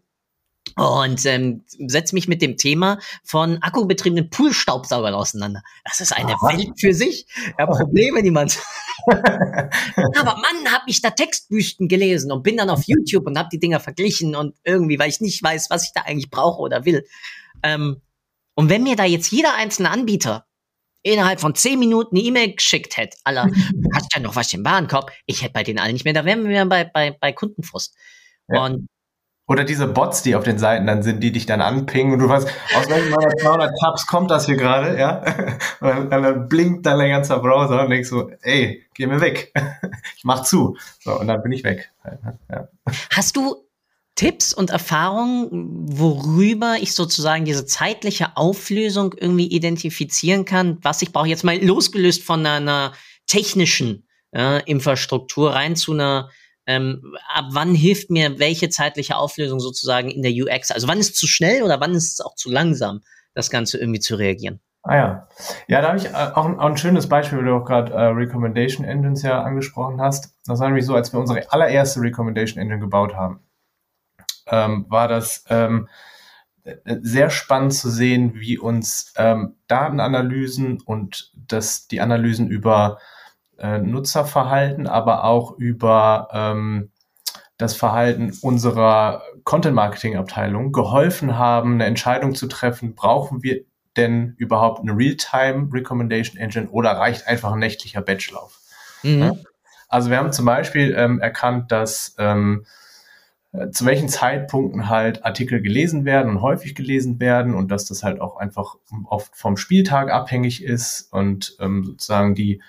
und 0.77 1.25
ähm, 1.27 1.65
setze 1.87 2.15
mich 2.15 2.29
mit 2.29 2.43
dem 2.43 2.57
Thema 2.57 2.99
von 3.25 3.63
akkubetriebenen 3.63 4.31
Poolstaubsaugern 4.31 5.15
auseinander. 5.15 5.63
Das 5.85 6.01
ist 6.01 6.13
eine 6.13 6.35
Aha. 6.35 6.49
Welt 6.49 6.73
für 6.79 6.95
sich. 6.95 7.27
Ja, 7.59 7.67
Probleme, 7.67 8.23
die 8.23 8.31
man 8.31 8.49
Aber 9.07 10.37
Mann, 10.37 10.73
habe 10.73 10.85
ich 10.87 11.01
da 11.01 11.11
Textbüsten 11.11 11.89
gelesen 11.89 12.33
und 12.33 12.43
bin 12.43 12.57
dann 12.57 12.71
auf 12.71 12.83
YouTube 12.87 13.27
und 13.27 13.39
habe 13.39 13.49
die 13.51 13.59
Dinger 13.59 13.81
verglichen 13.81 14.35
und 14.35 14.55
irgendwie, 14.65 14.99
weil 14.99 15.09
ich 15.09 15.21
nicht 15.21 15.43
weiß, 15.43 15.71
was 15.71 15.85
ich 15.85 15.93
da 15.95 16.03
eigentlich 16.03 16.31
brauche 16.31 16.61
oder 16.61 16.85
will. 16.85 17.07
Ähm, 17.63 18.03
und 18.55 18.69
wenn 18.69 18.83
mir 18.83 18.97
da 18.97 19.05
jetzt 19.05 19.31
jeder 19.31 19.55
einzelne 19.55 19.91
Anbieter 19.91 20.47
innerhalb 21.03 21.41
von 21.41 21.55
zehn 21.55 21.79
Minuten 21.79 22.17
eine 22.17 22.25
E-Mail 22.25 22.55
geschickt 22.55 22.97
hätte, 22.97 23.17
aller, 23.25 23.47
du 23.73 23.89
hast 23.95 24.15
ja 24.15 24.21
noch 24.21 24.37
was 24.37 24.53
im 24.53 24.65
Warenkorb, 24.65 25.13
ich 25.27 25.43
hätte 25.43 25.53
bei 25.53 25.63
denen 25.63 25.79
allen 25.79 25.93
nicht 25.93 26.05
mehr, 26.05 26.15
da 26.15 26.25
wären 26.25 26.49
wir 26.49 26.65
bei, 26.67 26.85
bei, 26.85 27.13
bei 27.13 27.33
Kundenfrust. 27.33 27.95
Ja. 28.49 28.65
Und 28.65 28.89
oder 29.49 29.65
diese 29.65 29.89
Bots, 29.89 30.23
die 30.23 30.37
auf 30.37 30.45
den 30.45 30.59
Seiten 30.59 30.87
dann 30.87 31.03
sind, 31.03 31.21
die 31.23 31.33
dich 31.33 31.47
dann 31.47 31.63
anpingen 31.63 32.13
und 32.13 32.19
du 32.21 32.29
weißt, 32.29 32.47
aus 32.77 32.89
welchen 32.89 33.11
meiner 33.11 33.35
200 33.35 33.73
Tabs 33.81 34.07
kommt 34.07 34.31
das 34.31 34.45
hier 34.45 34.57
gerade, 34.57 34.99
ja? 34.99 35.25
Und 35.81 36.11
dann, 36.11 36.49
blinkt 36.49 36.85
dann 36.85 36.99
dein 36.99 37.11
ganzer 37.11 37.39
Browser 37.39 37.85
und 37.85 37.91
denkst 37.91 38.09
so, 38.09 38.31
ey, 38.43 38.85
geh 38.95 39.07
mir 39.07 39.21
weg. 39.21 39.53
Ich 40.17 40.25
mach 40.25 40.43
zu. 40.43 40.77
So, 41.01 41.19
und 41.19 41.29
dann 41.29 41.43
bin 41.43 41.53
ich 41.53 41.63
weg. 41.63 41.93
Ja. 42.51 42.69
Hast 43.11 43.37
du 43.37 43.65
Tipps 44.17 44.53
und 44.53 44.71
Erfahrungen, 44.71 45.49
worüber 45.97 46.77
ich 46.81 46.93
sozusagen 46.95 47.45
diese 47.45 47.67
zeitliche 47.67 48.37
Auflösung 48.37 49.15
irgendwie 49.17 49.47
identifizieren 49.47 50.45
kann, 50.45 50.79
was 50.83 51.03
ich 51.03 51.13
brauche, 51.13 51.29
jetzt 51.29 51.45
mal 51.45 51.63
losgelöst 51.65 52.25
von 52.25 52.45
einer 52.45 52.93
technischen 53.29 54.09
äh, 54.35 54.63
Infrastruktur 54.65 55.55
rein 55.55 55.77
zu 55.77 55.93
einer, 55.93 56.31
ähm, 56.69 57.17
ab 57.35 57.47
wann 57.51 57.75
hilft 57.75 58.11
mir 58.11 58.39
welche 58.39 58.69
zeitliche 58.69 59.17
Auflösung 59.17 59.59
sozusagen 59.59 60.11
in 60.11 60.23
der 60.23 60.33
UX? 60.33 60.71
Also 60.71 60.87
wann 60.87 60.99
ist 60.99 61.17
zu 61.17 61.27
schnell 61.27 61.65
oder 61.65 61.81
wann 61.81 61.95
ist 61.95 62.13
es 62.13 62.21
auch 62.21 62.37
zu 62.37 62.51
langsam, 62.51 63.01
das 63.35 63.51
Ganze 63.51 63.79
irgendwie 63.79 64.01
zu 64.01 64.15
reagieren? 64.15 64.61
Ah 64.85 64.97
ja. 64.97 65.29
Ja, 65.67 65.81
da 65.81 65.89
habe 65.89 65.99
ich 65.99 66.07
äh, 66.07 66.13
auch 66.13 66.47
ein, 66.47 66.61
auch 66.61 66.67
ein, 66.67 66.77
schönes 66.77 67.09
Beispiel, 67.09 67.39
weil 67.39 67.47
du 67.47 67.57
auch 67.57 67.65
gerade 67.65 67.93
äh, 67.93 68.05
Recommendation 68.07 68.87
Engines 68.87 69.23
ja 69.23 69.43
angesprochen 69.43 70.01
hast. 70.01 70.33
Das 70.47 70.61
war 70.61 70.69
nämlich 70.69 70.87
so, 70.87 70.95
als 70.95 71.13
wir 71.13 71.19
unsere 71.19 71.51
allererste 71.51 72.01
Recommendation 72.01 72.63
Engine 72.63 72.79
gebaut 72.79 73.15
haben 73.15 73.41
ähm, 74.51 74.87
war 74.89 75.09
das 75.09 75.45
ähm, 75.49 75.89
sehr 76.85 77.31
spannend 77.31 77.75
zu 77.75 77.91
sehen, 77.91 78.35
wie 78.35 78.59
uns 78.59 79.13
ähm, 79.17 79.57
Datenanalysen 79.69 80.81
und 80.83 81.33
das, 81.35 81.89
die 81.89 82.01
Analysen 82.01 82.49
über 82.49 82.99
äh, 83.59 83.79
Nutzerverhalten, 83.79 84.87
aber 84.87 85.25
auch 85.25 85.59
über 85.59 86.29
ähm, 86.33 86.91
das 87.57 87.75
Verhalten 87.75 88.33
unserer 88.41 89.23
Content-Marketing-Abteilung 89.45 90.73
geholfen 90.73 91.37
haben, 91.37 91.75
eine 91.75 91.87
Entscheidung 91.87 92.35
zu 92.35 92.47
treffen, 92.47 92.95
brauchen 92.95 93.43
wir 93.43 93.65
denn 93.97 94.35
überhaupt 94.39 94.81
eine 94.81 94.97
Real-Time 94.97 95.71
Recommendation 95.73 96.41
Engine 96.41 96.69
oder 96.69 96.93
reicht 96.93 97.27
einfach 97.27 97.53
ein 97.53 97.59
nächtlicher 97.59 98.01
Batchlauf? 98.01 98.61
Mhm. 99.03 99.19
Ja? 99.19 99.33
Also 99.89 100.11
wir 100.11 100.19
haben 100.19 100.33
zum 100.33 100.45
Beispiel 100.45 100.95
ähm, 100.97 101.21
erkannt, 101.21 101.73
dass 101.73 102.15
ähm, 102.19 102.65
äh, 103.53 103.71
zu 103.71 103.87
welchen 103.87 104.09
Zeitpunkten 104.09 104.89
halt 104.89 105.25
Artikel 105.25 105.63
gelesen 105.63 106.05
werden 106.05 106.31
und 106.31 106.43
häufig 106.43 106.75
gelesen 106.75 107.19
werden 107.19 107.55
und 107.55 107.71
dass 107.71 107.87
das 107.87 108.03
halt 108.03 108.21
auch 108.21 108.37
einfach 108.37 108.77
oft 109.07 109.35
vom 109.35 109.57
Spieltag 109.57 110.11
abhängig 110.11 110.63
ist 110.63 111.13
und 111.13 111.57
ähm, 111.59 111.85
sozusagen 111.85 112.35
die 112.35 112.63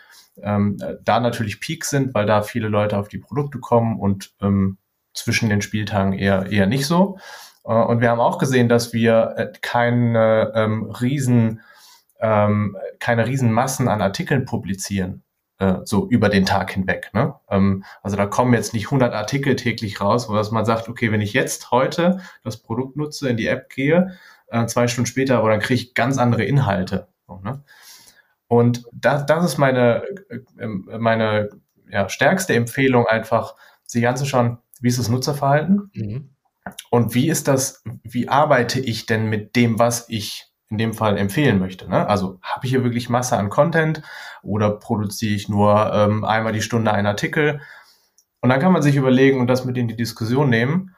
ähm, 0.43 0.77
da 1.03 1.19
natürlich 1.19 1.59
Peaks 1.59 1.89
sind, 1.89 2.13
weil 2.13 2.25
da 2.25 2.41
viele 2.41 2.67
Leute 2.67 2.97
auf 2.97 3.07
die 3.07 3.17
Produkte 3.17 3.59
kommen 3.59 3.99
und 3.99 4.33
ähm, 4.41 4.77
zwischen 5.13 5.49
den 5.49 5.61
Spieltagen 5.61 6.13
eher 6.13 6.51
eher 6.51 6.67
nicht 6.67 6.85
so. 6.85 7.17
Äh, 7.65 7.73
und 7.73 8.01
wir 8.01 8.09
haben 8.09 8.19
auch 8.19 8.37
gesehen, 8.37 8.69
dass 8.69 8.93
wir 8.93 9.33
äh, 9.37 9.51
keine 9.61 10.51
ähm, 10.55 10.91
riesen 10.91 11.61
ähm, 12.19 12.77
keine 12.99 13.27
riesen 13.27 13.51
Massen 13.51 13.87
an 13.87 14.01
Artikeln 14.01 14.45
publizieren 14.45 15.23
äh, 15.59 15.75
so 15.83 16.07
über 16.09 16.29
den 16.29 16.45
Tag 16.45 16.71
hinweg. 16.71 17.11
Ne? 17.13 17.35
Ähm, 17.49 17.83
also 18.01 18.17
da 18.17 18.25
kommen 18.25 18.53
jetzt 18.53 18.73
nicht 18.73 18.85
100 18.85 19.13
Artikel 19.13 19.55
täglich 19.55 20.01
raus, 20.01 20.29
wo 20.29 20.33
man 20.53 20.65
sagt, 20.65 20.89
okay, 20.89 21.11
wenn 21.11 21.21
ich 21.21 21.33
jetzt 21.33 21.71
heute 21.71 22.21
das 22.43 22.57
Produkt 22.57 22.95
nutze, 22.95 23.29
in 23.29 23.37
die 23.37 23.47
App 23.47 23.69
gehe, 23.69 24.17
äh, 24.47 24.65
zwei 24.65 24.87
Stunden 24.87 25.05
später, 25.07 25.37
aber 25.37 25.49
dann 25.49 25.59
kriege 25.59 25.81
ich 25.81 25.93
ganz 25.93 26.17
andere 26.17 26.43
Inhalte. 26.43 27.07
So, 27.27 27.39
ne? 27.43 27.63
Und 28.49 28.83
das, 28.91 29.25
das 29.27 29.45
ist 29.45 29.57
meine, 29.57 30.03
äh, 30.57 30.67
meine 30.67 31.49
ja, 31.87 32.09
stärkste 32.09 32.55
Empfehlung, 32.55 33.05
einfach 33.05 33.55
sich 33.85 34.07
anzuschauen, 34.07 34.57
wie 34.81 34.87
ist 34.87 34.99
das 34.99 35.07
Nutzerverhalten 35.07 35.91
mhm. 35.93 36.29
und 36.89 37.13
wie 37.13 37.29
ist 37.29 37.47
das, 37.47 37.83
wie 38.03 38.27
arbeite 38.27 38.79
ich 38.79 39.05
denn 39.05 39.29
mit 39.29 39.55
dem, 39.55 39.79
was 39.79 40.09
ich 40.09 40.47
in 40.69 40.77
dem 40.77 40.93
Fall 40.93 41.17
empfehlen 41.17 41.59
möchte. 41.59 41.89
Ne? 41.89 42.07
Also 42.07 42.39
habe 42.41 42.65
ich 42.65 42.71
hier 42.71 42.83
wirklich 42.83 43.09
Masse 43.09 43.37
an 43.37 43.49
Content 43.49 44.01
oder 44.41 44.71
produziere 44.71 45.33
ich 45.33 45.49
nur 45.49 45.91
ähm, 45.93 46.23
einmal 46.23 46.53
die 46.53 46.61
Stunde 46.61 46.91
einen 46.91 47.07
Artikel? 47.07 47.61
Und 48.41 48.49
dann 48.49 48.59
kann 48.59 48.71
man 48.71 48.81
sich 48.81 48.95
überlegen 48.95 49.39
und 49.39 49.47
das 49.47 49.65
mit 49.65 49.77
in 49.77 49.87
die 49.87 49.95
Diskussion 49.95 50.49
nehmen, 50.49 50.95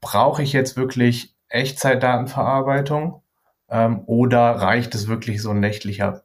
brauche 0.00 0.42
ich 0.42 0.52
jetzt 0.52 0.76
wirklich 0.76 1.34
Echtzeitdatenverarbeitung 1.48 3.22
ähm, 3.68 4.02
oder 4.06 4.40
reicht 4.52 4.94
es 4.94 5.08
wirklich 5.08 5.42
so 5.42 5.50
ein 5.50 5.60
nächtlicher, 5.60 6.24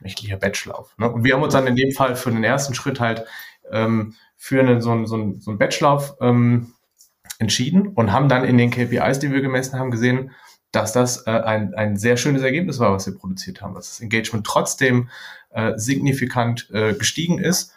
nächtlicher 0.00 0.36
Batchlauf? 0.36 0.94
Ne? 0.98 1.10
Und 1.10 1.24
wir 1.24 1.34
haben 1.34 1.42
uns 1.42 1.54
dann 1.54 1.66
in 1.66 1.76
dem 1.76 1.92
Fall 1.92 2.16
für 2.16 2.30
den 2.30 2.44
ersten 2.44 2.74
Schritt 2.74 3.00
halt 3.00 3.24
ähm, 3.70 4.14
für 4.36 4.60
einen, 4.60 4.80
so, 4.80 4.90
einen, 4.90 5.06
so, 5.06 5.14
einen, 5.14 5.40
so 5.40 5.50
einen 5.50 5.58
Batchlauf 5.58 6.16
ähm, 6.20 6.72
entschieden 7.38 7.88
und 7.88 8.12
haben 8.12 8.28
dann 8.28 8.44
in 8.44 8.58
den 8.58 8.70
KPIs, 8.70 9.18
die 9.18 9.30
wir 9.30 9.40
gemessen 9.40 9.78
haben, 9.78 9.90
gesehen, 9.90 10.30
dass 10.72 10.92
das 10.92 11.26
äh, 11.26 11.30
ein, 11.30 11.74
ein 11.74 11.96
sehr 11.96 12.16
schönes 12.16 12.42
Ergebnis 12.42 12.78
war, 12.78 12.92
was 12.92 13.06
wir 13.06 13.14
produziert 13.14 13.62
haben, 13.62 13.74
dass 13.74 13.90
das 13.90 14.00
Engagement 14.00 14.46
trotzdem 14.46 15.08
äh, 15.50 15.72
signifikant 15.76 16.70
äh, 16.72 16.94
gestiegen 16.94 17.38
ist, 17.38 17.72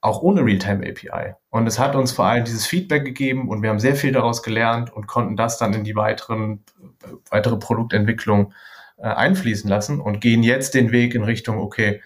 auch 0.00 0.22
ohne 0.22 0.44
Realtime 0.44 0.86
API. 0.86 1.34
Und 1.50 1.66
es 1.66 1.78
hat 1.78 1.96
uns 1.96 2.12
vor 2.12 2.26
allem 2.26 2.44
dieses 2.44 2.66
Feedback 2.66 3.04
gegeben 3.04 3.48
und 3.48 3.62
wir 3.62 3.70
haben 3.70 3.80
sehr 3.80 3.96
viel 3.96 4.12
daraus 4.12 4.42
gelernt 4.42 4.92
und 4.92 5.06
konnten 5.06 5.36
das 5.36 5.58
dann 5.58 5.72
in 5.74 5.84
die 5.84 5.96
weiteren, 5.96 6.64
äh, 7.02 7.08
weitere 7.30 7.56
Produktentwicklung 7.56 8.52
äh, 8.96 9.08
einfließen 9.08 9.68
lassen 9.68 10.00
und 10.00 10.20
gehen 10.20 10.42
jetzt 10.42 10.74
den 10.74 10.92
Weg 10.92 11.14
in 11.14 11.24
Richtung, 11.24 11.58
okay, 11.58 12.02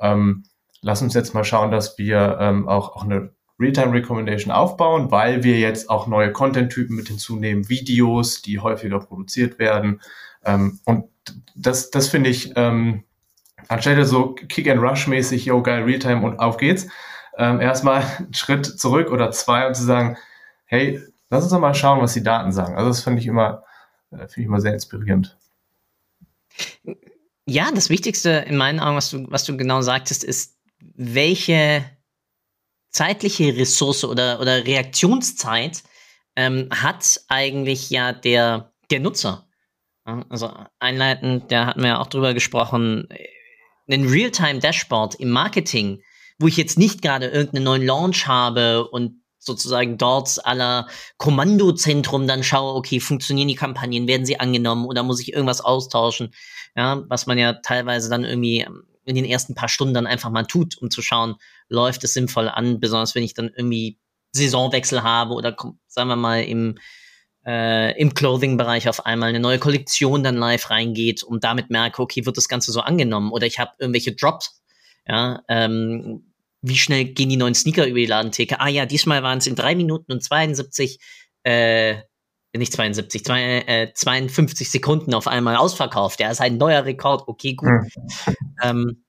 ähm, 0.00 0.44
lass 0.82 1.02
uns 1.02 1.14
jetzt 1.14 1.34
mal 1.34 1.44
schauen, 1.44 1.70
dass 1.70 1.98
wir 1.98 2.38
ähm, 2.40 2.68
auch, 2.68 2.94
auch 2.94 3.04
eine 3.04 3.30
Realtime 3.58 3.92
Recommendation 3.92 4.52
aufbauen, 4.52 5.10
weil 5.10 5.44
wir 5.44 5.58
jetzt 5.58 5.88
auch 5.88 6.06
neue 6.06 6.32
Content-Typen 6.32 6.96
mit 6.96 7.08
hinzunehmen, 7.08 7.68
Videos, 7.68 8.42
die 8.42 8.58
häufiger 8.58 8.98
produziert 8.98 9.58
werden. 9.58 10.00
Ähm, 10.44 10.80
und 10.84 11.08
das, 11.54 11.90
das 11.90 12.08
finde 12.08 12.30
ich, 12.30 12.52
ähm, 12.56 13.04
anstelle 13.68 14.04
so 14.04 14.34
Kick-and-Rush-mäßig, 14.34 15.46
yo, 15.46 15.62
geil, 15.62 15.84
Realtime 15.84 16.22
und 16.22 16.40
auf 16.40 16.56
geht's, 16.56 16.88
ähm, 17.38 17.60
erstmal 17.60 18.02
einen 18.18 18.34
Schritt 18.34 18.66
zurück 18.66 19.10
oder 19.10 19.30
zwei 19.30 19.66
und 19.66 19.74
zu 19.74 19.84
sagen, 19.84 20.16
hey, 20.66 21.00
lass 21.30 21.44
uns 21.44 21.52
doch 21.52 21.60
mal 21.60 21.74
schauen, 21.74 22.00
was 22.00 22.14
die 22.14 22.22
Daten 22.22 22.52
sagen. 22.52 22.76
Also 22.76 22.88
das 22.88 23.02
finde 23.02 23.20
ich 23.20 23.26
immer, 23.26 23.64
äh, 24.10 24.26
finde 24.28 24.40
ich 24.40 24.46
immer 24.46 24.60
sehr 24.60 24.74
inspirierend. 24.74 25.38
Ja, 27.46 27.70
das 27.72 27.90
Wichtigste 27.90 28.44
in 28.48 28.56
meinen 28.56 28.80
Augen, 28.80 28.96
was 28.96 29.10
du, 29.10 29.26
was 29.30 29.44
du 29.44 29.56
genau 29.56 29.82
sagtest, 29.82 30.24
ist, 30.24 30.58
welche 30.96 31.84
zeitliche 32.90 33.56
Ressource 33.56 34.04
oder, 34.04 34.40
oder 34.40 34.64
Reaktionszeit 34.64 35.82
ähm, 36.36 36.68
hat 36.70 37.20
eigentlich 37.28 37.90
ja 37.90 38.12
der, 38.12 38.72
der 38.90 39.00
Nutzer. 39.00 39.48
Also 40.04 40.52
einleitend, 40.78 41.50
da 41.50 41.66
hatten 41.66 41.80
wir 41.80 41.88
ja 41.88 42.00
auch 42.00 42.06
drüber 42.06 42.34
gesprochen, 42.34 43.08
ein 43.90 44.06
Realtime-Dashboard 44.06 45.16
im 45.16 45.30
Marketing, 45.30 46.02
wo 46.38 46.46
ich 46.46 46.56
jetzt 46.56 46.78
nicht 46.78 47.02
gerade 47.02 47.26
irgendeinen 47.26 47.64
neuen 47.64 47.82
Launch 47.82 48.26
habe 48.26 48.88
und 48.88 49.23
sozusagen 49.44 49.98
dort 49.98 50.44
aller 50.44 50.88
Kommandozentrum 51.18 52.26
dann 52.26 52.42
schaue, 52.42 52.74
okay, 52.74 53.00
funktionieren 53.00 53.48
die 53.48 53.54
Kampagnen, 53.54 54.08
werden 54.08 54.26
sie 54.26 54.40
angenommen 54.40 54.86
oder 54.86 55.02
muss 55.02 55.20
ich 55.20 55.32
irgendwas 55.32 55.60
austauschen? 55.60 56.34
Ja, 56.76 57.02
was 57.08 57.26
man 57.26 57.38
ja 57.38 57.54
teilweise 57.54 58.10
dann 58.10 58.24
irgendwie 58.24 58.66
in 59.04 59.14
den 59.14 59.24
ersten 59.24 59.54
paar 59.54 59.68
Stunden 59.68 59.94
dann 59.94 60.06
einfach 60.06 60.30
mal 60.30 60.44
tut, 60.46 60.76
um 60.78 60.90
zu 60.90 61.02
schauen, 61.02 61.36
läuft 61.68 62.04
es 62.04 62.14
sinnvoll 62.14 62.48
an, 62.48 62.80
besonders 62.80 63.14
wenn 63.14 63.22
ich 63.22 63.34
dann 63.34 63.50
irgendwie 63.54 63.98
Saisonwechsel 64.32 65.02
habe 65.02 65.34
oder 65.34 65.54
sagen 65.86 66.08
wir 66.08 66.16
mal 66.16 66.42
im 66.42 66.76
äh, 67.46 67.98
im 68.00 68.14
Clothing-Bereich 68.14 68.88
auf 68.88 69.04
einmal 69.04 69.28
eine 69.28 69.40
neue 69.40 69.58
Kollektion 69.58 70.22
dann 70.22 70.36
live 70.36 70.70
reingeht 70.70 71.22
und 71.22 71.44
damit 71.44 71.70
merke, 71.70 72.00
okay, 72.00 72.24
wird 72.24 72.36
das 72.36 72.48
Ganze 72.48 72.72
so 72.72 72.80
angenommen 72.80 73.32
oder 73.32 73.46
ich 73.46 73.58
habe 73.58 73.72
irgendwelche 73.78 74.14
Drops, 74.14 74.62
ja, 75.06 75.42
ähm, 75.48 76.33
wie 76.66 76.78
schnell 76.78 77.04
gehen 77.04 77.28
die 77.28 77.36
neuen 77.36 77.54
Sneaker 77.54 77.86
über 77.86 77.98
die 77.98 78.06
Ladentheke? 78.06 78.58
Ah 78.58 78.68
ja, 78.68 78.86
diesmal 78.86 79.22
waren 79.22 79.38
es 79.38 79.46
in 79.46 79.54
drei 79.54 79.74
Minuten 79.74 80.12
und 80.12 80.22
72, 80.22 80.98
äh, 81.42 81.96
nicht 82.56 82.72
72, 82.72 83.24
zwei, 83.24 83.64
äh, 83.66 83.92
52 83.92 84.70
Sekunden 84.70 85.12
auf 85.12 85.26
einmal 85.26 85.56
ausverkauft. 85.56 86.20
Ja, 86.20 86.30
ist 86.30 86.40
ein 86.40 86.56
neuer 86.56 86.84
Rekord. 86.84 87.28
Okay, 87.28 87.54
gut. 87.54 87.68
Mhm. 87.68 87.88
Ähm, 88.62 89.04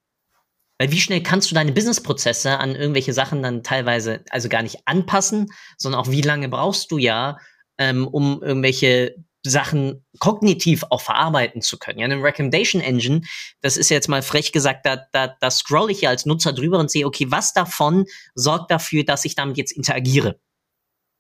weil 0.78 0.92
wie 0.92 1.00
schnell 1.00 1.24
kannst 1.24 1.50
du 1.50 1.56
deine 1.56 1.72
Businessprozesse 1.72 2.60
an 2.60 2.76
irgendwelche 2.76 3.14
Sachen 3.14 3.42
dann 3.42 3.64
teilweise 3.64 4.26
also 4.30 4.50
gar 4.50 4.62
nicht 4.62 4.80
anpassen, 4.86 5.48
sondern 5.78 6.02
auch 6.02 6.12
wie 6.12 6.22
lange 6.22 6.50
brauchst 6.50 6.92
du 6.92 6.98
ja, 6.98 7.38
ähm, 7.78 8.06
um 8.06 8.44
irgendwelche 8.44 9.16
Sachen 9.50 10.06
kognitiv 10.20 10.84
auch 10.90 11.02
verarbeiten 11.02 11.62
zu 11.62 11.78
können. 11.78 12.00
Ja, 12.00 12.06
eine 12.06 12.22
Recommendation 12.22 12.82
Engine, 12.82 13.22
das 13.62 13.78
ist 13.78 13.90
jetzt 13.90 14.10
mal 14.10 14.22
frech 14.22 14.52
gesagt, 14.52 14.86
da, 14.86 15.06
da, 15.12 15.36
da 15.40 15.52
scroll 15.52 15.92
ich 15.92 16.02
ja 16.02 16.10
als 16.10 16.26
Nutzer 16.26 16.52
drüber 16.52 16.80
und 16.80 16.90
sehe, 16.90 17.06
okay, 17.06 17.28
was 17.30 17.54
davon 17.54 18.06
sorgt 18.34 18.72
dafür, 18.72 19.04
dass 19.04 19.26
ich 19.26 19.36
damit 19.36 19.58
jetzt 19.58 19.72
interagiere? 19.72 20.40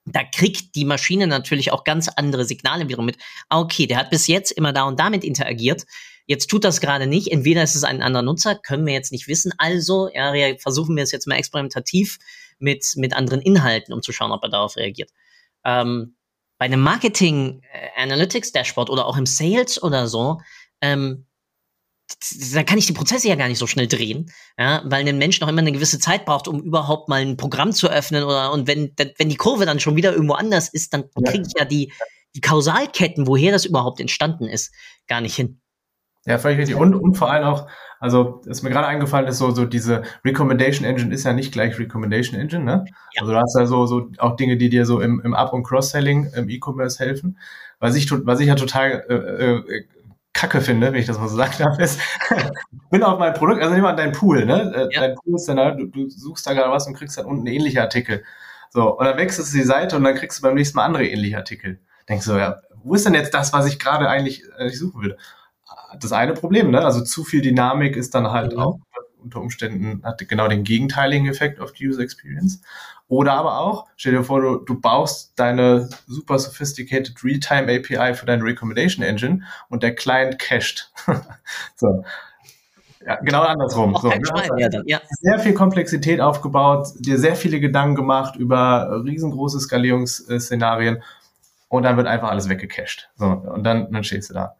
Da 0.05 0.23
kriegt 0.23 0.75
die 0.75 0.85
Maschine 0.85 1.27
natürlich 1.27 1.71
auch 1.71 1.83
ganz 1.83 2.09
andere 2.09 2.45
Signale 2.45 2.87
wiederum 2.87 3.05
mit. 3.05 3.17
Ah, 3.49 3.59
okay, 3.59 3.87
der 3.87 3.97
hat 3.97 4.09
bis 4.09 4.27
jetzt 4.27 4.51
immer 4.51 4.71
da 4.71 4.83
und 4.83 4.99
damit 4.99 5.23
interagiert. 5.23 5.85
Jetzt 6.27 6.47
tut 6.47 6.63
das 6.63 6.81
gerade 6.81 7.07
nicht. 7.07 7.31
Entweder 7.31 7.63
ist 7.63 7.75
es 7.75 7.83
ein 7.83 8.01
anderer 8.01 8.23
Nutzer, 8.23 8.55
können 8.55 8.85
wir 8.85 8.93
jetzt 8.93 9.11
nicht 9.11 9.27
wissen. 9.27 9.51
Also, 9.57 10.09
ja, 10.13 10.33
versuchen 10.57 10.95
wir 10.95 11.03
es 11.03 11.11
jetzt 11.11 11.27
mal 11.27 11.35
experimentativ 11.35 12.17
mit, 12.59 12.85
mit 12.95 13.15
anderen 13.15 13.41
Inhalten, 13.41 13.93
um 13.93 14.01
zu 14.01 14.11
schauen, 14.11 14.31
ob 14.31 14.43
er 14.43 14.49
darauf 14.49 14.75
reagiert. 14.75 15.11
Ähm, 15.63 16.15
bei 16.57 16.65
einem 16.65 16.81
Marketing 16.81 17.61
äh, 17.71 18.01
Analytics 18.01 18.51
Dashboard 18.51 18.89
oder 18.89 19.05
auch 19.05 19.17
im 19.17 19.25
Sales 19.25 19.81
oder 19.81 20.07
so, 20.07 20.39
ähm, 20.81 21.25
da 22.53 22.63
kann 22.63 22.77
ich 22.77 22.85
die 22.85 22.93
Prozesse 22.93 23.27
ja 23.27 23.35
gar 23.35 23.47
nicht 23.47 23.57
so 23.57 23.65
schnell 23.65 23.87
drehen, 23.87 24.31
ja, 24.59 24.83
weil 24.85 25.07
ein 25.07 25.17
Mensch 25.17 25.39
noch 25.41 25.47
immer 25.47 25.61
eine 25.61 25.71
gewisse 25.71 25.99
Zeit 25.99 26.25
braucht, 26.25 26.47
um 26.47 26.61
überhaupt 26.61 27.09
mal 27.09 27.21
ein 27.21 27.35
Programm 27.35 27.71
zu 27.71 27.89
öffnen 27.89 28.23
oder 28.23 28.51
und 28.51 28.67
wenn 28.67 28.93
wenn 29.17 29.29
die 29.29 29.37
Kurve 29.37 29.65
dann 29.65 29.79
schon 29.79 29.95
wieder 29.95 30.13
irgendwo 30.13 30.35
anders 30.35 30.69
ist, 30.69 30.93
dann 30.93 31.09
kriege 31.25 31.45
ich 31.47 31.53
ja 31.57 31.65
die 31.65 31.91
die 32.35 32.41
Kausalketten, 32.41 33.27
woher 33.27 33.51
das 33.51 33.65
überhaupt 33.65 33.99
entstanden 33.99 34.45
ist, 34.45 34.71
gar 35.07 35.21
nicht 35.21 35.35
hin. 35.35 35.61
Ja, 36.25 36.39
völlig 36.39 36.57
richtig. 36.57 36.75
Und, 36.75 36.95
und 36.95 37.15
vor 37.15 37.31
allem 37.31 37.45
auch, 37.45 37.67
also, 37.99 38.41
ist 38.45 38.63
mir 38.63 38.71
gerade 38.71 38.87
eingefallen 38.87 39.27
ist, 39.27 39.37
so, 39.37 39.51
so 39.51 39.65
diese 39.65 40.01
Recommendation 40.23 40.85
Engine 40.85 41.13
ist 41.13 41.23
ja 41.23 41.33
nicht 41.33 41.51
gleich 41.51 41.77
Recommendation 41.79 42.39
Engine, 42.39 42.63
ne? 42.63 42.85
Ja. 43.13 43.21
Also 43.21 43.33
du 43.33 43.39
hast 43.39 43.55
ja 43.57 43.65
so, 43.67 43.85
so 43.85 44.09
auch 44.17 44.35
Dinge, 44.35 44.57
die 44.57 44.69
dir 44.69 44.85
so 44.85 45.01
im, 45.01 45.21
im 45.23 45.33
Up- 45.35 45.53
und 45.53 45.63
Cross-Selling 45.63 46.31
im 46.35 46.49
E-Commerce 46.49 47.03
helfen. 47.03 47.37
Was 47.79 47.95
ich, 47.95 48.11
was 48.11 48.39
ich 48.39 48.47
ja 48.47 48.55
total 48.55 49.05
äh, 49.07 49.13
äh, 49.13 49.83
kacke 50.33 50.61
finde, 50.61 50.91
wenn 50.91 50.99
ich 50.99 51.05
das 51.05 51.19
mal 51.19 51.27
so 51.27 51.37
sagen 51.37 51.53
darf, 51.59 51.79
ist, 51.79 51.99
bin 52.91 53.03
auf 53.03 53.19
mein 53.19 53.33
Produkt, 53.33 53.61
also 53.61 53.73
nimm 53.73 53.83
mal 53.83 53.95
dein 53.95 54.11
Pool, 54.11 54.45
ne? 54.45 54.73
Äh, 54.75 54.95
ja. 54.95 55.01
Dein 55.01 55.15
Pool 55.15 55.35
ist 55.35 55.47
dann 55.47 55.57
da, 55.57 55.71
du, 55.71 55.85
du 55.85 56.09
suchst 56.09 56.47
da 56.47 56.53
gerade 56.53 56.71
was 56.71 56.87
und 56.87 56.95
kriegst 56.95 57.17
dann 57.17 57.25
unten 57.25 57.45
ähnliche 57.45 57.81
Artikel. 57.81 58.23
So, 58.71 58.97
und 58.97 59.05
dann 59.05 59.17
wechselst 59.17 59.53
du 59.53 59.57
die 59.57 59.63
Seite 59.63 59.95
und 59.95 60.03
dann 60.03 60.15
kriegst 60.15 60.39
du 60.39 60.41
beim 60.41 60.55
nächsten 60.55 60.75
Mal 60.75 60.85
andere 60.85 61.05
ähnliche 61.05 61.37
Artikel. 61.37 61.79
Denkst 62.09 62.25
du, 62.25 62.33
ja, 62.33 62.57
wo 62.83 62.93
ist 62.93 63.05
denn 63.05 63.13
jetzt 63.13 63.33
das, 63.33 63.53
was 63.53 63.67
ich 63.67 63.79
gerade 63.79 64.09
eigentlich 64.09 64.43
äh, 64.57 64.69
suchen 64.69 65.01
will? 65.01 65.17
Das 65.99 66.11
eine 66.11 66.33
Problem, 66.33 66.71
ne? 66.71 66.83
Also 66.83 67.03
zu 67.03 67.23
viel 67.23 67.41
Dynamik 67.41 67.95
ist 67.95 68.15
dann 68.15 68.31
halt 68.31 68.53
mhm. 68.53 68.59
auch 68.59 68.79
unter 69.25 69.41
Umständen 69.41 70.03
hat 70.03 70.25
genau 70.29 70.47
den 70.47 70.63
gegenteiligen 70.63 71.27
Effekt 71.27 71.59
auf 71.59 71.73
die 71.73 71.87
User 71.87 72.01
Experience. 72.01 72.61
Oder 73.07 73.33
aber 73.33 73.59
auch, 73.59 73.87
stell 73.97 74.13
dir 74.13 74.23
vor, 74.23 74.41
du, 74.41 74.57
du 74.57 74.79
baust 74.79 75.33
deine 75.35 75.89
super 76.07 76.39
sophisticated 76.39 77.23
Realtime 77.23 77.71
API 77.71 78.13
für 78.15 78.25
deine 78.25 78.43
Recommendation 78.43 79.03
Engine 79.03 79.43
und 79.69 79.83
der 79.83 79.93
Client 79.93 80.39
cached. 80.39 80.91
so. 81.75 82.03
Ja, 83.05 83.15
genau 83.17 83.41
andersrum. 83.41 83.95
So, 84.01 84.07
ne? 84.07 84.19
ja, 84.87 85.01
Sehr 85.21 85.37
viel 85.39 85.53
Komplexität 85.53 86.19
aufgebaut, 86.19 86.87
dir 86.97 87.19
sehr 87.19 87.35
viele 87.35 87.59
Gedanken 87.59 87.95
gemacht 87.95 88.35
über 88.35 89.03
riesengroße 89.05 89.59
Skalierungsszenarien 89.59 91.03
und 91.67 91.83
dann 91.83 91.97
wird 91.97 92.07
einfach 92.07 92.29
alles 92.29 92.49
weggecached. 92.49 93.11
So, 93.15 93.25
und 93.25 93.63
dann, 93.63 93.91
dann 93.91 94.03
stehst 94.03 94.31
du 94.31 94.33
da. 94.33 94.55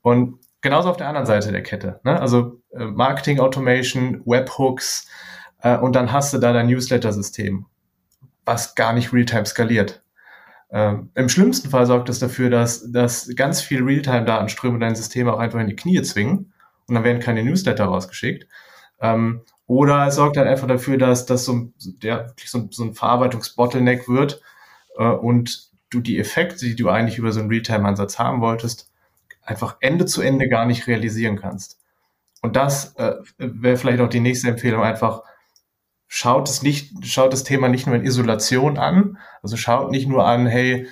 Und 0.00 0.38
genauso 0.62 0.88
auf 0.88 0.96
der 0.96 1.08
anderen 1.08 1.26
Seite 1.26 1.52
der 1.52 1.62
Kette. 1.62 2.00
Ne? 2.04 2.18
Also 2.18 2.60
äh, 2.70 2.84
Marketing 2.84 3.40
Automation, 3.40 4.22
Webhooks 4.24 5.08
äh, 5.60 5.76
und 5.76 5.94
dann 5.94 6.12
hast 6.12 6.32
du 6.32 6.38
da 6.38 6.52
dein 6.52 6.68
Newsletter-System, 6.68 7.66
was 8.44 8.74
gar 8.74 8.92
nicht 8.92 9.12
Realtime 9.12 9.44
skaliert. 9.44 10.02
Ähm, 10.70 11.10
Im 11.14 11.28
schlimmsten 11.28 11.68
Fall 11.68 11.84
sorgt 11.84 12.08
das 12.08 12.18
dafür, 12.18 12.48
dass, 12.48 12.90
dass 12.90 13.30
ganz 13.36 13.60
viel 13.60 13.82
Realtime-Datenströme 13.82 14.78
dein 14.78 14.94
System 14.94 15.28
auch 15.28 15.38
einfach 15.38 15.60
in 15.60 15.66
die 15.66 15.76
Knie 15.76 16.00
zwingen 16.02 16.52
und 16.88 16.94
dann 16.94 17.04
werden 17.04 17.20
keine 17.20 17.44
Newsletter 17.44 17.84
rausgeschickt. 17.84 18.46
Ähm, 19.00 19.42
oder 19.66 20.06
es 20.06 20.14
sorgt 20.14 20.36
halt 20.36 20.48
einfach 20.48 20.68
dafür, 20.68 20.96
dass 20.96 21.26
das 21.26 21.44
so, 21.44 21.72
ja, 22.02 22.26
so, 22.44 22.68
so 22.70 22.84
ein 22.84 22.94
Verarbeitungsbottleneck 22.94 24.08
wird 24.08 24.40
äh, 24.96 25.04
und 25.04 25.70
du 25.90 26.00
die 26.00 26.18
Effekte, 26.18 26.66
die 26.66 26.76
du 26.76 26.88
eigentlich 26.88 27.18
über 27.18 27.32
so 27.32 27.40
einen 27.40 27.50
Realtime-Ansatz 27.50 28.18
haben 28.18 28.40
wolltest, 28.40 28.91
einfach 29.42 29.76
Ende 29.80 30.06
zu 30.06 30.22
Ende 30.22 30.48
gar 30.48 30.66
nicht 30.66 30.86
realisieren 30.86 31.38
kannst. 31.38 31.78
Und 32.42 32.56
das 32.56 32.94
äh, 32.96 33.14
wäre 33.38 33.76
vielleicht 33.76 34.00
auch 34.00 34.08
die 34.08 34.20
nächste 34.20 34.48
Empfehlung, 34.48 34.82
einfach 34.82 35.22
schaut 36.08 36.48
es 36.48 36.62
nicht, 36.62 37.06
schaut 37.06 37.32
das 37.32 37.44
Thema 37.44 37.68
nicht 37.68 37.86
nur 37.86 37.96
in 37.96 38.04
Isolation 38.04 38.78
an, 38.78 39.18
also 39.42 39.56
schaut 39.56 39.90
nicht 39.90 40.08
nur 40.08 40.26
an, 40.26 40.46
hey, 40.46 40.86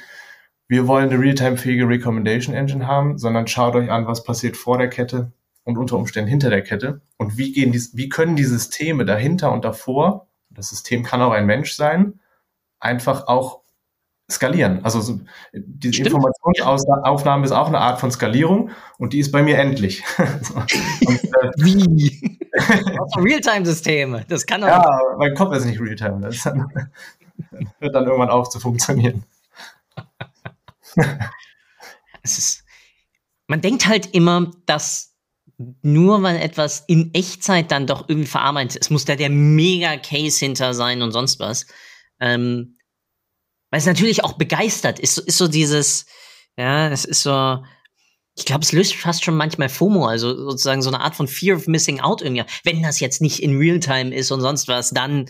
wir 0.66 0.86
wollen 0.86 1.10
eine 1.10 1.20
realtime-fähige 1.20 1.88
Recommendation 1.88 2.54
Engine 2.54 2.86
haben, 2.86 3.18
sondern 3.18 3.48
schaut 3.48 3.74
euch 3.74 3.90
an, 3.90 4.06
was 4.06 4.22
passiert 4.22 4.56
vor 4.56 4.78
der 4.78 4.88
Kette 4.88 5.32
und 5.64 5.76
unter 5.76 5.96
Umständen 5.96 6.30
hinter 6.30 6.48
der 6.48 6.62
Kette 6.62 7.02
und 7.16 7.36
wie 7.36 7.52
gehen 7.52 7.72
die, 7.72 7.82
wie 7.92 8.08
können 8.08 8.36
die 8.36 8.44
Systeme 8.44 9.04
dahinter 9.04 9.52
und 9.52 9.64
davor, 9.64 10.28
das 10.48 10.70
System 10.70 11.02
kann 11.02 11.20
auch 11.20 11.32
ein 11.32 11.46
Mensch 11.46 11.74
sein, 11.74 12.20
einfach 12.78 13.26
auch 13.26 13.59
skalieren. 14.30 14.84
Also 14.84 15.00
so, 15.00 15.20
diese 15.52 15.94
Stimmt. 15.94 16.08
Informationsaufnahme 16.14 17.44
ist 17.44 17.52
auch 17.52 17.68
eine 17.68 17.78
Art 17.78 18.00
von 18.00 18.10
Skalierung 18.10 18.70
und 18.98 19.12
die 19.12 19.18
ist 19.18 19.32
bei 19.32 19.42
mir 19.42 19.58
endlich. 19.58 20.02
und, 20.18 21.24
äh, 21.24 21.50
Wie? 21.56 22.38
Realtime-Systeme. 23.16 24.24
Das 24.28 24.46
kann 24.46 24.60
doch 24.60 24.68
Ja, 24.68 24.78
nicht. 24.78 25.18
mein 25.18 25.34
Kopf 25.34 25.54
ist 25.54 25.64
nicht 25.64 25.80
Realtime. 25.80 26.20
Das 26.20 26.42
dann, 26.42 26.68
hört 27.80 27.94
dann 27.94 28.04
irgendwann 28.04 28.30
auf 28.30 28.48
zu 28.50 28.60
funktionieren. 28.60 29.24
ist, 32.22 32.64
man 33.46 33.60
denkt 33.60 33.86
halt 33.86 34.14
immer, 34.14 34.50
dass 34.66 35.10
nur 35.82 36.22
weil 36.22 36.36
etwas 36.36 36.84
in 36.86 37.12
Echtzeit 37.14 37.70
dann 37.70 37.86
doch 37.86 38.08
irgendwie 38.08 38.28
verarbeitet 38.28 38.76
ist, 38.76 38.90
muss 38.90 39.04
da 39.04 39.16
der 39.16 39.28
Mega-Case 39.30 40.38
hinter 40.44 40.72
sein 40.72 41.02
und 41.02 41.12
sonst 41.12 41.38
was. 41.38 41.66
Ähm, 42.18 42.76
weil 43.70 43.78
es 43.78 43.86
natürlich 43.86 44.24
auch 44.24 44.34
begeistert 44.34 44.98
ist, 44.98 45.18
ist 45.18 45.38
so 45.38 45.48
dieses, 45.48 46.06
ja, 46.56 46.90
es 46.90 47.04
ist 47.04 47.22
so, 47.22 47.58
ich 48.36 48.44
glaube, 48.46 48.62
es 48.62 48.72
löst 48.72 48.94
fast 48.94 49.24
schon 49.24 49.36
manchmal 49.36 49.68
FOMO, 49.68 50.06
also 50.06 50.34
sozusagen 50.34 50.82
so 50.82 50.88
eine 50.88 51.00
Art 51.00 51.14
von 51.14 51.28
Fear 51.28 51.56
of 51.56 51.66
Missing 51.66 52.00
Out 52.00 52.22
irgendwie. 52.22 52.44
Wenn 52.64 52.82
das 52.82 53.00
jetzt 53.00 53.20
nicht 53.20 53.40
in 53.40 53.58
Realtime 53.58 54.14
ist 54.14 54.30
und 54.30 54.40
sonst 54.40 54.66
was, 54.68 54.90
dann 54.90 55.26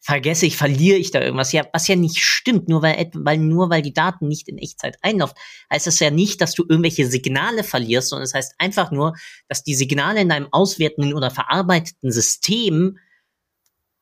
vergesse 0.00 0.46
ich, 0.46 0.56
verliere 0.56 0.98
ich 0.98 1.10
da 1.10 1.20
irgendwas. 1.20 1.52
Ja, 1.52 1.66
was 1.72 1.88
ja 1.88 1.96
nicht 1.96 2.18
stimmt, 2.18 2.68
nur 2.68 2.82
weil, 2.82 3.10
weil 3.14 3.38
nur 3.38 3.70
weil 3.70 3.82
die 3.82 3.94
Daten 3.94 4.28
nicht 4.28 4.48
in 4.48 4.58
Echtzeit 4.58 4.96
einlaufen, 5.00 5.36
heißt 5.72 5.86
das 5.86 6.00
ja 6.00 6.10
nicht, 6.10 6.40
dass 6.40 6.54
du 6.54 6.64
irgendwelche 6.68 7.06
Signale 7.06 7.64
verlierst, 7.64 8.10
sondern 8.10 8.24
es 8.24 8.32
das 8.32 8.38
heißt 8.38 8.54
einfach 8.58 8.90
nur, 8.90 9.14
dass 9.48 9.62
die 9.62 9.74
Signale 9.74 10.20
in 10.20 10.28
deinem 10.28 10.48
auswertenden 10.52 11.14
oder 11.14 11.30
verarbeiteten 11.30 12.12
System 12.12 12.98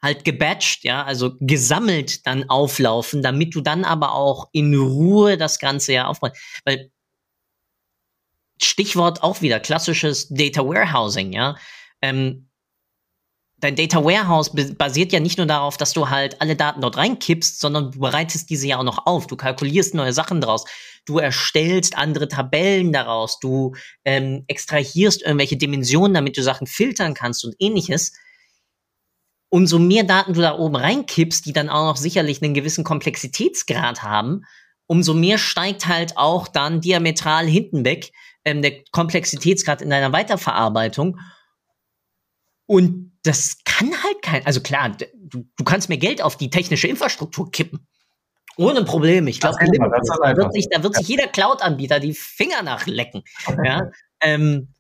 halt 0.03 0.25
gebatcht, 0.25 0.85
ja, 0.85 1.05
also 1.05 1.37
gesammelt 1.41 2.27
dann 2.27 2.49
auflaufen, 2.49 3.23
damit 3.23 3.55
du 3.55 3.61
dann 3.61 3.85
aber 3.85 4.15
auch 4.15 4.49
in 4.53 4.75
Ruhe 4.75 5.37
das 5.37 5.59
Ganze 5.59 5.93
ja 5.93 6.07
aufbaust. 6.07 6.37
Weil 6.65 6.91
Stichwort 8.61 9.23
auch 9.23 9.43
wieder 9.43 9.61
klassisches 9.61 10.29
Data 10.29 10.65
Warehousing, 10.65 11.33
ja. 11.33 11.57
Ähm, 12.03 12.49
dein 13.61 13.75
Data 13.75 14.05
Warehouse 14.05 14.53
basiert 14.77 15.13
ja 15.13 15.21
nicht 15.21 15.39
nur 15.39 15.47
darauf, 15.47 15.77
dass 15.77 15.93
du 15.93 16.09
halt 16.09 16.41
alle 16.41 16.55
Daten 16.55 16.81
dort 16.81 16.97
reinkippst, 16.97 17.59
sondern 17.61 17.91
du 17.91 17.99
bereitest 17.99 18.51
diese 18.51 18.69
ja 18.69 18.79
auch 18.79 18.85
noch 18.85 19.07
auf. 19.07 19.27
Du 19.27 19.37
kalkulierst 19.37 19.95
neue 19.95 20.13
Sachen 20.13 20.41
draus. 20.41 20.65
Du 21.07 21.19
erstellst 21.19 21.97
andere 21.97 22.29
Tabellen 22.29 22.93
daraus. 22.93 23.41
Du 23.41 23.75
ähm, 24.05 24.45
extrahierst 24.47 25.23
irgendwelche 25.23 25.57
Dimensionen, 25.57 26.15
damit 26.15 26.37
du 26.37 26.43
Sachen 26.43 26.69
filtern 26.69 27.15
kannst 27.15 27.45
und 27.45 27.57
ähnliches 27.59 28.13
umso 29.51 29.79
mehr 29.79 30.05
Daten 30.05 30.35
du 30.35 30.41
da 30.41 30.57
oben 30.57 30.77
reinkippst, 30.77 31.47
die 31.47 31.53
dann 31.53 31.69
auch 31.69 31.85
noch 31.85 31.97
sicherlich 31.97 32.43
einen 32.43 32.55
gewissen 32.55 32.85
Komplexitätsgrad 32.85 34.03
haben, 34.03 34.43
umso 34.87 35.15
mehr 35.15 35.39
steigt 35.39 35.87
halt 35.87 36.17
auch 36.17 36.49
dann 36.49 36.81
diametral 36.81 37.47
hinten 37.47 37.85
weg 37.85 38.13
ähm, 38.45 38.63
der 38.63 38.83
Komplexitätsgrad 38.91 39.83
in 39.83 39.91
deiner 39.91 40.13
Weiterverarbeitung. 40.13 41.19
Und 42.67 43.13
das 43.23 43.59
kann 43.65 43.91
halt 44.03 44.23
kein, 44.23 44.47
also 44.47 44.61
klar, 44.61 44.91
du, 44.91 45.45
du 45.57 45.65
kannst 45.65 45.89
mir 45.89 45.99
Geld 45.99 46.23
auf 46.23 46.37
die 46.37 46.51
technische 46.51 46.89
Infrastruktur 46.89 47.51
kippen. 47.51 47.87
Ohne 48.57 48.85
Probleme. 48.85 49.31
Ich 49.31 49.41
glaube, 49.41 49.57
da 49.61 50.37
wird 50.37 50.53
sich, 50.53 50.67
da 50.69 50.83
wird 50.83 50.97
sich 50.97 51.07
jeder 51.07 51.29
Cloud-Anbieter 51.29 52.01
die 52.01 52.13
Finger 52.15 52.63
nachlecken. 52.63 53.23
ja? 53.65 53.91
ähm, 54.21 54.75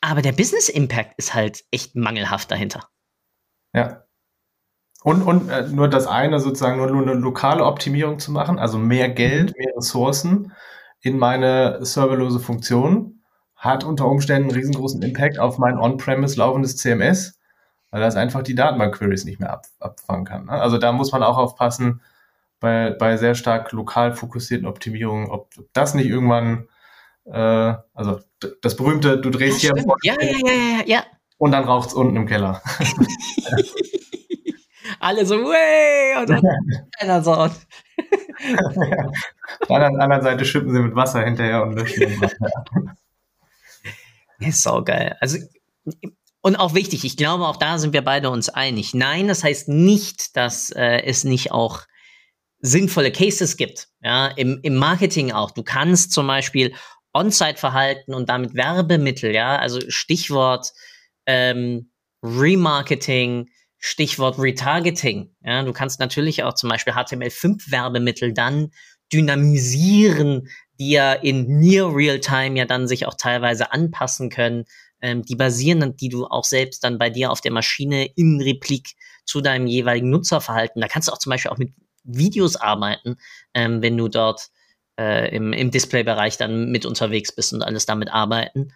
aber 0.00 0.20
der 0.20 0.32
Business 0.32 0.68
Impact 0.68 1.14
ist 1.16 1.32
halt 1.32 1.64
echt 1.70 1.94
mangelhaft 1.94 2.50
dahinter. 2.50 2.88
Ja. 3.74 4.04
Und, 5.02 5.22
und 5.22 5.50
äh, 5.50 5.68
nur 5.68 5.88
das 5.88 6.06
eine 6.06 6.40
sozusagen, 6.40 6.78
nur, 6.78 6.88
eine 6.88 7.14
lokale 7.14 7.64
Optimierung 7.64 8.18
zu 8.18 8.32
machen, 8.32 8.58
also 8.58 8.78
mehr 8.78 9.10
Geld, 9.10 9.54
mehr 9.58 9.76
Ressourcen 9.76 10.52
in 11.00 11.18
meine 11.18 11.84
serverlose 11.84 12.40
Funktion, 12.40 13.20
hat 13.56 13.84
unter 13.84 14.06
Umständen 14.06 14.48
einen 14.48 14.58
riesengroßen 14.58 15.02
Impact 15.02 15.38
auf 15.38 15.58
mein 15.58 15.78
on-premise 15.78 16.38
laufendes 16.38 16.76
CMS, 16.76 17.38
weil 17.90 18.00
das 18.00 18.16
einfach 18.16 18.42
die 18.42 18.54
Datenbank-Queries 18.54 19.24
nicht 19.24 19.40
mehr 19.40 19.52
ab, 19.52 19.66
abfangen 19.80 20.24
kann. 20.24 20.46
Ne? 20.46 20.52
Also 20.52 20.78
da 20.78 20.92
muss 20.92 21.12
man 21.12 21.22
auch 21.22 21.36
aufpassen, 21.36 22.00
bei, 22.60 22.90
bei 22.98 23.18
sehr 23.18 23.34
stark 23.34 23.72
lokal 23.72 24.14
fokussierten 24.14 24.66
Optimierungen, 24.66 25.30
ob 25.30 25.50
das 25.74 25.94
nicht 25.94 26.06
irgendwann 26.08 26.68
Äh, 27.26 27.74
also 27.94 28.20
das 28.60 28.76
berühmte, 28.76 29.18
du 29.18 29.30
drehst 29.30 29.60
hier 29.60 29.72
ja, 30.02 30.14
ja, 30.20 30.26
ja, 30.26 30.52
ja, 30.52 30.82
ja. 30.86 31.04
Und 31.44 31.52
dann 31.52 31.64
raucht 31.64 31.90
es 31.90 31.94
unten 31.94 32.16
im 32.16 32.26
Keller. 32.26 32.62
Alle 34.98 35.26
so, 35.26 35.36
way! 35.36 36.18
Und 36.18 36.30
dann 36.30 36.42
einer 36.98 37.22
so. 37.22 37.32
Auf 37.32 37.66
der 39.68 39.84
anderen 39.84 40.22
Seite 40.22 40.46
schippen 40.46 40.72
sie 40.72 40.80
mit 40.80 40.94
Wasser 40.94 41.22
hinterher 41.22 41.62
und 41.62 41.74
löschen 41.74 42.00
den 42.00 42.18
Wasser. 42.18 42.96
Ist 44.38 44.62
so 44.62 44.82
geil. 44.82 45.18
Also, 45.20 45.36
und 46.40 46.56
auch 46.56 46.72
wichtig, 46.72 47.04
ich 47.04 47.18
glaube, 47.18 47.46
auch 47.46 47.58
da 47.58 47.76
sind 47.76 47.92
wir 47.92 48.02
beide 48.02 48.30
uns 48.30 48.48
einig. 48.48 48.94
Nein, 48.94 49.28
das 49.28 49.44
heißt 49.44 49.68
nicht, 49.68 50.38
dass 50.38 50.70
äh, 50.70 51.02
es 51.02 51.24
nicht 51.24 51.52
auch 51.52 51.82
sinnvolle 52.60 53.12
Cases 53.12 53.58
gibt. 53.58 53.88
Ja, 54.00 54.28
im, 54.28 54.60
im 54.62 54.76
Marketing 54.76 55.32
auch. 55.32 55.50
Du 55.50 55.62
kannst 55.62 56.12
zum 56.12 56.26
Beispiel 56.26 56.72
On-Site-Verhalten 57.12 58.14
und 58.14 58.30
damit 58.30 58.54
Werbemittel, 58.54 59.34
ja, 59.34 59.58
also 59.58 59.78
Stichwort 59.88 60.72
ähm, 61.26 61.90
Remarketing, 62.22 63.50
Stichwort 63.78 64.38
Retargeting. 64.38 65.34
Ja, 65.42 65.62
du 65.62 65.72
kannst 65.72 66.00
natürlich 66.00 66.42
auch 66.42 66.54
zum 66.54 66.70
Beispiel 66.70 66.94
HTML5-Werbemittel 66.94 68.32
dann 68.32 68.70
dynamisieren, 69.12 70.48
die 70.78 70.90
ja 70.90 71.12
in 71.12 71.60
Near 71.60 71.94
Real-Time 71.94 72.58
ja 72.58 72.64
dann 72.64 72.88
sich 72.88 73.06
auch 73.06 73.14
teilweise 73.14 73.72
anpassen 73.72 74.30
können, 74.30 74.64
ähm, 75.00 75.22
die 75.22 75.36
basieren, 75.36 75.96
die 75.96 76.08
du 76.08 76.26
auch 76.26 76.44
selbst 76.44 76.82
dann 76.82 76.98
bei 76.98 77.10
dir 77.10 77.30
auf 77.30 77.42
der 77.42 77.52
Maschine 77.52 78.06
in 78.16 78.40
Replik 78.40 78.94
zu 79.26 79.40
deinem 79.40 79.66
jeweiligen 79.66 80.10
Nutzerverhalten. 80.10 80.80
Da 80.80 80.88
kannst 80.88 81.08
du 81.08 81.12
auch 81.12 81.18
zum 81.18 81.30
Beispiel 81.30 81.50
auch 81.50 81.58
mit 81.58 81.72
Videos 82.04 82.56
arbeiten, 82.56 83.16
ähm, 83.52 83.82
wenn 83.82 83.96
du 83.96 84.08
dort 84.08 84.48
äh, 84.98 85.34
im, 85.34 85.52
im 85.52 85.70
Displaybereich 85.70 86.36
dann 86.36 86.70
mit 86.70 86.86
unterwegs 86.86 87.32
bist 87.32 87.52
und 87.52 87.62
alles 87.62 87.86
damit 87.86 88.08
arbeiten. 88.10 88.72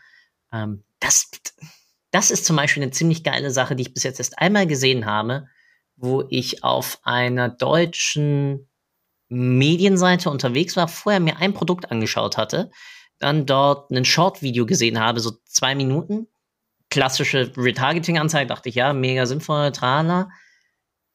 Ähm, 0.53 0.85
das, 1.01 1.31
das 2.11 2.31
ist 2.31 2.45
zum 2.45 2.57
Beispiel 2.57 2.83
eine 2.83 2.93
ziemlich 2.93 3.23
geile 3.23 3.51
Sache, 3.51 3.77
die 3.77 3.83
ich 3.83 3.95
bis 3.95 4.03
jetzt 4.03 4.19
erst 4.19 4.39
einmal 4.39 4.67
gesehen 4.67 5.07
habe, 5.07 5.49
wo 5.97 6.25
ich 6.31 6.65
auf 6.65 7.01
einer 7.03 7.49
deutschen 7.49 8.69
Medienseite 9.29 10.31
unterwegs 10.31 10.77
war, 10.77 10.89
vorher 10.89 11.21
mir 11.21 11.39
ein 11.39 11.53
Produkt 11.53 11.91
angeschaut 11.91 12.37
hatte, 12.37 12.71
dann 13.19 13.47
dort 13.47 13.91
ein 13.91 14.05
Short-Video 14.05 14.65
gesehen 14.65 15.01
habe, 15.01 15.21
so 15.21 15.33
zwei 15.45 15.75
Minuten, 15.75 16.29
klassische 16.89 17.53
Retargeting-Anzeige, 17.57 18.47
dachte 18.47 18.69
ich, 18.69 18.77
ja, 18.77 18.93
mega 18.93 19.27
sinnvoll, 19.27 19.73
trala. 19.73 20.31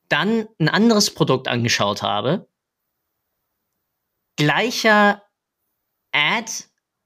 Dann 0.09 0.47
ein 0.59 0.69
anderes 0.69 1.13
Produkt 1.13 1.47
angeschaut 1.47 2.03
habe, 2.03 2.47
gleicher 4.35 5.23
Ad, 6.11 6.51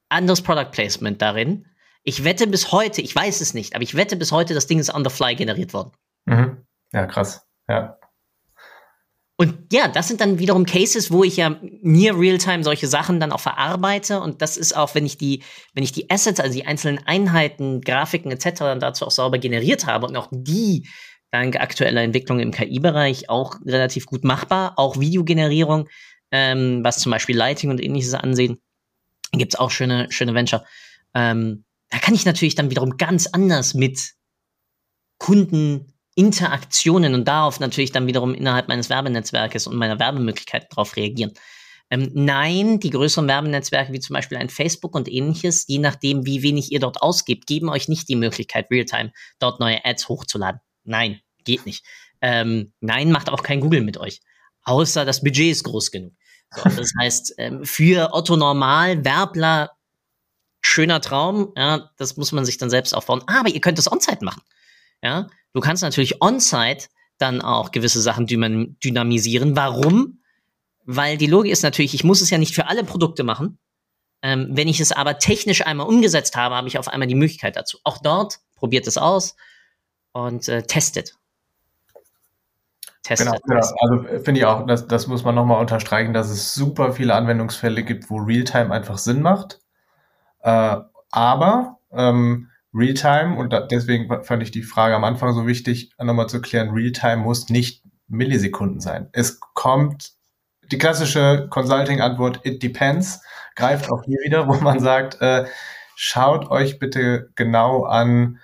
anderes 0.09 0.41
Product 0.41 0.71
Placement 0.71 1.21
darin. 1.21 1.66
Ich 2.07 2.23
wette 2.23 2.47
bis 2.47 2.71
heute, 2.71 3.01
ich 3.01 3.13
weiß 3.13 3.41
es 3.41 3.53
nicht, 3.53 3.75
aber 3.75 3.83
ich 3.83 3.93
wette 3.93 4.15
bis 4.15 4.31
heute, 4.31 4.53
das 4.53 4.65
Ding 4.65 4.79
ist 4.79 4.93
on 4.93 5.03
the 5.03 5.09
fly 5.09 5.35
generiert 5.35 5.73
worden. 5.73 5.91
Mhm. 6.23 6.65
Ja, 6.93 7.05
krass. 7.05 7.45
Ja. 7.67 7.99
Und 9.35 9.73
ja, 9.73 9.89
das 9.89 10.07
sind 10.07 10.21
dann 10.21 10.39
wiederum 10.39 10.65
Cases, 10.65 11.11
wo 11.11 11.25
ich 11.25 11.35
ja 11.35 11.57
near 11.81 12.17
real-time 12.17 12.63
solche 12.63 12.87
Sachen 12.87 13.19
dann 13.19 13.33
auch 13.33 13.41
verarbeite. 13.41 14.21
Und 14.21 14.41
das 14.41 14.55
ist 14.55 14.73
auch, 14.73 14.95
wenn 14.95 15.05
ich 15.05 15.17
die, 15.17 15.43
wenn 15.73 15.83
ich 15.83 15.91
die 15.91 16.09
Assets, 16.09 16.39
also 16.39 16.53
die 16.53 16.65
einzelnen 16.65 17.05
Einheiten, 17.05 17.81
Grafiken 17.81 18.31
etc. 18.31 18.59
dann 18.59 18.79
dazu 18.79 19.05
auch 19.05 19.11
sauber 19.11 19.37
generiert 19.37 19.85
habe 19.85 20.07
und 20.07 20.15
auch 20.15 20.29
die 20.31 20.87
dank 21.31 21.59
aktueller 21.59 22.03
Entwicklung 22.03 22.39
im 22.39 22.51
KI-Bereich 22.51 23.29
auch 23.29 23.55
relativ 23.65 24.05
gut 24.05 24.23
machbar, 24.23 24.75
auch 24.77 24.97
Videogenerierung, 24.97 25.89
ähm, 26.31 26.85
was 26.85 26.99
zum 26.99 27.11
Beispiel 27.11 27.35
Lighting 27.35 27.69
und 27.69 27.83
ähnliches 27.83 28.13
ansehen, 28.13 28.61
gibt's 29.33 29.57
auch 29.57 29.71
schöne, 29.71 30.07
schöne 30.09 30.33
Venture. 30.33 30.63
Ähm, 31.13 31.65
da 31.89 31.99
kann 31.99 32.15
ich 32.15 32.25
natürlich 32.25 32.55
dann 32.55 32.69
wiederum 32.69 32.97
ganz 32.97 33.27
anders 33.27 33.73
mit 33.73 34.13
Kunden 35.17 35.93
Interaktionen 36.15 37.13
und 37.13 37.27
darauf 37.27 37.59
natürlich 37.59 37.91
dann 37.91 38.07
wiederum 38.07 38.33
innerhalb 38.33 38.67
meines 38.67 38.89
Werbenetzwerkes 38.89 39.67
und 39.67 39.75
meiner 39.75 39.99
Werbemöglichkeiten 39.99 40.67
darauf 40.71 40.95
reagieren. 40.95 41.31
Ähm, 41.89 42.09
nein, 42.13 42.79
die 42.79 42.89
größeren 42.89 43.27
Werbenetzwerke 43.27 43.93
wie 43.93 43.99
zum 43.99 44.15
Beispiel 44.15 44.37
ein 44.37 44.49
Facebook 44.49 44.95
und 44.95 45.07
ähnliches, 45.07 45.65
je 45.67 45.77
nachdem, 45.77 46.25
wie 46.25 46.41
wenig 46.41 46.71
ihr 46.71 46.79
dort 46.79 47.01
ausgibt, 47.01 47.45
geben 47.45 47.69
euch 47.69 47.87
nicht 47.87 48.09
die 48.09 48.15
Möglichkeit, 48.15 48.69
Realtime 48.71 49.13
dort 49.39 49.59
neue 49.59 49.85
Ads 49.85 50.09
hochzuladen. 50.09 50.59
Nein, 50.83 51.21
geht 51.45 51.65
nicht. 51.65 51.85
Ähm, 52.21 52.73
nein, 52.81 53.11
macht 53.11 53.29
auch 53.29 53.43
kein 53.43 53.61
Google 53.61 53.81
mit 53.81 53.97
euch. 53.97 54.19
Außer 54.63 55.05
das 55.05 55.21
Budget 55.21 55.51
ist 55.51 55.63
groß 55.63 55.91
genug. 55.91 56.13
So, 56.55 56.63
das 56.63 56.91
heißt, 56.99 57.35
ähm, 57.37 57.63
für 57.63 58.09
Otto 58.13 58.35
Normal, 58.35 59.05
Werbler, 59.05 59.76
schöner 60.67 61.01
Traum, 61.01 61.53
ja, 61.55 61.89
das 61.97 62.17
muss 62.17 62.31
man 62.31 62.45
sich 62.45 62.57
dann 62.57 62.69
selbst 62.69 62.93
aufbauen. 62.93 63.23
Aber 63.27 63.49
ihr 63.49 63.61
könnt 63.61 63.79
es 63.79 63.91
on-site 63.91 64.23
machen. 64.23 64.41
Ja, 65.01 65.27
du 65.53 65.59
kannst 65.61 65.83
natürlich 65.83 66.21
on-site 66.21 66.87
dann 67.17 67.41
auch 67.41 67.71
gewisse 67.71 68.01
Sachen 68.01 68.27
dynamisieren. 68.27 69.55
Warum? 69.55 70.19
Weil 70.85 71.17
die 71.17 71.27
Logik 71.27 71.51
ist 71.51 71.63
natürlich, 71.63 71.93
ich 71.93 72.03
muss 72.03 72.21
es 72.21 72.29
ja 72.29 72.37
nicht 72.37 72.53
für 72.53 72.67
alle 72.67 72.83
Produkte 72.83 73.23
machen. 73.23 73.57
Ähm, 74.21 74.49
wenn 74.51 74.67
ich 74.67 74.79
es 74.79 74.91
aber 74.91 75.19
technisch 75.19 75.65
einmal 75.65 75.87
umgesetzt 75.87 76.35
habe, 76.35 76.55
habe 76.55 76.67
ich 76.67 76.77
auf 76.77 76.87
einmal 76.87 77.07
die 77.07 77.15
Möglichkeit 77.15 77.55
dazu. 77.55 77.77
Auch 77.83 77.99
dort 77.99 78.39
probiert 78.55 78.87
es 78.87 78.97
aus 78.97 79.35
und 80.11 80.47
äh, 80.47 80.63
testet. 80.63 81.15
Testet. 83.03 83.41
Genau, 83.43 83.59
ja, 83.59 83.71
also 83.79 84.07
äh, 84.07 84.19
finde 84.19 84.39
ich 84.39 84.45
auch, 84.45 84.65
das, 84.65 84.87
das 84.87 85.07
muss 85.07 85.23
man 85.23 85.35
nochmal 85.35 85.61
unterstreichen, 85.61 86.13
dass 86.13 86.29
es 86.29 86.53
super 86.53 86.93
viele 86.93 87.13
Anwendungsfälle 87.13 87.83
gibt, 87.83 88.09
wo 88.09 88.17
Realtime 88.17 88.71
einfach 88.71 88.97
Sinn 88.97 89.21
macht. 89.21 89.59
Äh, 90.47 90.77
aber 91.11 91.79
ähm, 91.91 92.49
Realtime, 92.73 93.37
und 93.37 93.51
da, 93.51 93.59
deswegen 93.59 94.23
fand 94.23 94.41
ich 94.43 94.51
die 94.51 94.63
Frage 94.63 94.95
am 94.95 95.03
Anfang 95.03 95.33
so 95.33 95.45
wichtig, 95.45 95.91
nochmal 96.01 96.29
zu 96.29 96.39
klären, 96.39 96.69
Realtime 96.69 97.17
muss 97.17 97.49
nicht 97.49 97.83
Millisekunden 98.07 98.79
sein. 98.79 99.09
Es 99.11 99.41
kommt 99.41 100.13
die 100.71 100.77
klassische 100.77 101.47
Consulting-Antwort, 101.49 102.45
it 102.45 102.63
depends, 102.63 103.21
greift 103.55 103.91
auch 103.91 104.03
hier 104.05 104.19
wieder, 104.23 104.47
wo 104.47 104.53
man 104.55 104.79
sagt, 104.79 105.21
äh, 105.21 105.47
schaut 105.97 106.49
euch 106.49 106.79
bitte 106.79 107.29
genau 107.35 107.83
an, 107.83 108.39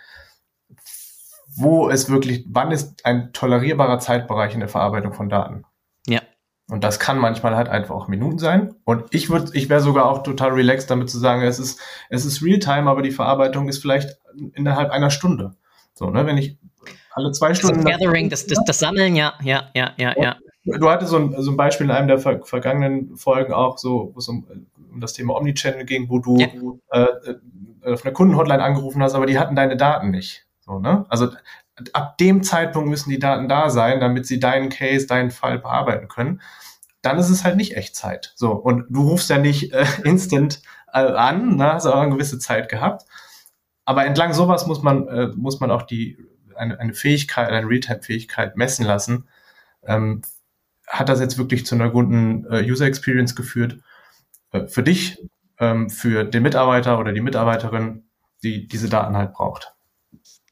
wo 1.55 1.89
es 1.89 2.09
wirklich, 2.09 2.45
wann 2.49 2.71
ist 2.71 3.05
ein 3.05 3.31
tolerierbarer 3.31 3.99
Zeitbereich 3.99 4.53
in 4.53 4.59
der 4.59 4.69
Verarbeitung 4.69 5.13
von 5.13 5.29
Daten. 5.29 5.63
Und 6.73 6.83
das 6.83 6.99
kann 6.99 7.19
manchmal 7.19 7.55
halt 7.55 7.69
einfach 7.69 7.93
auch 7.93 8.07
Minuten 8.07 8.39
sein. 8.39 8.73
Und 8.83 9.03
ich 9.11 9.29
würde, 9.29 9.51
ich 9.53 9.69
wäre 9.69 9.79
sogar 9.79 10.09
auch 10.09 10.23
total 10.23 10.53
relaxed 10.53 10.89
damit 10.89 11.07
zu 11.07 11.19
sagen, 11.19 11.43
es 11.43 11.59
ist, 11.59 11.79
es 12.09 12.25
ist 12.25 12.41
Realtime, 12.41 12.89
aber 12.89 13.03
die 13.03 13.11
Verarbeitung 13.11 13.67
ist 13.67 13.77
vielleicht 13.77 14.17
innerhalb 14.55 14.89
einer 14.89 15.11
Stunde. 15.11 15.53
So, 15.93 16.09
ne, 16.09 16.25
wenn 16.25 16.39
ich 16.39 16.57
alle 17.11 17.31
zwei 17.31 17.53
Stunden. 17.53 17.85
Das 17.85 17.91
Gathering, 17.91 18.27
das, 18.27 18.47
das, 18.47 18.57
das 18.65 18.79
Sammeln, 18.79 19.15
ja, 19.15 19.35
ja, 19.43 19.69
ja, 19.75 19.91
ja, 19.97 20.15
ja. 20.19 20.35
Du 20.63 20.89
hattest 20.89 21.11
so 21.11 21.17
ein, 21.17 21.35
so 21.37 21.51
ein 21.51 21.57
Beispiel 21.57 21.85
in 21.85 21.91
einem 21.91 22.07
der 22.07 22.17
ver 22.17 22.43
vergangenen 22.43 23.17
Folgen 23.17 23.53
auch 23.53 23.77
so, 23.77 24.09
wo 24.15 24.17
es 24.17 24.27
um, 24.27 24.47
um 24.91 24.99
das 24.99 25.13
Thema 25.13 25.35
Omnichannel 25.35 25.85
ging, 25.85 26.09
wo 26.09 26.17
du 26.17 26.37
ja. 26.39 26.47
äh, 26.89 27.03
äh 27.03 27.93
auf 27.93 28.03
einer 28.03 28.15
Kundenhotline 28.15 28.63
angerufen 28.63 29.03
hast, 29.03 29.13
aber 29.13 29.27
die 29.27 29.37
hatten 29.37 29.55
deine 29.55 29.77
Daten 29.77 30.09
nicht. 30.09 30.47
So, 30.61 30.79
ne? 30.79 31.05
Also 31.09 31.27
ab 31.91 32.17
dem 32.17 32.41
Zeitpunkt 32.41 32.89
müssen 32.89 33.09
die 33.09 33.19
Daten 33.19 33.47
da 33.47 33.69
sein, 33.69 33.99
damit 33.99 34.25
sie 34.25 34.39
deinen 34.39 34.69
Case, 34.69 35.05
deinen 35.05 35.31
Fall 35.31 35.59
bearbeiten 35.59 36.07
können. 36.07 36.41
Dann 37.03 37.19
ist 37.19 37.29
es 37.29 37.43
halt 37.43 37.57
nicht 37.57 37.77
Echtzeit. 37.77 38.33
So, 38.35 38.53
und 38.53 38.85
du 38.89 39.07
rufst 39.07 39.29
ja 39.29 39.37
nicht 39.37 39.71
äh, 39.71 39.85
instant 40.03 40.61
äh, 40.91 40.99
an, 40.99 41.57
ne? 41.57 41.73
hast 41.73 41.85
auch 41.85 41.99
eine 41.99 42.11
gewisse 42.11 42.39
Zeit 42.39 42.69
gehabt. 42.69 43.05
Aber 43.85 44.05
entlang 44.05 44.33
sowas 44.33 44.65
muss 44.65 44.81
man, 44.81 45.07
äh, 45.09 45.27
muss 45.35 45.59
man 45.59 45.69
auch 45.69 45.83
die, 45.83 46.17
eine, 46.55 46.79
eine 46.79 46.93
Fähigkeit, 46.93 47.49
eine 47.49 47.67
Realtime-Fähigkeit 47.67 48.55
messen 48.55 48.85
lassen. 48.85 49.27
Ähm, 49.85 50.23
hat 50.87 51.09
das 51.09 51.19
jetzt 51.19 51.37
wirklich 51.37 51.65
zu 51.65 51.75
einer 51.75 51.89
guten 51.89 52.45
äh, 52.49 52.63
User 52.63 52.85
Experience 52.85 53.35
geführt? 53.35 53.79
Äh, 54.51 54.67
für 54.67 54.83
dich, 54.83 55.21
ähm, 55.59 55.89
für 55.89 56.23
den 56.23 56.41
Mitarbeiter 56.41 56.97
oder 56.99 57.11
die 57.11 57.21
Mitarbeiterin, 57.21 58.05
die 58.43 58.67
diese 58.67 58.89
Daten 58.89 59.17
halt 59.17 59.33
braucht 59.33 59.73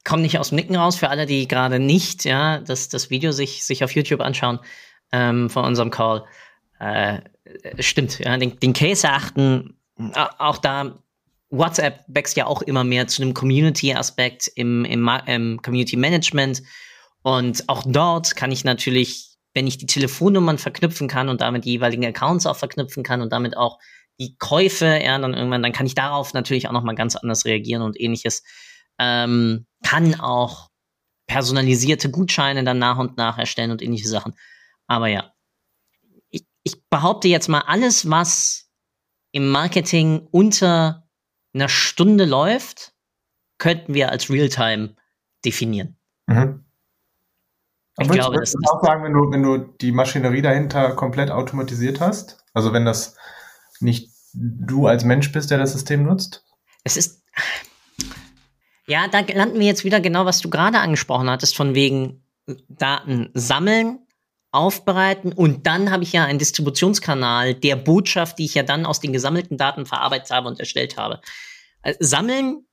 komme 0.04 0.22
nicht 0.22 0.38
aus 0.38 0.48
dem 0.48 0.56
Nicken 0.56 0.74
raus 0.74 0.96
für 0.96 1.10
alle, 1.10 1.26
die 1.26 1.46
gerade 1.46 1.78
nicht 1.78 2.24
ja, 2.24 2.58
das, 2.58 2.88
das 2.88 3.10
Video 3.10 3.30
sich, 3.30 3.64
sich 3.64 3.84
auf 3.84 3.92
YouTube 3.94 4.20
anschauen 4.20 4.58
ähm, 5.12 5.50
von 5.50 5.64
unserem 5.64 5.90
Call. 5.90 6.24
Äh, 6.78 7.20
stimmt, 7.78 8.18
ja, 8.18 8.36
den, 8.36 8.58
den 8.58 8.72
Case 8.72 9.06
erachten, 9.06 9.76
auch 10.38 10.58
da 10.58 10.98
WhatsApp 11.50 12.04
wächst 12.08 12.36
ja 12.36 12.46
auch 12.46 12.62
immer 12.62 12.82
mehr 12.82 13.06
zu 13.06 13.22
einem 13.22 13.34
Community-Aspekt 13.34 14.50
im, 14.54 14.84
im, 14.84 15.08
im 15.26 15.60
Community 15.62 15.96
Management. 15.96 16.62
Und 17.22 17.68
auch 17.68 17.84
dort 17.86 18.34
kann 18.36 18.50
ich 18.50 18.64
natürlich, 18.64 19.36
wenn 19.54 19.66
ich 19.66 19.76
die 19.76 19.86
Telefonnummern 19.86 20.58
verknüpfen 20.58 21.08
kann 21.08 21.28
und 21.28 21.42
damit 21.42 21.66
die 21.66 21.72
jeweiligen 21.72 22.06
Accounts 22.06 22.46
auch 22.46 22.56
verknüpfen 22.56 23.02
kann 23.02 23.20
und 23.20 23.32
damit 23.32 23.56
auch 23.56 23.78
die 24.18 24.36
Käufe, 24.38 24.86
ja, 24.86 25.18
dann 25.18 25.34
irgendwann, 25.34 25.62
dann 25.62 25.72
kann 25.72 25.86
ich 25.86 25.94
darauf 25.94 26.32
natürlich 26.32 26.68
auch 26.68 26.72
nochmal 26.72 26.94
ganz 26.94 27.16
anders 27.16 27.44
reagieren 27.44 27.82
und 27.82 28.00
ähnliches 28.00 28.42
ähm, 28.98 29.66
kann 29.84 30.18
auch 30.18 30.68
personalisierte 31.26 32.10
Gutscheine 32.10 32.64
dann 32.64 32.78
nach 32.78 32.98
und 32.98 33.16
nach 33.16 33.38
erstellen 33.38 33.70
und 33.70 33.82
ähnliche 33.82 34.08
Sachen. 34.08 34.34
Aber 34.92 35.06
ja, 35.06 35.32
ich, 36.28 36.46
ich 36.64 36.86
behaupte 36.90 37.26
jetzt 37.26 37.48
mal, 37.48 37.60
alles, 37.60 38.10
was 38.10 38.70
im 39.30 39.48
Marketing 39.48 40.28
unter 40.30 41.08
einer 41.54 41.70
Stunde 41.70 42.26
läuft, 42.26 42.92
könnten 43.56 43.94
wir 43.94 44.10
als 44.10 44.28
Realtime 44.28 44.94
definieren. 45.46 45.96
Mhm. 46.26 46.66
Ich 47.98 48.04
Aber 48.04 48.14
glaube, 48.14 48.36
das 48.36 48.50
ist 48.50 48.68
auch 48.70 48.84
sagen, 48.84 49.02
wenn 49.02 49.14
du, 49.14 49.30
wenn 49.30 49.42
du 49.42 49.56
die 49.56 49.92
Maschinerie 49.92 50.42
dahinter 50.42 50.94
komplett 50.94 51.30
automatisiert 51.30 52.00
hast, 52.00 52.44
also 52.52 52.74
wenn 52.74 52.84
das 52.84 53.16
nicht 53.80 54.10
du 54.34 54.88
als 54.88 55.04
Mensch 55.04 55.32
bist, 55.32 55.50
der 55.50 55.56
das 55.56 55.72
System 55.72 56.02
nutzt? 56.02 56.44
Es 56.84 56.98
ist, 56.98 57.24
ja, 58.86 59.08
da 59.08 59.20
landen 59.20 59.58
wir 59.58 59.66
jetzt 59.66 59.84
wieder 59.84 60.00
genau, 60.00 60.26
was 60.26 60.40
du 60.40 60.50
gerade 60.50 60.80
angesprochen 60.80 61.30
hattest, 61.30 61.56
von 61.56 61.74
wegen 61.74 62.22
Daten 62.68 63.30
sammeln, 63.34 64.01
aufbereiten 64.52 65.32
und 65.32 65.66
dann 65.66 65.90
habe 65.90 66.04
ich 66.04 66.12
ja 66.12 66.24
einen 66.24 66.38
Distributionskanal 66.38 67.54
der 67.54 67.76
Botschaft, 67.76 68.38
die 68.38 68.44
ich 68.44 68.54
ja 68.54 68.62
dann 68.62 68.86
aus 68.86 69.00
den 69.00 69.12
gesammelten 69.12 69.56
Daten 69.56 69.86
verarbeitet 69.86 70.30
habe 70.30 70.48
und 70.48 70.60
erstellt 70.60 70.96
habe. 70.98 71.20
Also 71.80 71.98
sammeln, 72.00 72.66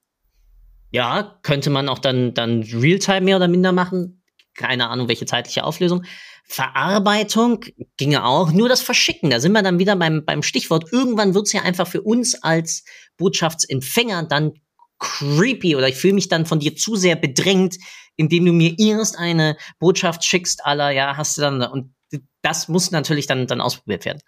ja, 0.92 1.40
könnte 1.42 1.70
man 1.70 1.88
auch 1.88 2.00
dann, 2.00 2.34
dann 2.34 2.64
Realtime 2.64 3.22
mehr 3.22 3.38
oder 3.38 3.48
minder 3.48 3.72
machen. 3.72 4.22
Keine 4.56 4.90
Ahnung, 4.90 5.08
welche 5.08 5.26
zeitliche 5.26 5.64
Auflösung. 5.64 6.04
Verarbeitung 6.44 7.64
ginge 7.96 8.26
auch, 8.26 8.52
nur 8.52 8.68
das 8.68 8.82
Verschicken, 8.82 9.30
da 9.30 9.40
sind 9.40 9.52
wir 9.52 9.62
dann 9.62 9.78
wieder 9.78 9.96
beim, 9.96 10.26
beim 10.26 10.42
Stichwort. 10.42 10.92
Irgendwann 10.92 11.36
wird's 11.36 11.54
ja 11.54 11.62
einfach 11.62 11.88
für 11.88 12.02
uns 12.02 12.42
als 12.44 12.84
Botschaftsempfänger 13.18 14.24
dann 14.24 14.54
creepy 14.98 15.76
oder 15.76 15.88
ich 15.88 15.96
fühle 15.96 16.16
mich 16.16 16.28
dann 16.28 16.48
von 16.48 16.60
dir 16.60 16.76
zu 16.76 16.96
sehr 16.96 17.16
bedrängt, 17.16 17.78
indem 18.20 18.46
du 18.46 18.52
mir 18.52 18.78
erst 18.78 19.18
eine 19.18 19.56
Botschaft 19.80 20.26
schickst, 20.26 20.66
aller, 20.66 20.92
ja, 20.92 21.16
hast 21.16 21.38
du 21.38 21.42
dann, 21.42 21.64
und 21.64 21.96
das 22.42 22.68
muss 22.68 22.92
natürlich 22.92 23.28
dann, 23.28 23.48
dann 23.48 23.62
ausprobiert 23.62 24.04
werden. 24.04 24.20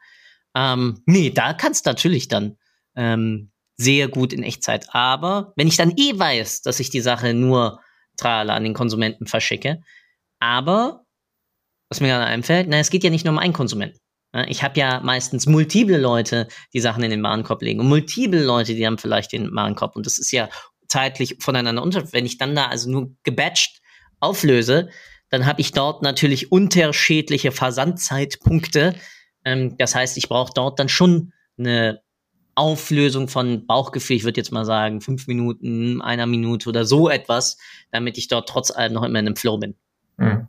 Ähm, 0.55 1.01
nee, 1.05 1.29
da 1.29 1.53
kannst 1.53 1.85
du 1.85 1.89
natürlich 1.89 2.29
dann 2.29 2.57
ähm, 2.95 3.51
sehr 3.75 4.07
gut 4.07 4.31
in 4.31 4.43
Echtzeit. 4.43 4.87
Aber 4.95 5.51
wenn 5.57 5.67
ich 5.67 5.75
dann 5.75 5.93
eh 5.97 6.17
weiß, 6.17 6.61
dass 6.61 6.79
ich 6.79 6.89
die 6.89 7.01
Sache 7.01 7.33
nur 7.33 7.81
trale 8.15 8.53
an 8.53 8.63
den 8.63 8.73
Konsumenten 8.73 9.27
verschicke, 9.27 9.81
aber 10.39 11.03
was 11.89 11.99
mir 11.99 12.07
gerade 12.07 12.25
einfällt, 12.25 12.69
na, 12.69 12.77
es 12.77 12.91
geht 12.91 13.03
ja 13.03 13.09
nicht 13.09 13.25
nur 13.25 13.33
um 13.33 13.39
einen 13.39 13.53
Konsumenten. 13.53 13.99
Ich 14.47 14.63
habe 14.63 14.79
ja 14.79 15.01
meistens 15.01 15.45
multiple 15.45 15.97
Leute, 15.97 16.47
die 16.73 16.79
Sachen 16.79 17.03
in 17.03 17.11
den 17.11 17.21
Warenkorb 17.21 17.61
legen 17.61 17.81
und 17.81 17.89
multiple 17.89 18.41
Leute, 18.41 18.73
die 18.73 18.87
haben 18.87 18.97
vielleicht 18.97 19.33
den 19.33 19.53
Warenkorb 19.53 19.97
und 19.97 20.05
das 20.05 20.17
ist 20.17 20.31
ja 20.31 20.47
zeitlich 20.87 21.37
voneinander 21.39 21.83
unter. 21.83 22.13
Wenn 22.13 22.25
ich 22.25 22.37
dann 22.37 22.55
da 22.55 22.67
also 22.67 22.89
nur 22.89 23.13
gebatcht 23.23 23.80
auflöse, 24.21 24.89
dann 25.29 25.45
habe 25.45 25.61
ich 25.61 25.71
dort 25.71 26.03
natürlich 26.03 26.51
unterschiedliche 26.51 27.51
Versandzeitpunkte. 27.51 28.95
Ähm, 29.45 29.77
das 29.77 29.95
heißt, 29.95 30.17
ich 30.17 30.29
brauche 30.29 30.53
dort 30.53 30.79
dann 30.79 30.89
schon 30.89 31.33
eine 31.57 32.01
Auflösung 32.55 33.27
von 33.27 33.65
Bauchgefühl, 33.65 34.17
ich 34.17 34.23
würde 34.23 34.39
jetzt 34.39 34.51
mal 34.51 34.65
sagen, 34.65 35.01
fünf 35.01 35.27
Minuten, 35.27 36.01
einer 36.01 36.25
Minute 36.25 36.69
oder 36.69 36.85
so 36.85 37.09
etwas, 37.09 37.57
damit 37.91 38.17
ich 38.17 38.27
dort 38.27 38.49
trotz 38.49 38.71
allem 38.71 38.93
noch 38.93 39.03
immer 39.03 39.19
in 39.19 39.27
einem 39.27 39.35
Flow 39.35 39.57
bin. 39.57 39.75
Mhm. 40.17 40.47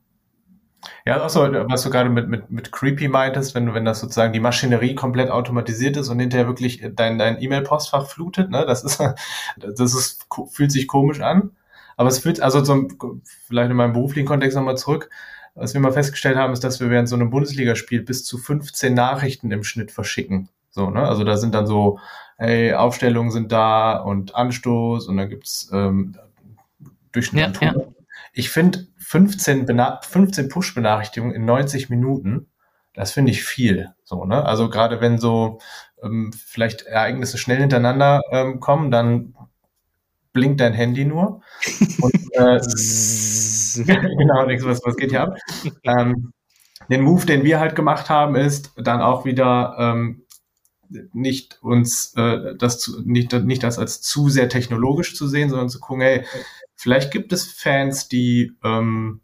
Ja, 1.06 1.22
also 1.22 1.40
was 1.42 1.82
du 1.82 1.90
gerade 1.90 2.10
mit, 2.10 2.28
mit, 2.28 2.50
mit 2.50 2.72
creepy 2.72 3.06
meintest, 3.06 3.54
wenn 3.54 3.72
wenn 3.72 3.84
das 3.84 4.00
sozusagen 4.00 4.32
die 4.32 4.40
Maschinerie 4.40 4.96
komplett 4.96 5.30
automatisiert 5.30 5.96
ist 5.96 6.08
und 6.08 6.18
hinterher 6.18 6.48
wirklich 6.48 6.84
dein, 6.94 7.18
dein 7.18 7.40
E-Mail-Postfach 7.40 8.08
flutet, 8.08 8.50
ne, 8.50 8.66
das 8.66 8.82
ist, 8.82 9.00
das 9.56 9.94
ist, 9.94 10.26
fühlt 10.50 10.72
sich 10.72 10.88
komisch 10.88 11.20
an. 11.20 11.52
Aber 12.02 12.08
es 12.08 12.18
fühlt, 12.18 12.40
also 12.40 12.60
zum, 12.62 12.88
vielleicht 13.46 13.70
in 13.70 13.76
meinem 13.76 13.92
beruflichen 13.92 14.26
Kontext 14.26 14.56
nochmal 14.56 14.76
zurück, 14.76 15.08
was 15.54 15.72
wir 15.72 15.80
mal 15.80 15.92
festgestellt 15.92 16.36
haben, 16.36 16.52
ist, 16.52 16.64
dass 16.64 16.80
wir 16.80 16.90
während 16.90 17.08
so 17.08 17.14
einem 17.14 17.30
Bundesligaspiel 17.30 18.02
bis 18.02 18.24
zu 18.24 18.38
15 18.38 18.92
Nachrichten 18.92 19.52
im 19.52 19.62
Schnitt 19.62 19.92
verschicken. 19.92 20.48
So, 20.70 20.90
ne? 20.90 21.06
Also 21.06 21.22
da 21.22 21.36
sind 21.36 21.54
dann 21.54 21.68
so, 21.68 22.00
hey, 22.38 22.74
Aufstellungen 22.74 23.30
sind 23.30 23.52
da 23.52 23.98
und 23.98 24.34
Anstoß 24.34 25.06
und 25.06 25.16
dann 25.16 25.28
gibt's 25.28 25.70
ähm, 25.72 26.16
Durchschnitt. 27.12 27.60
Ja, 27.60 27.72
ja. 27.72 27.74
Ich 28.32 28.50
finde 28.50 28.88
15, 28.96 29.68
15 30.02 30.48
Push-Benachrichtigungen 30.48 31.36
in 31.36 31.44
90 31.44 31.88
Minuten, 31.88 32.48
das 32.94 33.12
finde 33.12 33.30
ich 33.30 33.44
viel. 33.44 33.90
So, 34.02 34.24
ne? 34.24 34.44
Also 34.44 34.68
gerade 34.68 35.00
wenn 35.00 35.18
so 35.18 35.60
ähm, 36.02 36.32
vielleicht 36.32 36.82
Ereignisse 36.82 37.38
schnell 37.38 37.58
hintereinander 37.58 38.22
ähm, 38.32 38.58
kommen, 38.58 38.90
dann 38.90 39.36
blinkt 40.32 40.60
dein 40.60 40.72
Handy 40.72 41.04
nur. 41.04 41.42
Und, 42.00 42.14
äh, 42.32 42.60
genau, 43.84 44.46
nichts, 44.46 44.64
was, 44.64 44.80
was 44.84 44.96
geht 44.96 45.10
hier 45.10 45.22
ab? 45.22 45.36
Ähm, 45.84 46.32
den 46.90 47.02
Move, 47.02 47.26
den 47.26 47.44
wir 47.44 47.60
halt 47.60 47.76
gemacht 47.76 48.10
haben, 48.10 48.34
ist 48.34 48.72
dann 48.76 49.00
auch 49.00 49.24
wieder 49.24 49.76
ähm, 49.78 50.24
nicht 51.12 51.58
uns 51.62 52.12
äh, 52.16 52.54
das 52.58 52.78
zu, 52.80 53.02
nicht, 53.04 53.32
nicht 53.32 53.62
das 53.62 53.78
als 53.78 54.02
zu 54.02 54.28
sehr 54.28 54.48
technologisch 54.48 55.14
zu 55.14 55.26
sehen, 55.26 55.48
sondern 55.48 55.70
zu 55.70 55.80
gucken, 55.80 56.02
hey, 56.02 56.24
Vielleicht 56.82 57.12
gibt 57.12 57.32
es 57.32 57.46
Fans, 57.46 58.08
die, 58.08 58.56
ähm, 58.64 59.20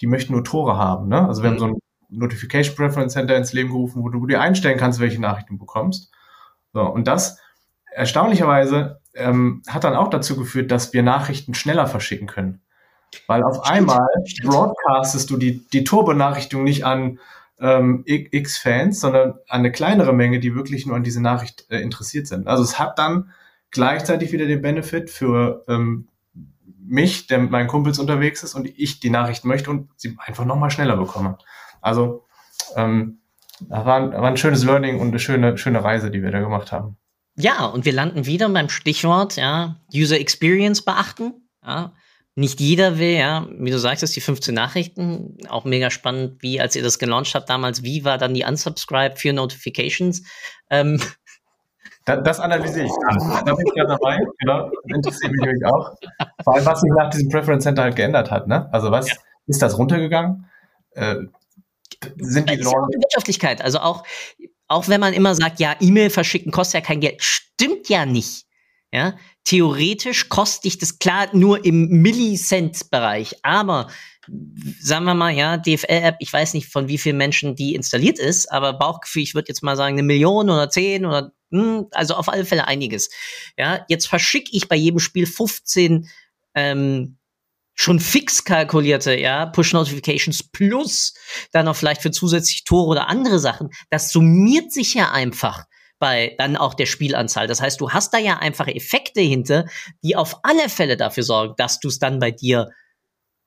die 0.00 0.06
möchten 0.06 0.32
nur 0.32 0.42
Tore 0.42 0.78
haben. 0.78 1.08
Ne? 1.08 1.28
Also 1.28 1.42
wir 1.42 1.50
mhm. 1.50 1.54
haben 1.54 1.60
so 1.60 1.66
ein 1.66 1.78
Notification 2.08 2.74
Preference 2.74 3.12
Center 3.12 3.36
ins 3.36 3.52
Leben 3.52 3.68
gerufen, 3.68 4.02
wo 4.02 4.08
du, 4.08 4.20
wo 4.20 4.22
du 4.22 4.28
dir 4.28 4.40
einstellen 4.40 4.78
kannst, 4.78 5.00
welche 5.00 5.20
Nachrichten 5.20 5.54
du 5.54 5.58
bekommst. 5.58 6.10
So, 6.72 6.80
und 6.80 7.06
das 7.06 7.38
erstaunlicherweise 7.94 9.00
ähm, 9.14 9.62
hat 9.68 9.84
dann 9.84 9.94
auch 9.94 10.10
dazu 10.10 10.36
geführt, 10.36 10.70
dass 10.70 10.92
wir 10.92 11.02
Nachrichten 11.02 11.54
schneller 11.54 11.86
verschicken 11.86 12.26
können. 12.26 12.60
Weil 13.26 13.44
auf 13.44 13.64
Stimmt. 13.64 13.70
einmal 13.70 14.08
broadcastest 14.42 15.30
du 15.30 15.36
die, 15.36 15.66
die 15.68 15.84
Turbo-Nachrichtung 15.84 16.64
nicht 16.64 16.84
an 16.84 17.20
ähm, 17.60 18.02
X-Fans, 18.06 19.00
sondern 19.00 19.34
an 19.48 19.60
eine 19.60 19.72
kleinere 19.72 20.12
Menge, 20.12 20.40
die 20.40 20.54
wirklich 20.54 20.86
nur 20.86 20.96
an 20.96 21.04
diese 21.04 21.22
Nachricht 21.22 21.66
äh, 21.70 21.78
interessiert 21.78 22.26
sind. 22.26 22.48
Also 22.48 22.64
es 22.64 22.78
hat 22.78 22.98
dann 22.98 23.30
gleichzeitig 23.70 24.32
wieder 24.32 24.46
den 24.46 24.62
Benefit 24.62 25.10
für 25.10 25.64
ähm, 25.68 26.08
mich, 26.86 27.28
der 27.28 27.38
mit 27.38 27.50
meinen 27.50 27.68
Kumpels 27.68 27.98
unterwegs 27.98 28.42
ist 28.42 28.54
und 28.54 28.66
ich 28.66 29.00
die 29.00 29.10
Nachricht 29.10 29.44
möchte 29.44 29.70
und 29.70 29.88
sie 29.96 30.16
einfach 30.18 30.44
nochmal 30.44 30.70
schneller 30.70 30.96
bekomme. 30.96 31.38
Also 31.80 32.24
ähm, 32.76 33.20
das 33.60 33.86
war, 33.86 34.12
war 34.12 34.24
ein 34.24 34.36
schönes 34.36 34.64
Learning 34.64 34.98
und 34.98 35.08
eine 35.08 35.18
schöne, 35.20 35.56
schöne 35.56 35.82
Reise, 35.82 36.10
die 36.10 36.22
wir 36.22 36.32
da 36.32 36.40
gemacht 36.40 36.72
haben. 36.72 36.96
Ja, 37.36 37.66
und 37.66 37.84
wir 37.84 37.92
landen 37.92 38.26
wieder 38.26 38.48
beim 38.48 38.68
Stichwort, 38.68 39.36
ja, 39.36 39.76
User 39.92 40.18
Experience 40.18 40.82
beachten. 40.82 41.48
Ja. 41.64 41.94
Nicht 42.36 42.58
jeder 42.60 42.98
will, 42.98 43.16
ja, 43.16 43.46
wie 43.58 43.70
du 43.70 43.78
sagst, 43.78 44.02
ist 44.02 44.16
die 44.16 44.20
15 44.20 44.54
Nachrichten. 44.54 45.38
Auch 45.48 45.64
mega 45.64 45.90
spannend, 45.90 46.42
wie, 46.42 46.60
als 46.60 46.74
ihr 46.74 46.82
das 46.82 46.98
gelauncht 46.98 47.34
habt 47.34 47.48
damals, 47.48 47.84
wie 47.84 48.04
war 48.04 48.18
dann 48.18 48.34
die 48.34 48.44
Unsubscribe 48.44 49.16
für 49.16 49.32
Notifications? 49.32 50.22
Ähm, 50.68 51.00
das, 52.04 52.22
das 52.24 52.40
analysiere 52.40 52.86
ich 52.86 52.92
dann. 53.08 53.44
Da 53.44 53.54
bin 53.54 53.66
ich 53.66 53.74
gerade 53.74 53.88
dabei. 53.88 54.18
Genau. 54.40 54.70
Interessiert 54.88 55.32
mich 55.32 55.40
natürlich 55.40 55.66
auch. 55.66 55.94
Vor 56.42 56.56
allem, 56.56 56.66
was 56.66 56.80
sich 56.80 56.90
nach 56.96 57.10
diesem 57.10 57.30
Preference 57.30 57.64
Center 57.64 57.82
halt 57.82 57.96
geändert 57.96 58.30
hat. 58.30 58.46
Ne? 58.46 58.68
Also 58.72 58.90
was 58.90 59.08
ja. 59.08 59.14
ist 59.46 59.62
das 59.62 59.78
runtergegangen? 59.78 60.50
Äh, 60.92 61.16
sind 62.18 62.50
die 62.50 62.56
Normen 62.58 62.90
Wirtschaftlichkeit. 62.90 63.62
Also 63.62 63.78
auch, 63.78 64.04
auch 64.68 64.88
wenn 64.88 65.00
man 65.00 65.12
immer 65.12 65.34
sagt, 65.34 65.60
ja, 65.60 65.76
E-Mail 65.80 66.10
verschicken 66.10 66.52
kostet 66.52 66.74
ja 66.74 66.86
kein 66.86 67.00
Geld, 67.00 67.22
stimmt 67.22 67.88
ja 67.88 68.06
nicht. 68.06 68.44
Ja, 68.92 69.16
theoretisch 69.42 70.28
kostet 70.28 70.64
dich 70.64 70.78
das 70.78 71.00
klar 71.00 71.28
nur 71.32 71.64
im 71.64 71.88
Millicent-Bereich, 71.88 73.34
aber 73.42 73.88
sagen 74.80 75.04
wir 75.04 75.14
mal, 75.14 75.34
ja, 75.34 75.56
DFL-App, 75.56 76.16
ich 76.20 76.32
weiß 76.32 76.54
nicht, 76.54 76.68
von 76.68 76.88
wie 76.88 76.98
vielen 76.98 77.16
Menschen 77.16 77.56
die 77.56 77.74
installiert 77.74 78.18
ist, 78.18 78.50
aber 78.50 78.72
Bauchgefühl, 78.72 79.22
ich 79.22 79.34
würde 79.34 79.48
jetzt 79.48 79.62
mal 79.62 79.76
sagen, 79.76 79.94
eine 79.94 80.04
Million 80.04 80.48
oder 80.48 80.70
zehn 80.70 81.04
oder 81.04 81.32
hm, 81.50 81.86
also 81.90 82.14
auf 82.14 82.28
alle 82.28 82.44
Fälle 82.44 82.66
einiges. 82.66 83.10
Ja, 83.58 83.84
jetzt 83.88 84.06
verschicke 84.06 84.50
ich 84.52 84.68
bei 84.68 84.76
jedem 84.76 85.00
Spiel 85.00 85.26
15 85.26 86.08
ähm, 86.54 87.18
schon 87.74 88.00
fix 88.00 88.44
kalkulierte, 88.44 89.18
ja, 89.18 89.46
Push-Notifications 89.46 90.42
plus 90.52 91.14
dann 91.52 91.66
noch 91.66 91.76
vielleicht 91.76 92.02
für 92.02 92.10
zusätzlich 92.10 92.64
Tore 92.64 92.88
oder 92.88 93.08
andere 93.08 93.38
Sachen. 93.38 93.70
Das 93.90 94.10
summiert 94.10 94.72
sich 94.72 94.94
ja 94.94 95.10
einfach 95.10 95.64
bei 95.98 96.34
dann 96.38 96.56
auch 96.56 96.74
der 96.74 96.86
Spielanzahl. 96.86 97.46
Das 97.46 97.60
heißt, 97.60 97.80
du 97.80 97.90
hast 97.90 98.12
da 98.14 98.18
ja 98.18 98.38
einfach 98.38 98.68
Effekte 98.68 99.20
hinter, 99.20 99.66
die 100.02 100.16
auf 100.16 100.40
alle 100.42 100.68
Fälle 100.68 100.96
dafür 100.96 101.22
sorgen, 101.22 101.54
dass 101.56 101.80
du 101.80 101.88
es 101.88 101.98
dann 101.98 102.18
bei 102.18 102.30
dir 102.30 102.70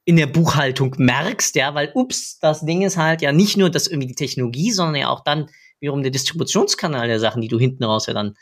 in 0.05 0.15
der 0.15 0.28
Buchhaltung 0.28 0.95
merkst, 0.97 1.55
ja, 1.55 1.75
weil 1.75 1.91
ups, 1.93 2.39
das 2.39 2.65
Ding 2.65 2.82
ist 2.82 2.95
halt 2.95 3.21
ja 3.21 3.34
nicht 3.34 3.57
nur 3.57 3.69
das 3.69 3.88
irgendwie 3.88 4.07
die 4.07 4.15
Technologie, 4.15 4.71
sondern 4.71 4.95
ja 4.95 5.09
auch 5.09 5.21
dann 5.23 5.49
wiederum 5.80 6.01
der 6.01 6.11
Distributionskanal 6.11 7.07
der 7.07 7.19
Sachen, 7.19 7.41
die 7.41 7.49
du 7.49 7.59
hinten 7.59 7.84
raus 7.84 8.07
ja 8.07 8.13
dann 8.13 8.36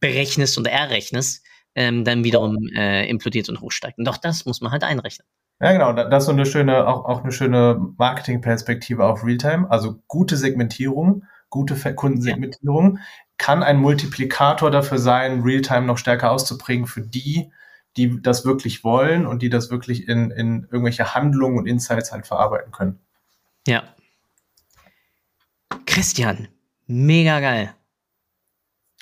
berechnest 0.00 0.58
und 0.58 0.66
errechnest, 0.66 1.42
ähm, 1.78 2.04
dann 2.04 2.24
wiederum 2.24 2.56
äh, 2.74 3.08
implodiert 3.08 3.48
und 3.48 3.60
hochsteigt. 3.60 3.98
Und 3.98 4.04
doch 4.04 4.16
das 4.16 4.44
muss 4.46 4.60
man 4.60 4.72
halt 4.72 4.82
einrechnen. 4.82 5.24
Ja, 5.60 5.72
genau. 5.72 5.92
Das 5.92 6.24
ist 6.24 6.26
so 6.26 6.32
eine 6.32 6.44
schöne, 6.44 6.88
auch, 6.88 7.04
auch 7.04 7.22
eine 7.22 7.30
schöne 7.30 7.80
Marketingperspektive 7.96 9.04
auf 9.04 9.24
Realtime. 9.24 9.70
Also 9.70 10.02
gute 10.08 10.36
Segmentierung, 10.36 11.24
gute 11.50 11.76
Kundensegmentierung 11.94 12.96
ja. 12.96 13.02
kann 13.38 13.62
ein 13.62 13.76
Multiplikator 13.78 14.72
dafür 14.72 14.98
sein, 14.98 15.42
Realtime 15.42 15.86
noch 15.86 15.98
stärker 15.98 16.32
auszuprägen 16.32 16.86
für 16.88 17.02
die, 17.02 17.52
die 17.96 18.20
das 18.22 18.44
wirklich 18.44 18.82
wollen 18.82 19.24
und 19.24 19.40
die 19.42 19.48
das 19.48 19.70
wirklich 19.70 20.08
in, 20.08 20.32
in 20.32 20.66
irgendwelche 20.72 21.14
Handlungen 21.14 21.58
und 21.58 21.66
Insights 21.66 22.10
halt 22.10 22.26
verarbeiten 22.26 22.72
können. 22.72 22.98
Ja. 23.68 23.84
Christian, 25.86 26.48
mega 26.88 27.38
geil. 27.38 27.72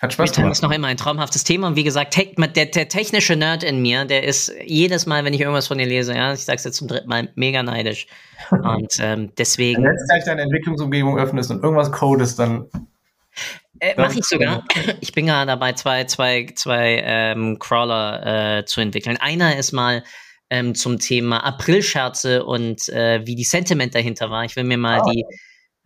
Hat 0.01 0.13
Spaß 0.13 0.29
Realtime 0.29 0.45
gemacht. 0.45 0.57
ist 0.57 0.63
noch 0.63 0.73
immer 0.73 0.89
ein 0.89 0.99
traumhaftes 0.99 1.45
Thema 1.45 1.69
und 1.69 1.77
wie 1.77 1.85
gesagt, 1.85 2.17
der, 2.17 2.67
der, 2.67 2.89
technische 2.89 3.35
Nerd 3.35 3.63
in 3.63 3.81
mir, 3.81 4.05
der 4.05 4.25
ist 4.25 4.53
jedes 4.63 5.07
Mal, 5.07 5.25
wenn 5.25 5.33
ich 5.33 5.41
irgendwas 5.41 5.69
von 5.69 5.79
dir 5.79 5.87
lese, 5.87 6.15
ja, 6.15 6.35
ich 6.35 6.45
sag's 6.45 6.65
jetzt 6.65 6.77
zum 6.77 6.87
dritten 6.87 7.09
Mal, 7.09 7.31
mega 7.35 7.63
neidisch. 7.63 8.07
Und 8.51 8.99
ähm, 9.01 9.33
deswegen. 9.39 9.83
Wenn 9.83 9.91
du 9.91 9.97
jetzt 9.97 10.09
gleich 10.09 10.25
deine 10.25 10.43
Entwicklungsumgebung 10.43 11.19
öffnest 11.19 11.51
und 11.51 11.63
irgendwas 11.63 11.91
codest, 11.91 12.39
dann. 12.39 12.67
Äh, 13.81 13.99
Mache 13.99 14.19
ich 14.19 14.25
sogar. 14.25 14.63
Ich 15.01 15.13
bin 15.13 15.27
gerade 15.27 15.47
dabei, 15.47 15.73
zwei, 15.73 16.05
zwei, 16.05 16.47
zwei 16.55 17.03
ähm, 17.03 17.59
Crawler 17.59 18.59
äh, 18.59 18.65
zu 18.67 18.83
entwickeln. 18.83 19.17
Einer 19.17 19.57
ist 19.57 19.73
mal 19.73 20.05
ähm, 20.51 20.75
zum 20.75 20.99
Thema 20.99 21.45
Aprilscherze 21.45 22.45
und 22.45 22.89
äh, 22.91 23.27
wie 23.27 23.35
die 23.35 23.45
Sentiment 23.45 23.95
dahinter 23.95 24.31
war. 24.31 24.45
Ich 24.45 24.57
will 24.57 24.65
mir 24.65 24.79
mal 24.79 25.01
oh. 25.03 25.11
die 25.11 25.25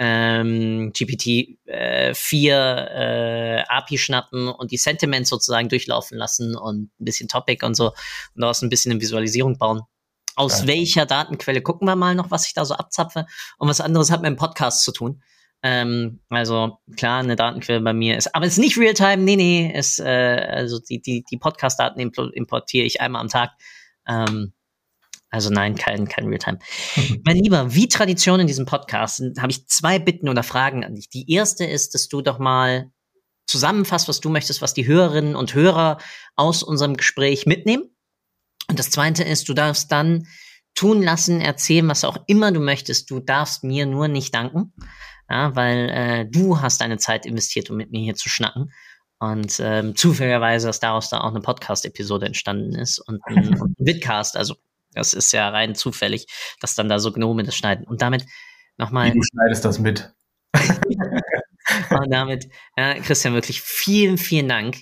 ähm, 0.02 0.92
GPT-4 0.94 1.58
äh, 1.68 3.58
äh, 3.58 3.64
API 3.68 3.98
schnappen 3.98 4.48
und 4.48 4.70
die 4.70 4.78
Sentiments 4.78 5.28
sozusagen 5.28 5.68
durchlaufen 5.68 6.16
lassen 6.16 6.56
und 6.56 6.84
ein 6.98 7.04
bisschen 7.04 7.28
Topic 7.28 7.64
und 7.64 7.74
so 7.74 7.88
und 7.88 8.40
daraus 8.40 8.62
ein 8.62 8.70
bisschen 8.70 8.92
eine 8.92 9.00
Visualisierung 9.00 9.58
bauen. 9.58 9.82
Aus 10.36 10.62
ja. 10.62 10.68
welcher 10.68 11.04
Datenquelle 11.04 11.60
gucken 11.60 11.86
wir 11.86 11.96
mal 11.96 12.14
noch, 12.14 12.30
was 12.30 12.46
ich 12.46 12.54
da 12.54 12.64
so 12.64 12.74
abzapfe 12.74 13.26
und 13.58 13.68
was 13.68 13.82
anderes 13.82 14.10
hat 14.10 14.22
mit 14.22 14.30
dem 14.30 14.36
Podcast 14.36 14.84
zu 14.84 14.92
tun. 14.92 15.22
Ähm, 15.62 16.20
also 16.30 16.78
klar, 16.96 17.20
eine 17.20 17.36
Datenquelle 17.36 17.82
bei 17.82 17.92
mir 17.92 18.16
ist, 18.16 18.34
aber 18.34 18.46
es 18.46 18.54
ist 18.54 18.58
nicht 18.58 18.78
Realtime, 18.78 19.18
nee, 19.18 19.36
nee, 19.36 19.70
ist, 19.70 20.00
äh, 20.00 20.48
also 20.50 20.80
die, 20.80 21.02
die, 21.02 21.24
die 21.30 21.36
Podcast-Daten 21.36 22.00
importiere 22.00 22.86
ich 22.86 23.02
einmal 23.02 23.20
am 23.20 23.28
Tag. 23.28 23.50
Ähm, 24.08 24.54
also 25.30 25.48
nein, 25.50 25.76
kein, 25.76 26.08
kein 26.08 26.26
Realtime. 26.26 26.58
mein 27.24 27.36
Lieber, 27.36 27.72
wie 27.74 27.88
Tradition 27.88 28.40
in 28.40 28.46
diesem 28.46 28.66
Podcast 28.66 29.22
habe 29.38 29.52
ich 29.52 29.66
zwei 29.68 29.98
Bitten 29.98 30.28
oder 30.28 30.42
Fragen 30.42 30.84
an 30.84 30.96
dich. 30.96 31.08
Die 31.08 31.30
erste 31.32 31.64
ist, 31.64 31.94
dass 31.94 32.08
du 32.08 32.20
doch 32.20 32.38
mal 32.38 32.90
zusammenfasst, 33.46 34.08
was 34.08 34.20
du 34.20 34.28
möchtest, 34.28 34.60
was 34.60 34.74
die 34.74 34.86
Hörerinnen 34.86 35.36
und 35.36 35.54
Hörer 35.54 35.98
aus 36.36 36.62
unserem 36.62 36.96
Gespräch 36.96 37.46
mitnehmen. 37.46 37.84
Und 38.68 38.78
das 38.78 38.90
zweite 38.90 39.24
ist, 39.24 39.48
du 39.48 39.54
darfst 39.54 39.90
dann 39.90 40.26
tun 40.74 41.02
lassen, 41.02 41.40
erzählen, 41.40 41.88
was 41.88 42.04
auch 42.04 42.18
immer 42.26 42.52
du 42.52 42.60
möchtest. 42.60 43.10
Du 43.10 43.20
darfst 43.20 43.64
mir 43.64 43.86
nur 43.86 44.08
nicht 44.08 44.34
danken, 44.34 44.72
ja, 45.28 45.54
weil 45.56 45.90
äh, 45.90 46.26
du 46.26 46.60
hast 46.60 46.80
deine 46.80 46.98
Zeit 46.98 47.26
investiert, 47.26 47.70
um 47.70 47.76
mit 47.76 47.90
mir 47.90 48.00
hier 48.00 48.14
zu 48.14 48.28
schnacken. 48.28 48.72
Und 49.18 49.60
ähm, 49.60 49.96
zufälligerweise, 49.96 50.68
dass 50.68 50.80
daraus 50.80 51.10
da 51.10 51.20
auch 51.20 51.30
eine 51.30 51.40
Podcast-Episode 51.40 52.26
entstanden 52.26 52.74
ist 52.74 53.00
und 53.00 53.20
ein, 53.26 53.60
und 53.60 53.78
ein 53.80 53.86
Vidcast, 53.86 54.36
also 54.36 54.54
das 54.92 55.14
ist 55.14 55.32
ja 55.32 55.48
rein 55.48 55.74
zufällig, 55.74 56.26
dass 56.60 56.74
dann 56.74 56.88
da 56.88 56.98
so 56.98 57.12
Gnome 57.12 57.42
das 57.42 57.56
schneiden. 57.56 57.86
Und 57.86 58.02
damit 58.02 58.26
nochmal. 58.76 59.10
Du 59.12 59.22
schneidest 59.22 59.64
das 59.64 59.78
mit. 59.78 60.12
und 61.90 62.10
damit, 62.10 62.48
ja, 62.76 62.94
Christian, 62.94 63.34
wirklich 63.34 63.62
vielen, 63.62 64.18
vielen 64.18 64.48
Dank 64.48 64.78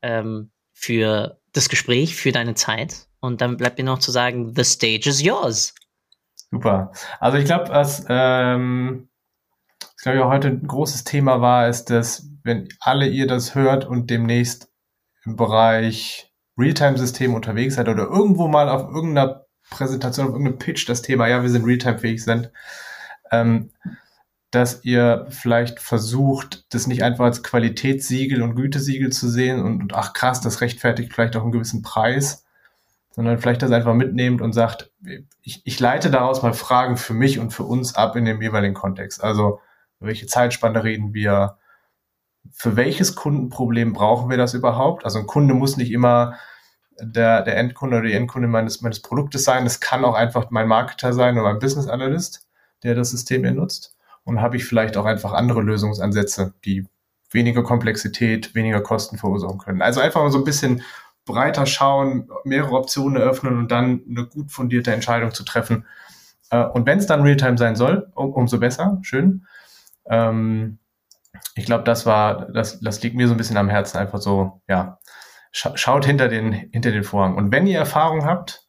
ähm, 0.00 0.50
für 0.72 1.40
das 1.52 1.68
Gespräch, 1.68 2.16
für 2.16 2.32
deine 2.32 2.54
Zeit. 2.54 3.06
Und 3.20 3.40
dann 3.40 3.56
bleibt 3.56 3.78
mir 3.78 3.84
noch 3.84 3.98
zu 3.98 4.10
sagen, 4.10 4.54
the 4.54 4.64
stage 4.64 5.08
is 5.08 5.22
yours. 5.22 5.74
Super. 6.50 6.92
Also 7.20 7.38
ich 7.38 7.44
glaube, 7.44 7.68
was 7.68 8.04
ähm, 8.08 9.08
ich 9.96 10.02
glaube, 10.02 10.28
heute 10.28 10.48
ein 10.48 10.66
großes 10.66 11.04
Thema 11.04 11.40
war, 11.40 11.68
ist, 11.68 11.88
dass 11.90 12.28
wenn 12.42 12.68
alle 12.80 13.06
ihr 13.06 13.26
das 13.26 13.54
hört 13.54 13.84
und 13.84 14.10
demnächst 14.10 14.68
im 15.24 15.36
Bereich 15.36 16.31
Realtime-System 16.58 17.34
unterwegs 17.34 17.76
seid 17.76 17.88
oder 17.88 18.04
irgendwo 18.04 18.48
mal 18.48 18.68
auf 18.68 18.92
irgendeiner 18.92 19.46
Präsentation, 19.70 20.26
auf 20.26 20.32
irgendeinem 20.32 20.58
Pitch 20.58 20.88
das 20.88 21.02
Thema, 21.02 21.28
ja, 21.28 21.42
wir 21.42 21.50
sind 21.50 21.64
Realtime-fähig 21.64 22.22
sind, 22.22 22.50
ähm, 23.30 23.70
dass 24.50 24.84
ihr 24.84 25.26
vielleicht 25.30 25.80
versucht, 25.80 26.66
das 26.74 26.86
nicht 26.86 27.02
einfach 27.02 27.24
als 27.24 27.42
Qualitätssiegel 27.42 28.42
und 28.42 28.54
Gütesiegel 28.54 29.10
zu 29.10 29.28
sehen 29.28 29.62
und, 29.62 29.80
und 29.80 29.94
ach 29.94 30.12
krass, 30.12 30.42
das 30.42 30.60
rechtfertigt 30.60 31.12
vielleicht 31.12 31.36
auch 31.36 31.42
einen 31.42 31.52
gewissen 31.52 31.80
Preis, 31.80 32.44
sondern 33.10 33.38
vielleicht 33.38 33.62
das 33.62 33.70
einfach 33.70 33.94
mitnehmt 33.94 34.42
und 34.42 34.52
sagt, 34.52 34.90
ich, 35.42 35.62
ich 35.64 35.80
leite 35.80 36.10
daraus 36.10 36.42
mal 36.42 36.52
Fragen 36.52 36.98
für 36.98 37.14
mich 37.14 37.38
und 37.38 37.52
für 37.52 37.64
uns 37.64 37.94
ab 37.94 38.14
in 38.14 38.26
dem 38.26 38.42
jeweiligen 38.42 38.74
Kontext. 38.74 39.24
Also, 39.24 39.60
welche 40.00 40.26
Zeitspanne 40.26 40.84
reden 40.84 41.14
wir? 41.14 41.58
Für 42.52 42.76
welches 42.76 43.14
Kundenproblem 43.14 43.92
brauchen 43.92 44.30
wir 44.30 44.36
das 44.36 44.54
überhaupt? 44.54 45.04
Also 45.04 45.18
ein 45.18 45.26
Kunde 45.26 45.54
muss 45.54 45.76
nicht 45.76 45.90
immer 45.90 46.34
der, 47.00 47.42
der 47.42 47.56
Endkunde 47.56 47.96
oder 47.96 48.06
die 48.06 48.14
Endkunde 48.14 48.48
meines, 48.48 48.82
meines 48.82 49.00
Produktes 49.00 49.44
sein. 49.44 49.66
Es 49.66 49.80
kann 49.80 50.04
auch 50.04 50.14
einfach 50.14 50.50
mein 50.50 50.68
Marketer 50.68 51.12
sein 51.12 51.34
oder 51.34 51.44
mein 51.44 51.58
Business 51.58 51.88
Analyst, 51.88 52.46
der 52.82 52.94
das 52.94 53.10
System 53.10 53.42
hier 53.42 53.52
nutzt. 53.52 53.96
Und 54.24 54.40
habe 54.40 54.56
ich 54.56 54.64
vielleicht 54.64 54.96
auch 54.96 55.04
einfach 55.04 55.32
andere 55.32 55.62
Lösungsansätze, 55.62 56.54
die 56.64 56.86
weniger 57.30 57.62
Komplexität, 57.62 58.54
weniger 58.54 58.80
Kosten 58.80 59.18
verursachen 59.18 59.58
können. 59.58 59.82
Also 59.82 60.00
einfach 60.00 60.22
mal 60.22 60.30
so 60.30 60.38
ein 60.38 60.44
bisschen 60.44 60.82
breiter 61.24 61.66
schauen, 61.66 62.28
mehrere 62.44 62.76
Optionen 62.76 63.20
eröffnen 63.20 63.58
und 63.58 63.70
dann 63.70 64.02
eine 64.08 64.26
gut 64.26 64.50
fundierte 64.50 64.92
Entscheidung 64.92 65.32
zu 65.32 65.44
treffen. 65.44 65.86
Äh, 66.50 66.64
und 66.64 66.86
wenn 66.86 66.98
es 66.98 67.06
dann 67.06 67.22
Realtime 67.22 67.58
sein 67.58 67.76
soll, 67.76 68.10
um, 68.14 68.32
umso 68.32 68.58
besser, 68.58 68.98
schön. 69.02 69.46
Ähm, 70.06 70.78
ich 71.54 71.66
glaube, 71.66 71.84
das 71.84 72.06
war, 72.06 72.46
das, 72.52 72.80
das 72.80 73.02
liegt 73.02 73.16
mir 73.16 73.28
so 73.28 73.34
ein 73.34 73.36
bisschen 73.36 73.56
am 73.56 73.68
Herzen, 73.68 73.98
einfach 73.98 74.20
so, 74.20 74.62
ja, 74.68 74.98
schaut 75.52 76.06
hinter 76.06 76.28
den, 76.28 76.52
hinter 76.52 76.90
den 76.90 77.04
Vorhang. 77.04 77.36
Und 77.36 77.52
wenn 77.52 77.66
ihr 77.66 77.78
Erfahrung 77.78 78.24
habt 78.24 78.66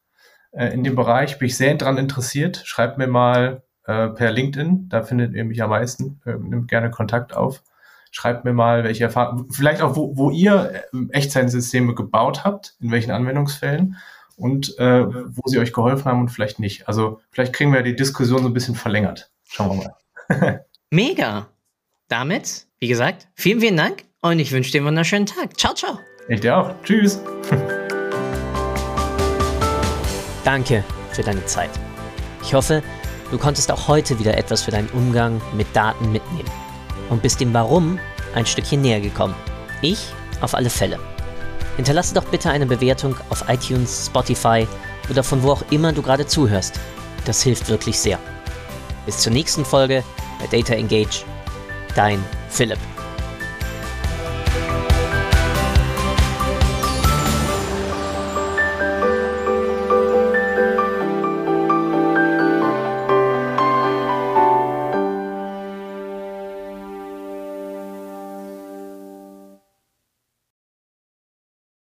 äh, 0.52 0.68
in 0.68 0.84
dem 0.84 0.96
Bereich, 0.96 1.40
bin 1.40 1.48
ich 1.48 1.58
sehr 1.58 1.74
daran 1.76 1.98
interessiert, 1.98 2.62
schreibt 2.66 2.98
mir 2.98 3.08
mal 3.08 3.64
äh, 3.86 4.10
per 4.10 4.32
LinkedIn, 4.32 4.90
da 4.90 5.04
findet 5.04 5.34
ihr 5.34 5.46
mich 5.46 5.62
am 5.64 5.70
meisten, 5.70 6.22
äh, 6.26 6.34
nimmt 6.34 6.68
gerne 6.68 6.92
Kontakt 6.92 7.36
auf. 7.36 7.64
Schreibt 8.12 8.46
mir 8.46 8.54
mal, 8.54 8.84
welche 8.84 9.06
Erfahrungen, 9.06 9.50
vielleicht 9.50 9.82
auch, 9.82 9.96
wo, 9.96 10.16
wo 10.16 10.30
ihr 10.30 10.84
äh, 10.94 10.98
Echtzeitsysteme 11.12 11.96
gebaut 11.96 12.44
habt, 12.44 12.76
in 12.80 12.92
welchen 12.92 13.12
Anwendungsfällen 13.12 13.98
und 14.36 14.78
äh, 14.78 15.06
wo 15.06 15.42
sie 15.46 15.60
euch 15.60 15.74
geholfen 15.74 16.06
haben 16.06 16.22
und 16.22 16.30
vielleicht 16.30 16.60
nicht. 16.60 16.88
Also 16.88 17.22
vielleicht 17.32 17.54
kriegen 17.54 17.74
wir 17.74 17.82
die 17.82 17.96
Diskussion 17.96 18.42
so 18.42 18.48
ein 18.48 18.54
bisschen 18.54 18.76
verlängert. 18.76 19.32
Schauen 19.46 19.80
wir 19.80 19.96
mal. 20.30 20.66
Mega. 20.92 21.48
Damit, 22.14 22.68
wie 22.78 22.88
gesagt, 22.88 23.28
vielen, 23.34 23.60
vielen 23.60 23.76
Dank 23.76 24.04
und 24.22 24.38
ich 24.38 24.52
wünsche 24.52 24.72
dir 24.72 24.82
einen 24.82 24.86
wunderschönen 24.86 25.26
Tag. 25.26 25.60
Ciao, 25.60 25.74
ciao. 25.74 25.98
Ich 26.30 26.42
dir 26.42 26.56
auch. 26.56 26.70
Tschüss. 26.84 27.20
Danke 30.46 30.84
für 31.12 31.24
deine 31.24 31.44
Zeit. 31.48 31.72
Ich 32.44 32.54
hoffe, 32.54 32.84
du 33.32 33.40
konntest 33.40 33.72
auch 33.72 33.88
heute 33.88 34.20
wieder 34.20 34.38
etwas 34.38 34.62
für 34.62 34.70
deinen 34.70 34.90
Umgang 34.90 35.42
mit 35.58 35.66
Daten 35.76 36.12
mitnehmen 36.12 36.52
und 37.10 37.24
bist 37.24 37.42
dem 37.42 37.52
Warum 37.52 37.98
ein 38.36 38.46
Stückchen 38.46 38.84
näher 38.84 39.02
gekommen. 39.02 39.34
Ich 39.82 40.06
auf 40.42 40.54
alle 40.54 40.70
Fälle. 40.70 41.00
Hinterlasse 41.78 42.14
doch 42.14 42.26
bitte 42.26 42.52
eine 42.52 42.68
Bewertung 42.68 43.16
auf 43.32 43.50
iTunes, 43.50 44.06
Spotify 44.06 44.68
oder 45.10 45.24
von 45.24 45.42
wo 45.42 45.54
auch 45.54 45.64
immer 45.72 45.92
du 45.92 46.04
gerade 46.04 46.28
zuhörst. 46.28 46.80
Das 47.26 47.42
hilft 47.42 47.70
wirklich 47.70 47.98
sehr. 47.98 48.20
Bis 49.08 49.18
zur 49.18 49.34
nächsten 49.34 49.66
Folge 49.66 50.04
bei 50.40 50.46
Data 50.56 50.76
Engage. 50.76 51.26
Dein 51.96 52.24
Philipp. 52.50 52.93